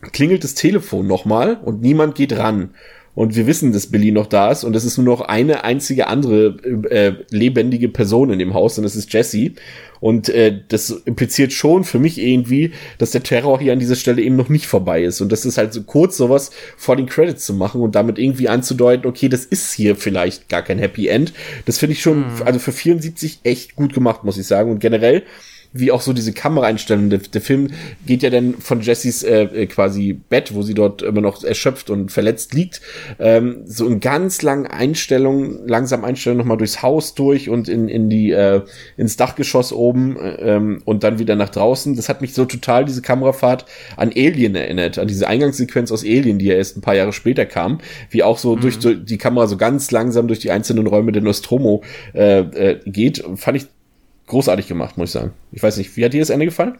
klingelt 0.00 0.44
das 0.44 0.54
Telefon 0.54 1.06
nochmal 1.06 1.58
und 1.64 1.82
niemand 1.82 2.14
geht 2.14 2.36
ran. 2.36 2.70
Und 3.18 3.34
wir 3.34 3.48
wissen, 3.48 3.72
dass 3.72 3.88
Billy 3.88 4.12
noch 4.12 4.26
da 4.26 4.52
ist 4.52 4.62
und 4.62 4.76
es 4.76 4.84
ist 4.84 4.96
nur 4.96 5.04
noch 5.04 5.22
eine 5.22 5.64
einzige 5.64 6.06
andere 6.06 6.56
äh, 6.88 7.14
lebendige 7.30 7.88
Person 7.88 8.30
in 8.30 8.38
dem 8.38 8.54
Haus 8.54 8.78
und 8.78 8.84
das 8.84 8.94
ist 8.94 9.12
Jesse. 9.12 9.54
Und 9.98 10.28
äh, 10.28 10.60
das 10.68 10.90
impliziert 10.90 11.52
schon 11.52 11.82
für 11.82 11.98
mich 11.98 12.18
irgendwie, 12.18 12.70
dass 12.98 13.10
der 13.10 13.24
Terror 13.24 13.58
hier 13.58 13.72
an 13.72 13.80
dieser 13.80 13.96
Stelle 13.96 14.22
eben 14.22 14.36
noch 14.36 14.48
nicht 14.50 14.68
vorbei 14.68 15.02
ist. 15.02 15.20
Und 15.20 15.32
das 15.32 15.44
ist 15.44 15.58
halt 15.58 15.72
so 15.72 15.82
kurz 15.82 16.16
sowas 16.16 16.52
vor 16.76 16.94
den 16.94 17.06
Credits 17.06 17.44
zu 17.44 17.54
machen 17.54 17.80
und 17.80 17.96
damit 17.96 18.20
irgendwie 18.20 18.48
anzudeuten, 18.48 19.08
okay, 19.08 19.28
das 19.28 19.44
ist 19.44 19.72
hier 19.72 19.96
vielleicht 19.96 20.48
gar 20.48 20.62
kein 20.62 20.78
Happy 20.78 21.08
End. 21.08 21.32
Das 21.64 21.78
finde 21.78 21.94
ich 21.94 22.02
schon, 22.02 22.20
mhm. 22.20 22.42
also 22.44 22.60
für 22.60 22.70
74 22.70 23.40
echt 23.42 23.74
gut 23.74 23.94
gemacht, 23.94 24.22
muss 24.22 24.38
ich 24.38 24.46
sagen. 24.46 24.70
Und 24.70 24.78
generell 24.78 25.24
wie 25.72 25.92
auch 25.92 26.00
so 26.00 26.12
diese 26.12 26.32
Kameraeinstellung. 26.32 27.10
Der, 27.10 27.20
der 27.20 27.40
Film 27.40 27.70
geht 28.06 28.22
ja 28.22 28.30
dann 28.30 28.54
von 28.54 28.80
Jessys 28.80 29.22
äh, 29.22 29.42
äh, 29.42 29.66
quasi 29.66 30.12
Bett, 30.12 30.54
wo 30.54 30.62
sie 30.62 30.74
dort 30.74 31.02
immer 31.02 31.20
noch 31.20 31.42
erschöpft 31.44 31.90
und 31.90 32.10
verletzt 32.10 32.54
liegt, 32.54 32.80
ähm, 33.18 33.62
so 33.66 33.86
in 33.86 34.00
ganz 34.00 34.42
langen 34.42 34.66
Einstellungen, 34.66 35.66
langsam 35.66 36.04
Einstellungen 36.04 36.38
nochmal 36.38 36.56
durchs 36.56 36.82
Haus 36.82 37.14
durch 37.14 37.48
und 37.48 37.68
in, 37.68 37.88
in 37.88 38.08
die, 38.08 38.30
äh, 38.30 38.62
ins 38.96 39.16
Dachgeschoss 39.16 39.72
oben 39.72 40.16
äh, 40.16 40.56
ähm, 40.56 40.82
und 40.84 41.04
dann 41.04 41.18
wieder 41.18 41.36
nach 41.36 41.50
draußen. 41.50 41.96
Das 41.96 42.08
hat 42.08 42.20
mich 42.20 42.34
so 42.34 42.44
total, 42.44 42.84
diese 42.84 43.02
Kamerafahrt, 43.02 43.66
an 43.96 44.10
Alien 44.10 44.54
erinnert, 44.54 44.98
an 44.98 45.08
diese 45.08 45.28
Eingangssequenz 45.28 45.92
aus 45.92 46.02
Alien, 46.02 46.38
die 46.38 46.46
ja 46.46 46.54
erst 46.54 46.76
ein 46.76 46.80
paar 46.80 46.94
Jahre 46.94 47.12
später 47.12 47.46
kam, 47.46 47.80
wie 48.10 48.22
auch 48.22 48.38
so 48.38 48.56
mhm. 48.56 48.60
durch 48.60 48.76
so, 48.80 48.94
die 48.94 49.18
Kamera 49.18 49.46
so 49.46 49.56
ganz 49.56 49.90
langsam 49.90 50.28
durch 50.28 50.40
die 50.40 50.50
einzelnen 50.50 50.86
Räume 50.86 51.12
der 51.12 51.22
Nostromo 51.22 51.82
äh, 52.14 52.40
äh, 52.40 52.80
geht. 52.86 53.24
Fand 53.36 53.56
ich 53.56 53.66
großartig 54.28 54.68
gemacht, 54.68 54.96
muss 54.96 55.10
ich 55.10 55.12
sagen. 55.12 55.32
Ich 55.52 55.62
weiß 55.62 55.76
nicht, 55.78 55.96
wie 55.96 56.04
hat 56.04 56.12
dir 56.12 56.20
das 56.20 56.30
Ende 56.30 56.46
gefallen? 56.46 56.78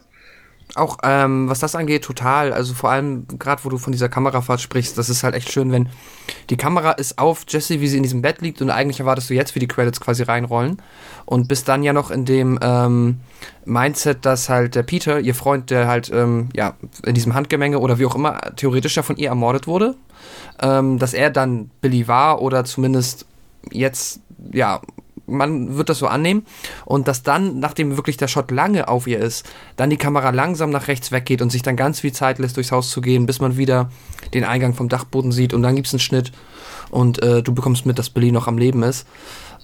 Auch 0.75 0.99
ähm, 1.01 1.49
was 1.49 1.59
das 1.59 1.73
angeht, 1.73 2.03
total. 2.03 2.53
Also 2.53 2.75
vor 2.75 2.91
allem, 2.91 3.25
gerade 3.39 3.63
wo 3.65 3.69
du 3.69 3.79
von 3.79 3.91
dieser 3.91 4.07
Kamerafahrt 4.07 4.61
sprichst, 4.61 4.99
das 4.99 5.09
ist 5.09 5.23
halt 5.23 5.33
echt 5.33 5.51
schön, 5.51 5.71
wenn 5.71 5.89
die 6.51 6.57
Kamera 6.57 6.91
ist 6.91 7.17
auf 7.17 7.43
Jessie, 7.47 7.81
wie 7.81 7.87
sie 7.87 7.97
in 7.97 8.03
diesem 8.03 8.21
Bett 8.21 8.41
liegt 8.41 8.61
und 8.61 8.69
eigentlich 8.69 8.99
erwartest 8.99 9.31
du 9.31 9.33
jetzt, 9.33 9.55
wie 9.55 9.59
die 9.59 9.67
Credits 9.67 9.99
quasi 9.99 10.21
reinrollen. 10.21 10.79
Und 11.25 11.47
bist 11.47 11.67
dann 11.67 11.81
ja 11.81 11.91
noch 11.91 12.11
in 12.11 12.25
dem 12.25 12.59
ähm, 12.61 13.19
Mindset, 13.65 14.25
dass 14.27 14.47
halt 14.47 14.75
der 14.75 14.83
Peter, 14.83 15.19
ihr 15.19 15.33
Freund, 15.33 15.71
der 15.71 15.87
halt 15.87 16.11
ähm, 16.13 16.49
ja 16.55 16.75
in 17.03 17.15
diesem 17.15 17.33
Handgemenge 17.33 17.79
oder 17.79 17.97
wie 17.97 18.05
auch 18.05 18.15
immer 18.15 18.39
theoretisch 18.55 18.95
ja 18.95 19.01
von 19.01 19.17
ihr 19.17 19.29
ermordet 19.29 19.65
wurde, 19.65 19.95
ähm, 20.61 20.99
dass 20.99 21.15
er 21.15 21.31
dann 21.31 21.71
Billy 21.81 22.07
war 22.07 22.43
oder 22.43 22.63
zumindest 22.63 23.25
jetzt 23.71 24.21
ja 24.51 24.81
man 25.29 25.77
wird 25.77 25.89
das 25.89 25.99
so 25.99 26.07
annehmen 26.07 26.45
und 26.85 27.07
dass 27.07 27.23
dann, 27.23 27.59
nachdem 27.59 27.95
wirklich 27.95 28.17
der 28.17 28.27
Shot 28.27 28.51
lange 28.51 28.87
auf 28.87 29.07
ihr 29.07 29.19
ist, 29.19 29.45
dann 29.75 29.89
die 29.89 29.97
Kamera 29.97 30.31
langsam 30.31 30.69
nach 30.69 30.87
rechts 30.87 31.11
weggeht 31.11 31.41
und 31.41 31.51
sich 31.51 31.61
dann 31.61 31.75
ganz 31.75 31.99
viel 31.99 32.11
Zeit 32.11 32.39
lässt, 32.39 32.57
durchs 32.57 32.71
Haus 32.71 32.89
zu 32.89 33.01
gehen, 33.01 33.25
bis 33.25 33.39
man 33.39 33.57
wieder 33.57 33.89
den 34.33 34.43
Eingang 34.43 34.73
vom 34.73 34.89
Dachboden 34.89 35.31
sieht 35.31 35.53
und 35.53 35.63
dann 35.63 35.75
gibt 35.75 35.87
es 35.87 35.93
einen 35.93 35.99
Schnitt 35.99 36.31
und 36.89 37.21
äh, 37.21 37.41
du 37.43 37.53
bekommst 37.53 37.85
mit, 37.85 37.99
dass 37.99 38.09
Billy 38.09 38.31
noch 38.31 38.47
am 38.47 38.57
Leben 38.57 38.83
ist. 38.83 39.07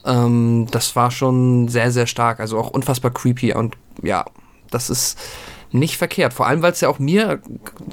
Ähm, 0.05 0.67
das 0.71 0.95
war 0.95 1.11
schon 1.11 1.67
sehr, 1.67 1.91
sehr 1.91 2.07
stark, 2.07 2.39
also 2.39 2.57
auch 2.57 2.69
unfassbar 2.69 3.11
creepy 3.11 3.53
und 3.53 3.75
ja, 4.01 4.25
das 4.69 4.89
ist 4.89 5.17
nicht 5.71 5.97
verkehrt. 5.97 6.33
Vor 6.33 6.47
allem, 6.47 6.61
weil 6.61 6.71
es 6.71 6.81
ja 6.81 6.89
auch 6.89 6.99
mir, 6.99 7.41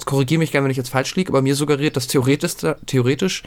korrigiere 0.04 0.38
mich 0.38 0.52
gerne, 0.52 0.64
wenn 0.64 0.70
ich 0.70 0.76
jetzt 0.76 0.90
falsch 0.90 1.14
liege, 1.16 1.30
aber 1.30 1.42
mir 1.42 1.56
suggeriert, 1.56 1.96
dass 1.96 2.06
theoretisch, 2.06 2.56
theoretisch 2.86 3.42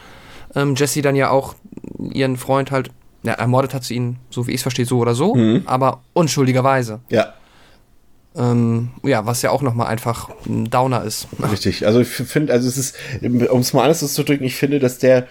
ähm, 0.56 0.76
Jesse 0.76 1.02
dann 1.02 1.16
ja 1.16 1.30
auch 1.30 1.56
ihren 2.00 2.38
Freund 2.38 2.72
halt 2.72 2.92
ja, 3.26 3.34
ermordet 3.34 3.74
hat 3.74 3.84
sie 3.84 3.96
ihn, 3.96 4.18
so 4.30 4.48
wie 4.48 4.52
ich 4.52 4.58
es 4.58 4.62
verstehe, 4.62 4.86
so 4.86 5.00
oder 5.00 5.16
so, 5.16 5.36
mhm. 5.36 5.64
aber 5.66 6.02
unschuldigerweise. 6.14 7.00
Ja. 7.10 7.34
Ähm, 8.36 8.90
ja, 9.04 9.26
was 9.26 9.42
ja 9.42 9.50
auch 9.50 9.62
nochmal 9.62 9.88
einfach 9.88 10.30
ein 10.46 10.70
Downer 10.70 11.04
ist. 11.04 11.28
Richtig. 11.52 11.88
Also 11.88 12.02
ich 12.02 12.08
finde, 12.10 12.54
also 12.54 12.68
es 12.68 12.78
ist, 12.78 12.96
um 13.22 13.62
es 13.62 13.74
mal 13.74 13.84
anders 13.84 14.04
auszudrücken, 14.04 14.46
ich 14.46 14.56
finde, 14.56 14.80
dass 14.80 14.98
der 14.98 15.28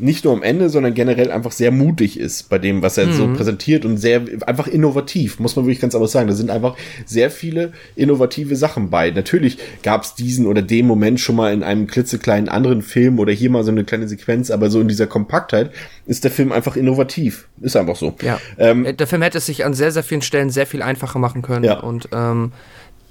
nicht 0.00 0.24
nur 0.24 0.32
am 0.32 0.42
Ende, 0.42 0.68
sondern 0.70 0.94
generell 0.94 1.30
einfach 1.30 1.52
sehr 1.52 1.70
mutig 1.70 2.18
ist 2.18 2.48
bei 2.48 2.58
dem, 2.58 2.82
was 2.82 2.98
er 2.98 3.06
mhm. 3.06 3.12
so 3.12 3.32
präsentiert 3.32 3.84
und 3.84 3.98
sehr 3.98 4.22
einfach 4.46 4.66
innovativ, 4.66 5.38
muss 5.38 5.56
man 5.56 5.66
wirklich 5.66 5.80
ganz 5.80 5.94
anders 5.94 6.12
sagen. 6.12 6.28
Da 6.28 6.34
sind 6.34 6.50
einfach 6.50 6.76
sehr 7.04 7.30
viele 7.30 7.72
innovative 7.96 8.56
Sachen 8.56 8.90
bei. 8.90 9.10
Natürlich 9.10 9.58
gab 9.82 10.02
es 10.02 10.14
diesen 10.14 10.46
oder 10.46 10.62
den 10.62 10.86
Moment 10.86 11.20
schon 11.20 11.36
mal 11.36 11.52
in 11.52 11.62
einem 11.62 11.86
klitzekleinen 11.86 12.48
anderen 12.48 12.82
Film 12.82 13.18
oder 13.18 13.32
hier 13.32 13.50
mal 13.50 13.64
so 13.64 13.70
eine 13.70 13.84
kleine 13.84 14.08
Sequenz, 14.08 14.50
aber 14.50 14.70
so 14.70 14.80
in 14.80 14.88
dieser 14.88 15.06
Kompaktheit 15.06 15.70
ist 16.06 16.24
der 16.24 16.30
Film 16.30 16.52
einfach 16.52 16.76
innovativ. 16.76 17.48
Ist 17.60 17.76
einfach 17.76 17.96
so. 17.96 18.14
Ja. 18.22 18.40
Ähm, 18.58 18.86
der 18.96 19.06
Film 19.06 19.22
hätte 19.22 19.38
es 19.38 19.46
sich 19.46 19.64
an 19.64 19.74
sehr, 19.74 19.92
sehr 19.92 20.02
vielen 20.02 20.22
Stellen 20.22 20.50
sehr 20.50 20.66
viel 20.66 20.82
einfacher 20.82 21.18
machen 21.18 21.42
können. 21.42 21.64
Ja. 21.64 21.80
Und 21.80 22.08
ähm, 22.12 22.52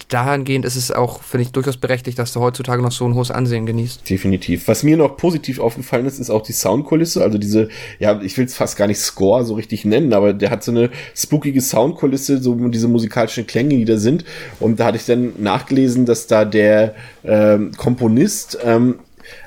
dahingehend 0.08 0.66
ist 0.66 0.76
es 0.76 0.92
auch, 0.92 1.22
finde 1.22 1.44
ich, 1.44 1.52
durchaus 1.52 1.78
berechtigt, 1.78 2.18
dass 2.18 2.34
du 2.34 2.40
heutzutage 2.40 2.82
noch 2.82 2.92
so 2.92 3.06
ein 3.06 3.16
hohes 3.16 3.32
Ansehen 3.32 3.66
genießt. 3.66 4.10
Definitiv. 4.10 4.68
Was 4.68 4.84
mir 4.84 4.98
noch 4.98 5.18
positiv 5.18 5.60
aufgefallen 5.60 6.06
ist, 6.06 6.20
ist 6.20 6.30
auch 6.30 6.42
die 6.42 6.54
Soundkulisse. 6.54 7.24
Also 7.24 7.38
diese, 7.38 7.70
ja, 8.00 8.22
ich 8.22 8.38
will 8.38 8.46
es 8.46 8.56
fast 8.56 8.78
gar 8.78 8.88
nicht 8.88 9.00
Score 9.00 9.44
so 9.44 9.56
richtig 9.56 9.86
nennen, 9.86 10.14
aber 10.14 10.34
der 10.34 10.50
hat 10.50 10.64
so 10.64 10.72
eine 10.72 10.90
spookige 11.16 11.62
Soundkulisse, 11.62 12.42
so 12.42 12.56
diese 12.70 12.88
musikalischen 12.88 13.46
Klänge, 13.46 13.76
die 13.76 13.86
da 13.86 13.98
sind. 13.98 14.26
Und 14.60 14.80
da 14.80 14.86
hatte 14.86 14.98
ich 14.98 15.06
dann 15.06 15.34
nachgelesen, 15.38 16.06
dass 16.06 16.28
da 16.28 16.46
der 16.46 16.96
ähm, 17.24 17.72
Komponist 17.78 18.58
ähm, 18.64 19.00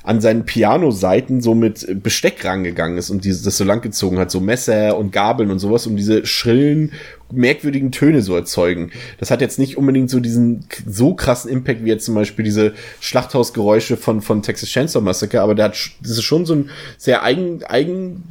an 0.03 0.21
seinen 0.21 0.45
Piano-Seiten 0.45 1.41
so 1.41 1.55
mit 1.55 2.03
Besteck 2.03 2.45
rangegangen 2.45 2.99
ist 2.99 3.11
und 3.11 3.25
dieses, 3.25 3.43
das 3.43 3.57
so 3.57 3.65
langgezogen 3.65 4.19
hat, 4.19 4.31
so 4.31 4.41
Messer 4.41 4.97
und 4.99 5.13
Gabeln 5.13 5.51
und 5.51 5.59
sowas, 5.59 5.87
um 5.87 5.97
diese 5.97 6.27
schrillen, 6.27 6.93
merkwürdigen 7.33 7.93
Töne 7.93 8.23
so 8.23 8.35
erzeugen. 8.35 8.91
Das 9.19 9.31
hat 9.31 9.41
jetzt 9.41 9.59
nicht 9.59 9.77
unbedingt 9.77 10.11
so 10.11 10.21
diesen 10.21 10.65
so 10.87 11.15
krassen 11.15 11.51
Impact 11.51 11.85
wie 11.85 11.89
jetzt 11.89 12.05
zum 12.05 12.15
Beispiel 12.15 12.45
diese 12.45 12.75
Schlachthausgeräusche 13.01 13.97
von, 13.97 14.21
von 14.21 14.43
Texas 14.43 14.69
Chainsaw 14.69 15.03
Massacre, 15.03 15.41
aber 15.41 15.55
der 15.55 15.67
hat, 15.67 15.77
das 16.03 16.13
ist 16.13 16.23
schon 16.23 16.47
so 16.47 16.55
ein 16.55 16.71
sehr 16.99 17.23
eigen, 17.23 17.65
eigen, 17.65 18.23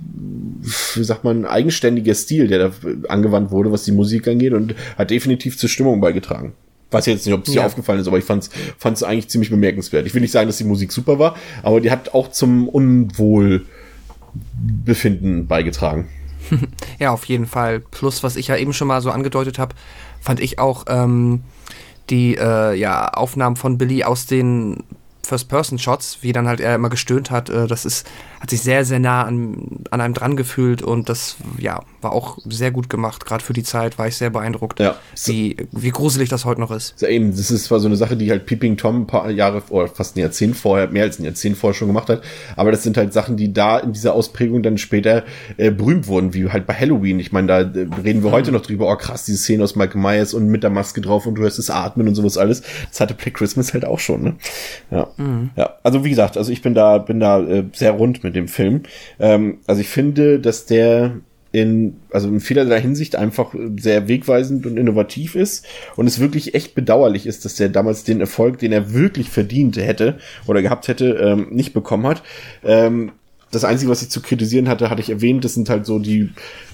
wie 0.94 1.04
sagt 1.04 1.24
man, 1.24 1.46
eigenständiger 1.46 2.14
Stil, 2.14 2.48
der 2.48 2.70
da 2.70 2.72
angewandt 3.10 3.52
wurde, 3.52 3.72
was 3.72 3.84
die 3.84 3.92
Musik 3.92 4.28
angeht 4.28 4.54
und 4.54 4.76
hat 4.98 5.10
definitiv 5.10 5.58
zur 5.58 5.70
Stimmung 5.70 6.02
beigetragen. 6.02 6.54
Weiß 6.92 7.06
jetzt 7.06 7.26
nicht, 7.26 7.34
ob 7.34 7.48
es 7.48 7.54
dir 7.54 7.66
aufgefallen 7.66 8.00
ist, 8.00 8.08
aber 8.08 8.18
ich 8.18 8.26
fand 8.26 8.50
es 8.84 9.04
eigentlich 9.04 9.30
ziemlich 9.30 9.50
bemerkenswert. 9.50 10.06
Ich 10.06 10.14
will 10.14 10.22
nicht 10.22 10.32
sagen, 10.32 10.48
dass 10.48 10.58
die 10.58 10.66
Musik 10.66 10.92
super 10.92 11.20
war, 11.20 11.36
aber 11.64 11.82
die 11.82 11.90
hat 11.90 12.14
auch 12.14 12.32
zum 12.32 12.68
Unwohlbefinden 12.68 15.48
beigetragen. 15.48 16.10
ja, 17.00 17.12
auf 17.12 17.26
jeden 17.26 17.46
Fall. 17.46 17.80
Plus, 17.80 18.24
was 18.24 18.36
ich 18.36 18.48
ja 18.48 18.58
eben 18.58 18.74
schon 18.74 18.88
mal 18.88 19.02
so 19.02 19.12
angedeutet 19.12 19.58
habe, 19.58 19.76
fand 20.20 20.40
ich 20.40 20.60
auch 20.60 20.86
ähm, 20.88 21.44
die 22.10 22.36
äh, 22.36 22.76
ja, 22.76 23.10
Aufnahmen 23.10 23.56
von 23.56 23.78
Billy 23.78 24.04
aus 24.04 24.26
den 24.26 24.84
First-Person-Shots, 25.24 26.20
wie 26.22 26.34
dann 26.34 26.48
halt 26.48 26.60
er 26.60 26.76
immer 26.76 26.90
gestöhnt 26.90 27.32
hat, 27.32 27.50
äh, 27.50 27.68
das 27.68 27.86
ist, 27.86 28.08
hat 28.42 28.50
sich 28.50 28.62
sehr, 28.62 28.84
sehr 28.86 28.98
nah 29.00 29.24
an, 29.24 29.84
an 29.92 30.02
einem 30.02 30.16
dran 30.16 30.36
gefühlt 30.36 30.82
und 30.82 31.10
das, 31.10 31.38
ja, 31.60 31.82
war 32.02 32.12
auch 32.12 32.40
sehr 32.50 32.72
gut 32.72 32.90
gemacht. 32.90 33.24
Gerade 33.26 33.44
für 33.44 33.54
die 33.54 33.62
Zeit 33.62 34.00
war 34.00 34.08
ich 34.08 34.18
sehr 34.18 34.32
beeindruckt, 34.32 34.80
Ja. 34.80 34.96
wie, 35.26 35.56
wie 35.72 35.92
gruselig 35.92 36.28
das 36.30 36.44
heute 36.44 36.60
noch 36.60 36.72
ist. 36.72 37.00
Ja, 37.02 37.08
eben, 37.08 37.30
das 37.30 37.52
ist 37.52 37.66
zwar 37.66 37.80
so 37.80 37.88
eine 37.88 37.96
Sache, 37.98 38.18
die 38.18 38.32
halt 38.32 38.48
Peeping 38.48 38.78
Tom 38.78 39.02
ein 39.02 39.08
paar 39.08 39.30
Jahre 39.30 39.62
oder 39.70 39.88
fast 39.88 40.16
ein 40.18 40.22
Jahrzehnt 40.22 40.58
vorher, 40.58 40.88
mehr 40.88 41.04
als 41.04 41.20
ein 41.20 41.26
Jahrzehnt 41.26 41.56
vorher 41.56 41.76
schon 41.78 41.88
gemacht 41.88 42.10
hat, 42.10 42.22
aber 42.56 42.72
das 42.72 42.82
sind 42.82 42.98
halt 42.98 43.14
Sachen, 43.14 43.38
die 43.38 43.54
da 43.54 43.78
in 43.78 43.94
dieser 43.94 44.16
Ausprägung 44.16 44.64
dann 44.64 44.80
später 44.80 45.24
äh, 45.58 45.70
berühmt 45.70 46.08
wurden, 46.08 46.34
wie 46.34 46.50
halt 46.50 46.66
bei 46.66 46.74
Halloween. 46.74 47.20
Ich 47.20 47.32
meine, 47.32 47.48
da 47.48 47.60
äh, 47.62 47.88
reden 48.04 48.24
wir 48.24 48.32
heute 48.32 48.52
noch 48.52 48.62
drüber, 48.62 48.92
oh 48.92 48.96
krass, 48.96 49.26
diese 49.26 49.38
Szene 49.38 49.64
aus 49.64 49.76
Michael 49.76 50.02
Myers 50.02 50.34
und 50.34 50.48
mit 50.48 50.64
der 50.64 50.72
Maske 50.72 51.02
drauf 51.02 51.28
und 51.28 51.36
du 51.36 51.44
hörst 51.44 51.60
es 51.60 51.70
atmen 51.70 52.08
und 52.08 52.16
sowas 52.16 52.40
alles. 52.40 52.64
Das 52.90 53.00
hatte 53.00 53.14
Black 53.14 53.36
Christmas 53.36 53.72
halt 53.74 53.86
auch 53.86 54.00
schon, 54.00 54.24
ne? 54.24 54.36
Ja. 54.90 55.08
Ja, 55.56 55.76
also 55.84 56.04
wie 56.04 56.10
gesagt, 56.10 56.38
also 56.38 56.52
ich 56.52 56.64
bin 56.64 56.74
da, 56.74 56.98
bin 56.98 57.20
da 57.20 57.40
äh, 57.40 57.66
sehr 57.74 57.92
rund 57.92 58.24
mit 58.24 58.31
dem 58.32 58.48
Film. 58.48 58.84
Ähm, 59.20 59.60
also 59.68 59.82
ich 59.82 59.88
finde, 59.88 60.40
dass 60.40 60.66
der 60.66 61.22
in, 61.52 61.98
also 62.12 62.30
in 62.30 62.40
vielerlei 62.40 62.80
Hinsicht 62.80 63.16
einfach 63.16 63.54
sehr 63.78 64.08
wegweisend 64.08 64.66
und 64.66 64.78
innovativ 64.78 65.36
ist 65.36 65.66
und 65.96 66.08
es 66.08 66.20
wirklich 66.20 66.56
echt 66.56 66.76
bedauerlich 66.76 67.26
ist, 67.26 67.44
dass 67.44 67.56
der 67.56 67.70
damals 67.70 68.04
den 68.04 68.22
Erfolg, 68.22 68.60
den 68.60 68.72
er 68.72 68.94
wirklich 68.94 69.30
verdient 69.30 69.78
hätte 69.78 70.18
oder 70.48 70.62
gehabt 70.62 70.88
hätte, 70.88 71.10
ähm, 71.22 71.48
nicht 71.52 71.74
bekommen 71.74 72.08
hat. 72.08 72.24
Ähm, 72.64 73.12
das 73.52 73.66
Einzige, 73.66 73.92
was 73.92 74.02
ich 74.02 74.10
zu 74.10 74.22
kritisieren 74.22 74.70
hatte, 74.70 74.90
hatte 74.90 75.02
ich 75.02 75.10
erwähnt, 75.10 75.44
das 75.44 75.54
sind 75.54 75.70
halt 75.70 75.86
so 75.86 76.00
die, 76.00 76.30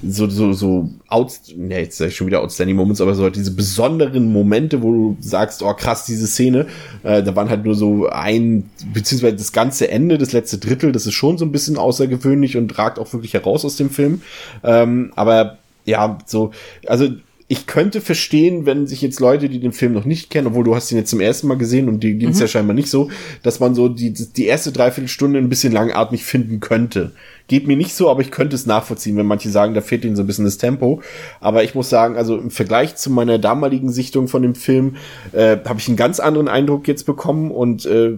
so, 0.07 0.29
so, 0.29 0.53
so, 0.53 0.89
outs, 1.07 1.53
ne, 1.55 1.79
jetzt 1.79 1.97
sag 1.97 2.09
ich 2.09 2.15
schon 2.15 2.27
wieder 2.27 2.41
outstanding 2.41 2.77
Moments, 2.77 3.01
aber 3.01 3.15
so 3.15 3.23
halt 3.23 3.35
diese 3.35 3.51
besonderen 3.51 4.31
Momente, 4.31 4.83
wo 4.83 4.91
du 4.91 5.17
sagst, 5.19 5.63
oh 5.63 5.73
krass, 5.73 6.05
diese 6.05 6.27
Szene, 6.27 6.67
äh, 7.03 7.23
da 7.23 7.35
waren 7.35 7.49
halt 7.49 7.65
nur 7.65 7.75
so 7.75 8.07
ein, 8.07 8.69
beziehungsweise 8.93 9.35
das 9.35 9.51
ganze 9.51 9.89
Ende, 9.89 10.17
das 10.19 10.33
letzte 10.33 10.59
Drittel, 10.59 10.91
das 10.91 11.07
ist 11.07 11.15
schon 11.15 11.37
so 11.37 11.45
ein 11.45 11.51
bisschen 11.51 11.77
außergewöhnlich 11.77 12.57
und 12.57 12.77
ragt 12.77 12.99
auch 12.99 13.11
wirklich 13.11 13.33
heraus 13.33 13.65
aus 13.65 13.75
dem 13.75 13.89
Film. 13.89 14.21
Ähm, 14.63 15.11
aber 15.15 15.57
ja, 15.85 16.19
so, 16.25 16.51
also 16.85 17.09
ich 17.49 17.65
könnte 17.65 18.01
verstehen, 18.01 18.65
wenn 18.65 18.87
sich 18.87 19.01
jetzt 19.01 19.21
Leute, 19.21 19.47
die 19.47 19.61
den 19.61 19.71
Film 19.71 19.93
noch 19.93 20.03
nicht 20.03 20.29
kennen, 20.29 20.47
obwohl 20.47 20.65
du 20.65 20.75
hast 20.75 20.91
ihn 20.91 20.97
jetzt 20.97 21.09
zum 21.09 21.21
ersten 21.21 21.47
Mal 21.47 21.57
gesehen 21.57 21.87
und 21.87 22.03
die 22.03 22.15
ging 22.15 22.29
es 22.29 22.41
ja 22.41 22.47
scheinbar 22.47 22.73
nicht 22.73 22.89
so, 22.89 23.09
dass 23.41 23.61
man 23.61 23.73
so 23.73 23.87
die, 23.87 24.11
die 24.11 24.45
erste 24.45 24.73
Dreiviertelstunde 24.73 25.39
ein 25.39 25.47
bisschen 25.47 25.71
langatmig 25.71 26.25
finden 26.25 26.59
könnte. 26.59 27.13
Geht 27.47 27.65
mir 27.65 27.77
nicht 27.77 27.95
so, 27.95 28.09
aber 28.09 28.19
ich 28.19 28.31
könnte 28.31 28.55
es 28.55 28.65
nachvollziehen, 28.65 29.15
wenn 29.15 29.25
manche 29.25 29.49
sagen, 29.49 29.73
da 29.73 29.79
fehlt 29.79 30.03
ihnen 30.03 30.17
so 30.17 30.23
ein 30.23 30.27
bisschen 30.27 30.43
das 30.43 30.57
Tempo. 30.57 31.01
Aber 31.39 31.63
ich 31.63 31.73
muss 31.73 31.89
sagen, 31.89 32.17
also 32.17 32.37
im 32.37 32.51
Vergleich 32.51 32.97
zu 32.97 33.09
meiner 33.09 33.39
damaligen 33.39 33.89
Sichtung 33.93 34.27
von 34.27 34.41
dem 34.41 34.53
Film 34.53 34.97
äh, 35.31 35.55
habe 35.63 35.79
ich 35.79 35.87
einen 35.87 35.95
ganz 35.95 36.19
anderen 36.19 36.49
Eindruck 36.49 36.85
jetzt 36.89 37.05
bekommen 37.05 37.51
und 37.51 37.85
äh, 37.85 38.17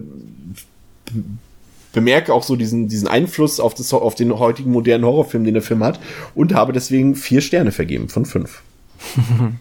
bemerke 1.92 2.34
auch 2.34 2.42
so 2.42 2.56
diesen, 2.56 2.88
diesen 2.88 3.06
Einfluss 3.06 3.60
auf, 3.60 3.74
das, 3.74 3.92
auf 3.92 4.16
den 4.16 4.36
heutigen 4.40 4.72
modernen 4.72 5.04
Horrorfilm, 5.04 5.44
den 5.44 5.54
der 5.54 5.62
Film 5.62 5.84
hat 5.84 6.00
und 6.34 6.52
habe 6.52 6.72
deswegen 6.72 7.14
vier 7.14 7.40
Sterne 7.40 7.70
vergeben 7.70 8.08
von 8.08 8.24
fünf. 8.24 8.62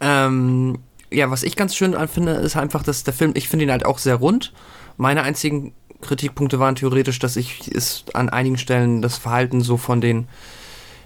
Ähm, 0.00 0.78
ja, 1.10 1.30
was 1.30 1.42
ich 1.42 1.56
ganz 1.56 1.76
schön 1.76 1.94
finde, 2.08 2.32
ist 2.32 2.56
einfach, 2.56 2.82
dass 2.82 3.04
der 3.04 3.14
Film, 3.14 3.32
ich 3.34 3.48
finde 3.48 3.66
ihn 3.66 3.70
halt 3.70 3.86
auch 3.86 3.98
sehr 3.98 4.16
rund. 4.16 4.52
Meine 4.96 5.22
einzigen 5.22 5.72
Kritikpunkte 6.00 6.58
waren 6.58 6.74
theoretisch, 6.76 7.18
dass 7.18 7.36
ich 7.36 7.70
es 7.72 8.04
an 8.12 8.28
einigen 8.28 8.58
Stellen 8.58 9.02
das 9.02 9.18
Verhalten 9.18 9.60
so 9.60 9.76
von 9.76 10.00
den, 10.00 10.28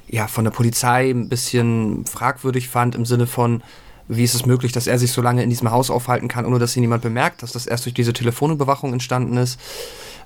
ja, 0.09 0.27
von 0.27 0.45
der 0.45 0.51
Polizei 0.51 1.11
ein 1.11 1.29
bisschen 1.29 2.07
fragwürdig 2.07 2.69
fand, 2.69 2.95
im 2.95 3.05
Sinne 3.05 3.27
von, 3.27 3.63
wie 4.09 4.25
ist 4.25 4.35
es 4.35 4.47
möglich, 4.47 4.73
dass 4.73 4.87
er 4.87 4.99
sich 4.99 5.13
so 5.13 5.21
lange 5.21 5.43
in 5.43 5.51
diesem 5.51 5.71
Haus 5.71 5.91
aufhalten 5.91 6.29
kann, 6.29 6.47
ohne 6.47 6.59
dass 6.59 6.77
ihn 6.77 6.81
niemand 6.81 7.03
bemerkt, 7.03 7.43
dass 7.43 7.53
das 7.53 7.67
erst 7.67 7.85
durch 7.85 7.95
diese 7.95 8.13
Telefonüberwachung 8.13 8.93
entstanden 8.93 9.37
ist, 9.37 9.61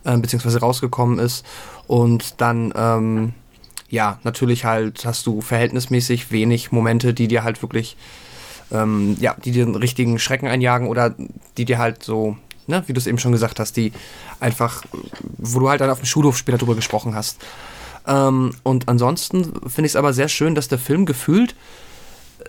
äh, 0.05 0.17
beziehungsweise 0.17 0.61
rausgekommen 0.61 1.19
ist. 1.19 1.45
Und 1.89 2.41
dann, 2.41 2.73
ähm, 2.77 3.35
ja, 3.93 4.19
natürlich 4.25 4.65
halt 4.65 5.05
hast 5.05 5.27
du 5.27 5.43
verhältnismäßig 5.43 6.33
wenig 6.33 6.73
Momente, 6.73 7.13
die 7.13 7.29
dir 7.29 7.45
halt 7.45 7.61
wirklich, 7.61 7.99
ähm, 8.73 9.19
ja, 9.21 9.37
die 9.45 9.51
dir 9.51 9.67
einen 9.67 9.75
richtigen 9.75 10.19
Schrecken 10.19 10.49
einjagen 10.49 10.89
oder 10.89 11.15
die 11.59 11.67
dir 11.67 11.77
halt 11.77 12.03
so, 12.03 12.39
ne, 12.67 12.83
wie 12.87 12.95
du 12.95 12.99
es 12.99 13.07
eben 13.07 13.19
schon 13.19 13.33
gesagt 13.33 13.61
hast, 13.61 13.77
die 13.77 13.93
einfach, 14.41 14.83
wo 15.37 15.61
du 15.61 15.69
halt 15.69 15.83
dann 15.83 15.91
auf 15.91 16.01
dem 16.01 16.07
Schulhof 16.07 16.39
später 16.39 16.57
drüber 16.57 16.75
gesprochen 16.75 17.15
hast. 17.15 17.43
Ähm, 18.07 18.55
und 18.63 18.89
ansonsten 18.89 19.45
finde 19.69 19.85
ich 19.85 19.93
es 19.93 19.97
aber 19.97 20.15
sehr 20.15 20.29
schön, 20.29 20.55
dass 20.55 20.69
der 20.69 20.79
Film 20.79 21.05
gefühlt 21.05 21.55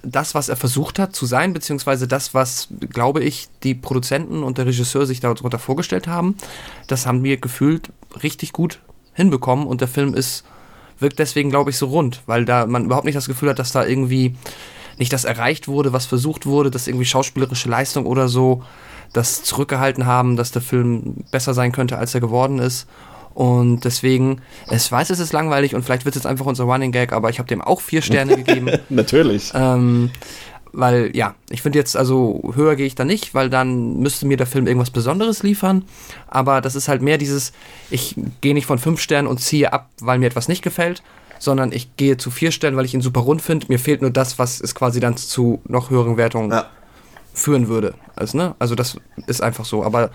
das, 0.01 0.35
was 0.35 0.47
er 0.47 0.55
versucht 0.55 0.97
hat 0.97 1.13
zu 1.13 1.25
sein, 1.25 1.51
beziehungsweise 1.51 2.07
das, 2.07 2.33
was, 2.33 2.69
glaube 2.89 3.21
ich, 3.21 3.49
die 3.63 3.75
Produzenten 3.75 4.43
und 4.43 4.57
der 4.57 4.65
Regisseur 4.65 5.05
sich 5.05 5.19
darunter 5.19 5.59
vorgestellt 5.59 6.07
haben, 6.07 6.37
das 6.87 7.05
haben 7.05 7.21
wir 7.21 7.35
gefühlt 7.35 7.91
richtig 8.23 8.53
gut 8.53 8.79
hinbekommen 9.13 9.67
und 9.67 9.81
der 9.81 9.89
Film 9.89 10.13
ist, 10.13 10.45
wirkt 11.03 11.19
deswegen, 11.19 11.51
glaube 11.51 11.69
ich, 11.69 11.77
so 11.77 11.85
rund, 11.85 12.23
weil 12.25 12.45
da 12.45 12.65
man 12.65 12.85
überhaupt 12.85 13.05
nicht 13.05 13.15
das 13.15 13.27
Gefühl 13.27 13.49
hat, 13.49 13.59
dass 13.59 13.71
da 13.71 13.85
irgendwie 13.85 14.35
nicht 14.97 15.13
das 15.13 15.25
erreicht 15.25 15.67
wurde, 15.67 15.93
was 15.93 16.05
versucht 16.05 16.45
wurde, 16.45 16.71
dass 16.71 16.87
irgendwie 16.87 17.05
schauspielerische 17.05 17.69
Leistung 17.69 18.05
oder 18.05 18.27
so 18.27 18.63
das 19.11 19.43
zurückgehalten 19.43 20.05
haben, 20.05 20.35
dass 20.35 20.51
der 20.51 20.61
Film 20.61 21.23
besser 21.31 21.53
sein 21.53 21.71
könnte, 21.71 21.97
als 21.97 22.15
er 22.15 22.21
geworden 22.21 22.59
ist. 22.59 22.87
Und 23.33 23.83
deswegen, 23.83 24.41
ich 24.71 24.91
weiß, 24.91 25.09
es 25.09 25.19
ist 25.19 25.33
langweilig 25.33 25.73
und 25.73 25.83
vielleicht 25.83 26.05
wird 26.05 26.15
es 26.15 26.21
jetzt 26.21 26.29
einfach 26.29 26.45
unser 26.45 26.65
Running 26.65 26.91
Gag, 26.91 27.13
aber 27.13 27.29
ich 27.29 27.39
habe 27.39 27.47
dem 27.47 27.61
auch 27.61 27.81
vier 27.81 28.01
Sterne 28.01 28.37
gegeben. 28.43 28.69
Natürlich. 28.89 29.51
Ähm, 29.55 30.11
weil, 30.73 31.15
ja, 31.15 31.35
ich 31.49 31.61
finde 31.61 31.79
jetzt, 31.79 31.95
also 31.95 32.51
höher 32.55 32.75
gehe 32.75 32.85
ich 32.87 32.95
da 32.95 33.05
nicht, 33.05 33.33
weil 33.33 33.49
dann 33.49 33.99
müsste 33.99 34.25
mir 34.25 34.37
der 34.37 34.47
Film 34.47 34.67
irgendwas 34.67 34.89
Besonderes 34.89 35.43
liefern. 35.43 35.83
Aber 36.27 36.61
das 36.61 36.75
ist 36.75 36.87
halt 36.87 37.01
mehr 37.01 37.17
dieses, 37.17 37.53
ich 37.89 38.15
gehe 38.41 38.53
nicht 38.53 38.65
von 38.65 38.79
fünf 38.79 38.99
Sternen 38.99 39.27
und 39.27 39.39
ziehe 39.39 39.71
ab, 39.71 39.89
weil 40.01 40.19
mir 40.19 40.25
etwas 40.27 40.47
nicht 40.47 40.63
gefällt, 40.63 41.03
sondern 41.39 41.71
ich 41.71 41.95
gehe 41.95 42.17
zu 42.17 42.31
vier 42.31 42.51
Sternen, 42.51 42.75
weil 42.77 42.85
ich 42.85 42.93
ihn 42.93 43.01
super 43.01 43.21
rund 43.21 43.41
finde. 43.41 43.67
Mir 43.69 43.79
fehlt 43.79 44.01
nur 44.01 44.11
das, 44.11 44.39
was 44.39 44.59
es 44.59 44.73
quasi 44.75 44.99
dann 44.99 45.15
zu 45.15 45.61
noch 45.67 45.89
höheren 45.89 46.17
Wertungen 46.17 46.51
Ja. 46.51 46.65
führen 47.33 47.67
würde. 47.67 47.93
Also, 48.15 48.37
ne? 48.37 48.55
also 48.59 48.75
das 48.75 48.97
ist 49.27 49.41
einfach 49.41 49.65
so. 49.65 49.83
Aber 49.83 50.09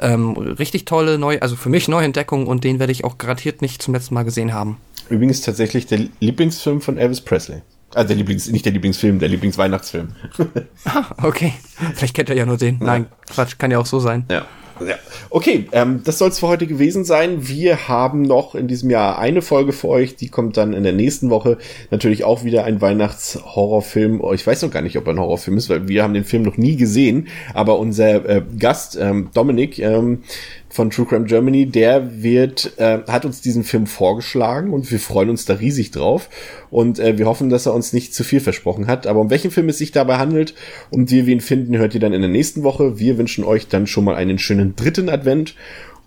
ähm, 0.00 0.30
richtig 0.32 0.86
tolle, 0.86 1.18
neu, 1.18 1.38
also 1.40 1.54
für 1.56 1.68
mich 1.68 1.86
Neuentdeckung 1.88 2.46
und 2.46 2.64
den 2.64 2.78
werde 2.78 2.92
ich 2.92 3.04
auch 3.04 3.18
garantiert 3.18 3.62
nicht 3.62 3.82
zum 3.82 3.94
letzten 3.94 4.14
Mal 4.14 4.24
gesehen 4.24 4.52
haben. 4.54 4.76
Übrigens 5.08 5.40
tatsächlich 5.40 5.86
der 5.86 6.06
Lieblingsfilm 6.20 6.80
von 6.80 6.96
Elvis 6.96 7.20
Presley. 7.20 7.62
Also 7.94 8.08
der 8.08 8.16
Lieblings, 8.16 8.48
nicht 8.48 8.64
der 8.64 8.72
Lieblingsfilm, 8.72 9.18
der 9.18 9.28
Lieblingsweihnachtsfilm. 9.28 10.08
Ah, 10.84 11.04
okay. 11.22 11.52
Vielleicht 11.94 12.14
kennt 12.14 12.30
er 12.30 12.36
ja 12.36 12.46
nur 12.46 12.56
den. 12.56 12.78
Nein, 12.80 13.06
Quatsch, 13.30 13.58
kann 13.58 13.70
ja 13.70 13.78
auch 13.78 13.86
so 13.86 14.00
sein. 14.00 14.24
Ja. 14.30 14.46
Ja. 14.86 14.96
Okay, 15.28 15.68
ähm, 15.72 16.00
das 16.04 16.18
soll 16.18 16.30
es 16.30 16.38
für 16.38 16.48
heute 16.48 16.66
gewesen 16.66 17.04
sein. 17.04 17.46
Wir 17.48 17.88
haben 17.88 18.22
noch 18.22 18.54
in 18.54 18.66
diesem 18.66 18.90
Jahr 18.90 19.18
eine 19.18 19.42
Folge 19.42 19.72
für 19.72 19.88
euch, 19.88 20.16
die 20.16 20.28
kommt 20.28 20.56
dann 20.56 20.72
in 20.72 20.84
der 20.84 20.92
nächsten 20.92 21.30
Woche. 21.30 21.58
Natürlich 21.90 22.24
auch 22.24 22.44
wieder 22.44 22.64
ein 22.64 22.80
Weihnachtshorrorfilm. 22.80 24.20
Oh, 24.20 24.32
ich 24.32 24.46
weiß 24.46 24.62
noch 24.62 24.70
gar 24.70 24.82
nicht, 24.82 24.96
ob 24.96 25.06
er 25.06 25.14
ein 25.14 25.20
Horrorfilm 25.20 25.56
ist, 25.58 25.68
weil 25.68 25.88
wir 25.88 26.02
haben 26.02 26.14
den 26.14 26.24
Film 26.24 26.42
noch 26.42 26.56
nie 26.56 26.76
gesehen. 26.76 27.28
Aber 27.52 27.78
unser 27.78 28.26
äh, 28.28 28.42
Gast, 28.58 28.96
ähm, 29.00 29.28
Dominik 29.34 29.78
ähm, 29.78 30.22
von 30.70 30.90
True 30.90 31.04
Crime 31.04 31.24
Germany, 31.24 31.66
der 31.66 32.22
wird, 32.22 32.78
äh, 32.78 33.00
hat 33.08 33.24
uns 33.24 33.40
diesen 33.40 33.64
Film 33.64 33.86
vorgeschlagen 33.86 34.72
und 34.72 34.90
wir 34.90 35.00
freuen 35.00 35.28
uns 35.28 35.44
da 35.44 35.54
riesig 35.54 35.90
drauf. 35.90 36.30
Und 36.70 37.00
äh, 37.00 37.18
wir 37.18 37.26
hoffen, 37.26 37.50
dass 37.50 37.66
er 37.66 37.74
uns 37.74 37.92
nicht 37.92 38.14
zu 38.14 38.22
viel 38.22 38.40
versprochen 38.40 38.86
hat. 38.86 39.06
Aber 39.06 39.20
um 39.20 39.30
welchen 39.30 39.50
Film 39.50 39.68
es 39.68 39.78
sich 39.78 39.90
dabei 39.90 40.18
handelt 40.18 40.54
und 40.90 41.10
wie 41.10 41.26
wir 41.26 41.34
ihn 41.34 41.40
finden, 41.40 41.76
hört 41.76 41.94
ihr 41.94 42.00
dann 42.00 42.12
in 42.12 42.20
der 42.20 42.30
nächsten 42.30 42.62
Woche. 42.62 42.98
Wir 42.98 43.18
wünschen 43.18 43.44
euch 43.44 43.66
dann 43.66 43.88
schon 43.88 44.04
mal 44.04 44.14
einen 44.14 44.38
schönen 44.38 44.76
dritten 44.76 45.08
Advent 45.08 45.56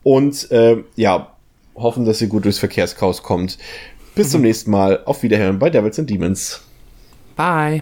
und 0.02 0.50
äh, 0.52 0.78
ja, 0.96 1.34
hoffen, 1.76 2.06
dass 2.06 2.22
ihr 2.22 2.28
gut 2.28 2.46
durchs 2.46 2.60
Verkehrschaos 2.60 3.22
kommt. 3.22 3.58
Bis 4.16 4.32
zum 4.32 4.42
nächsten 4.42 4.72
Mal. 4.72 5.04
Auf 5.06 5.24
Wiederhören 5.24 5.60
bei 5.60 5.70
Devils 5.70 6.00
and 6.00 6.10
Demons. 6.10 6.62
Bye. 7.36 7.82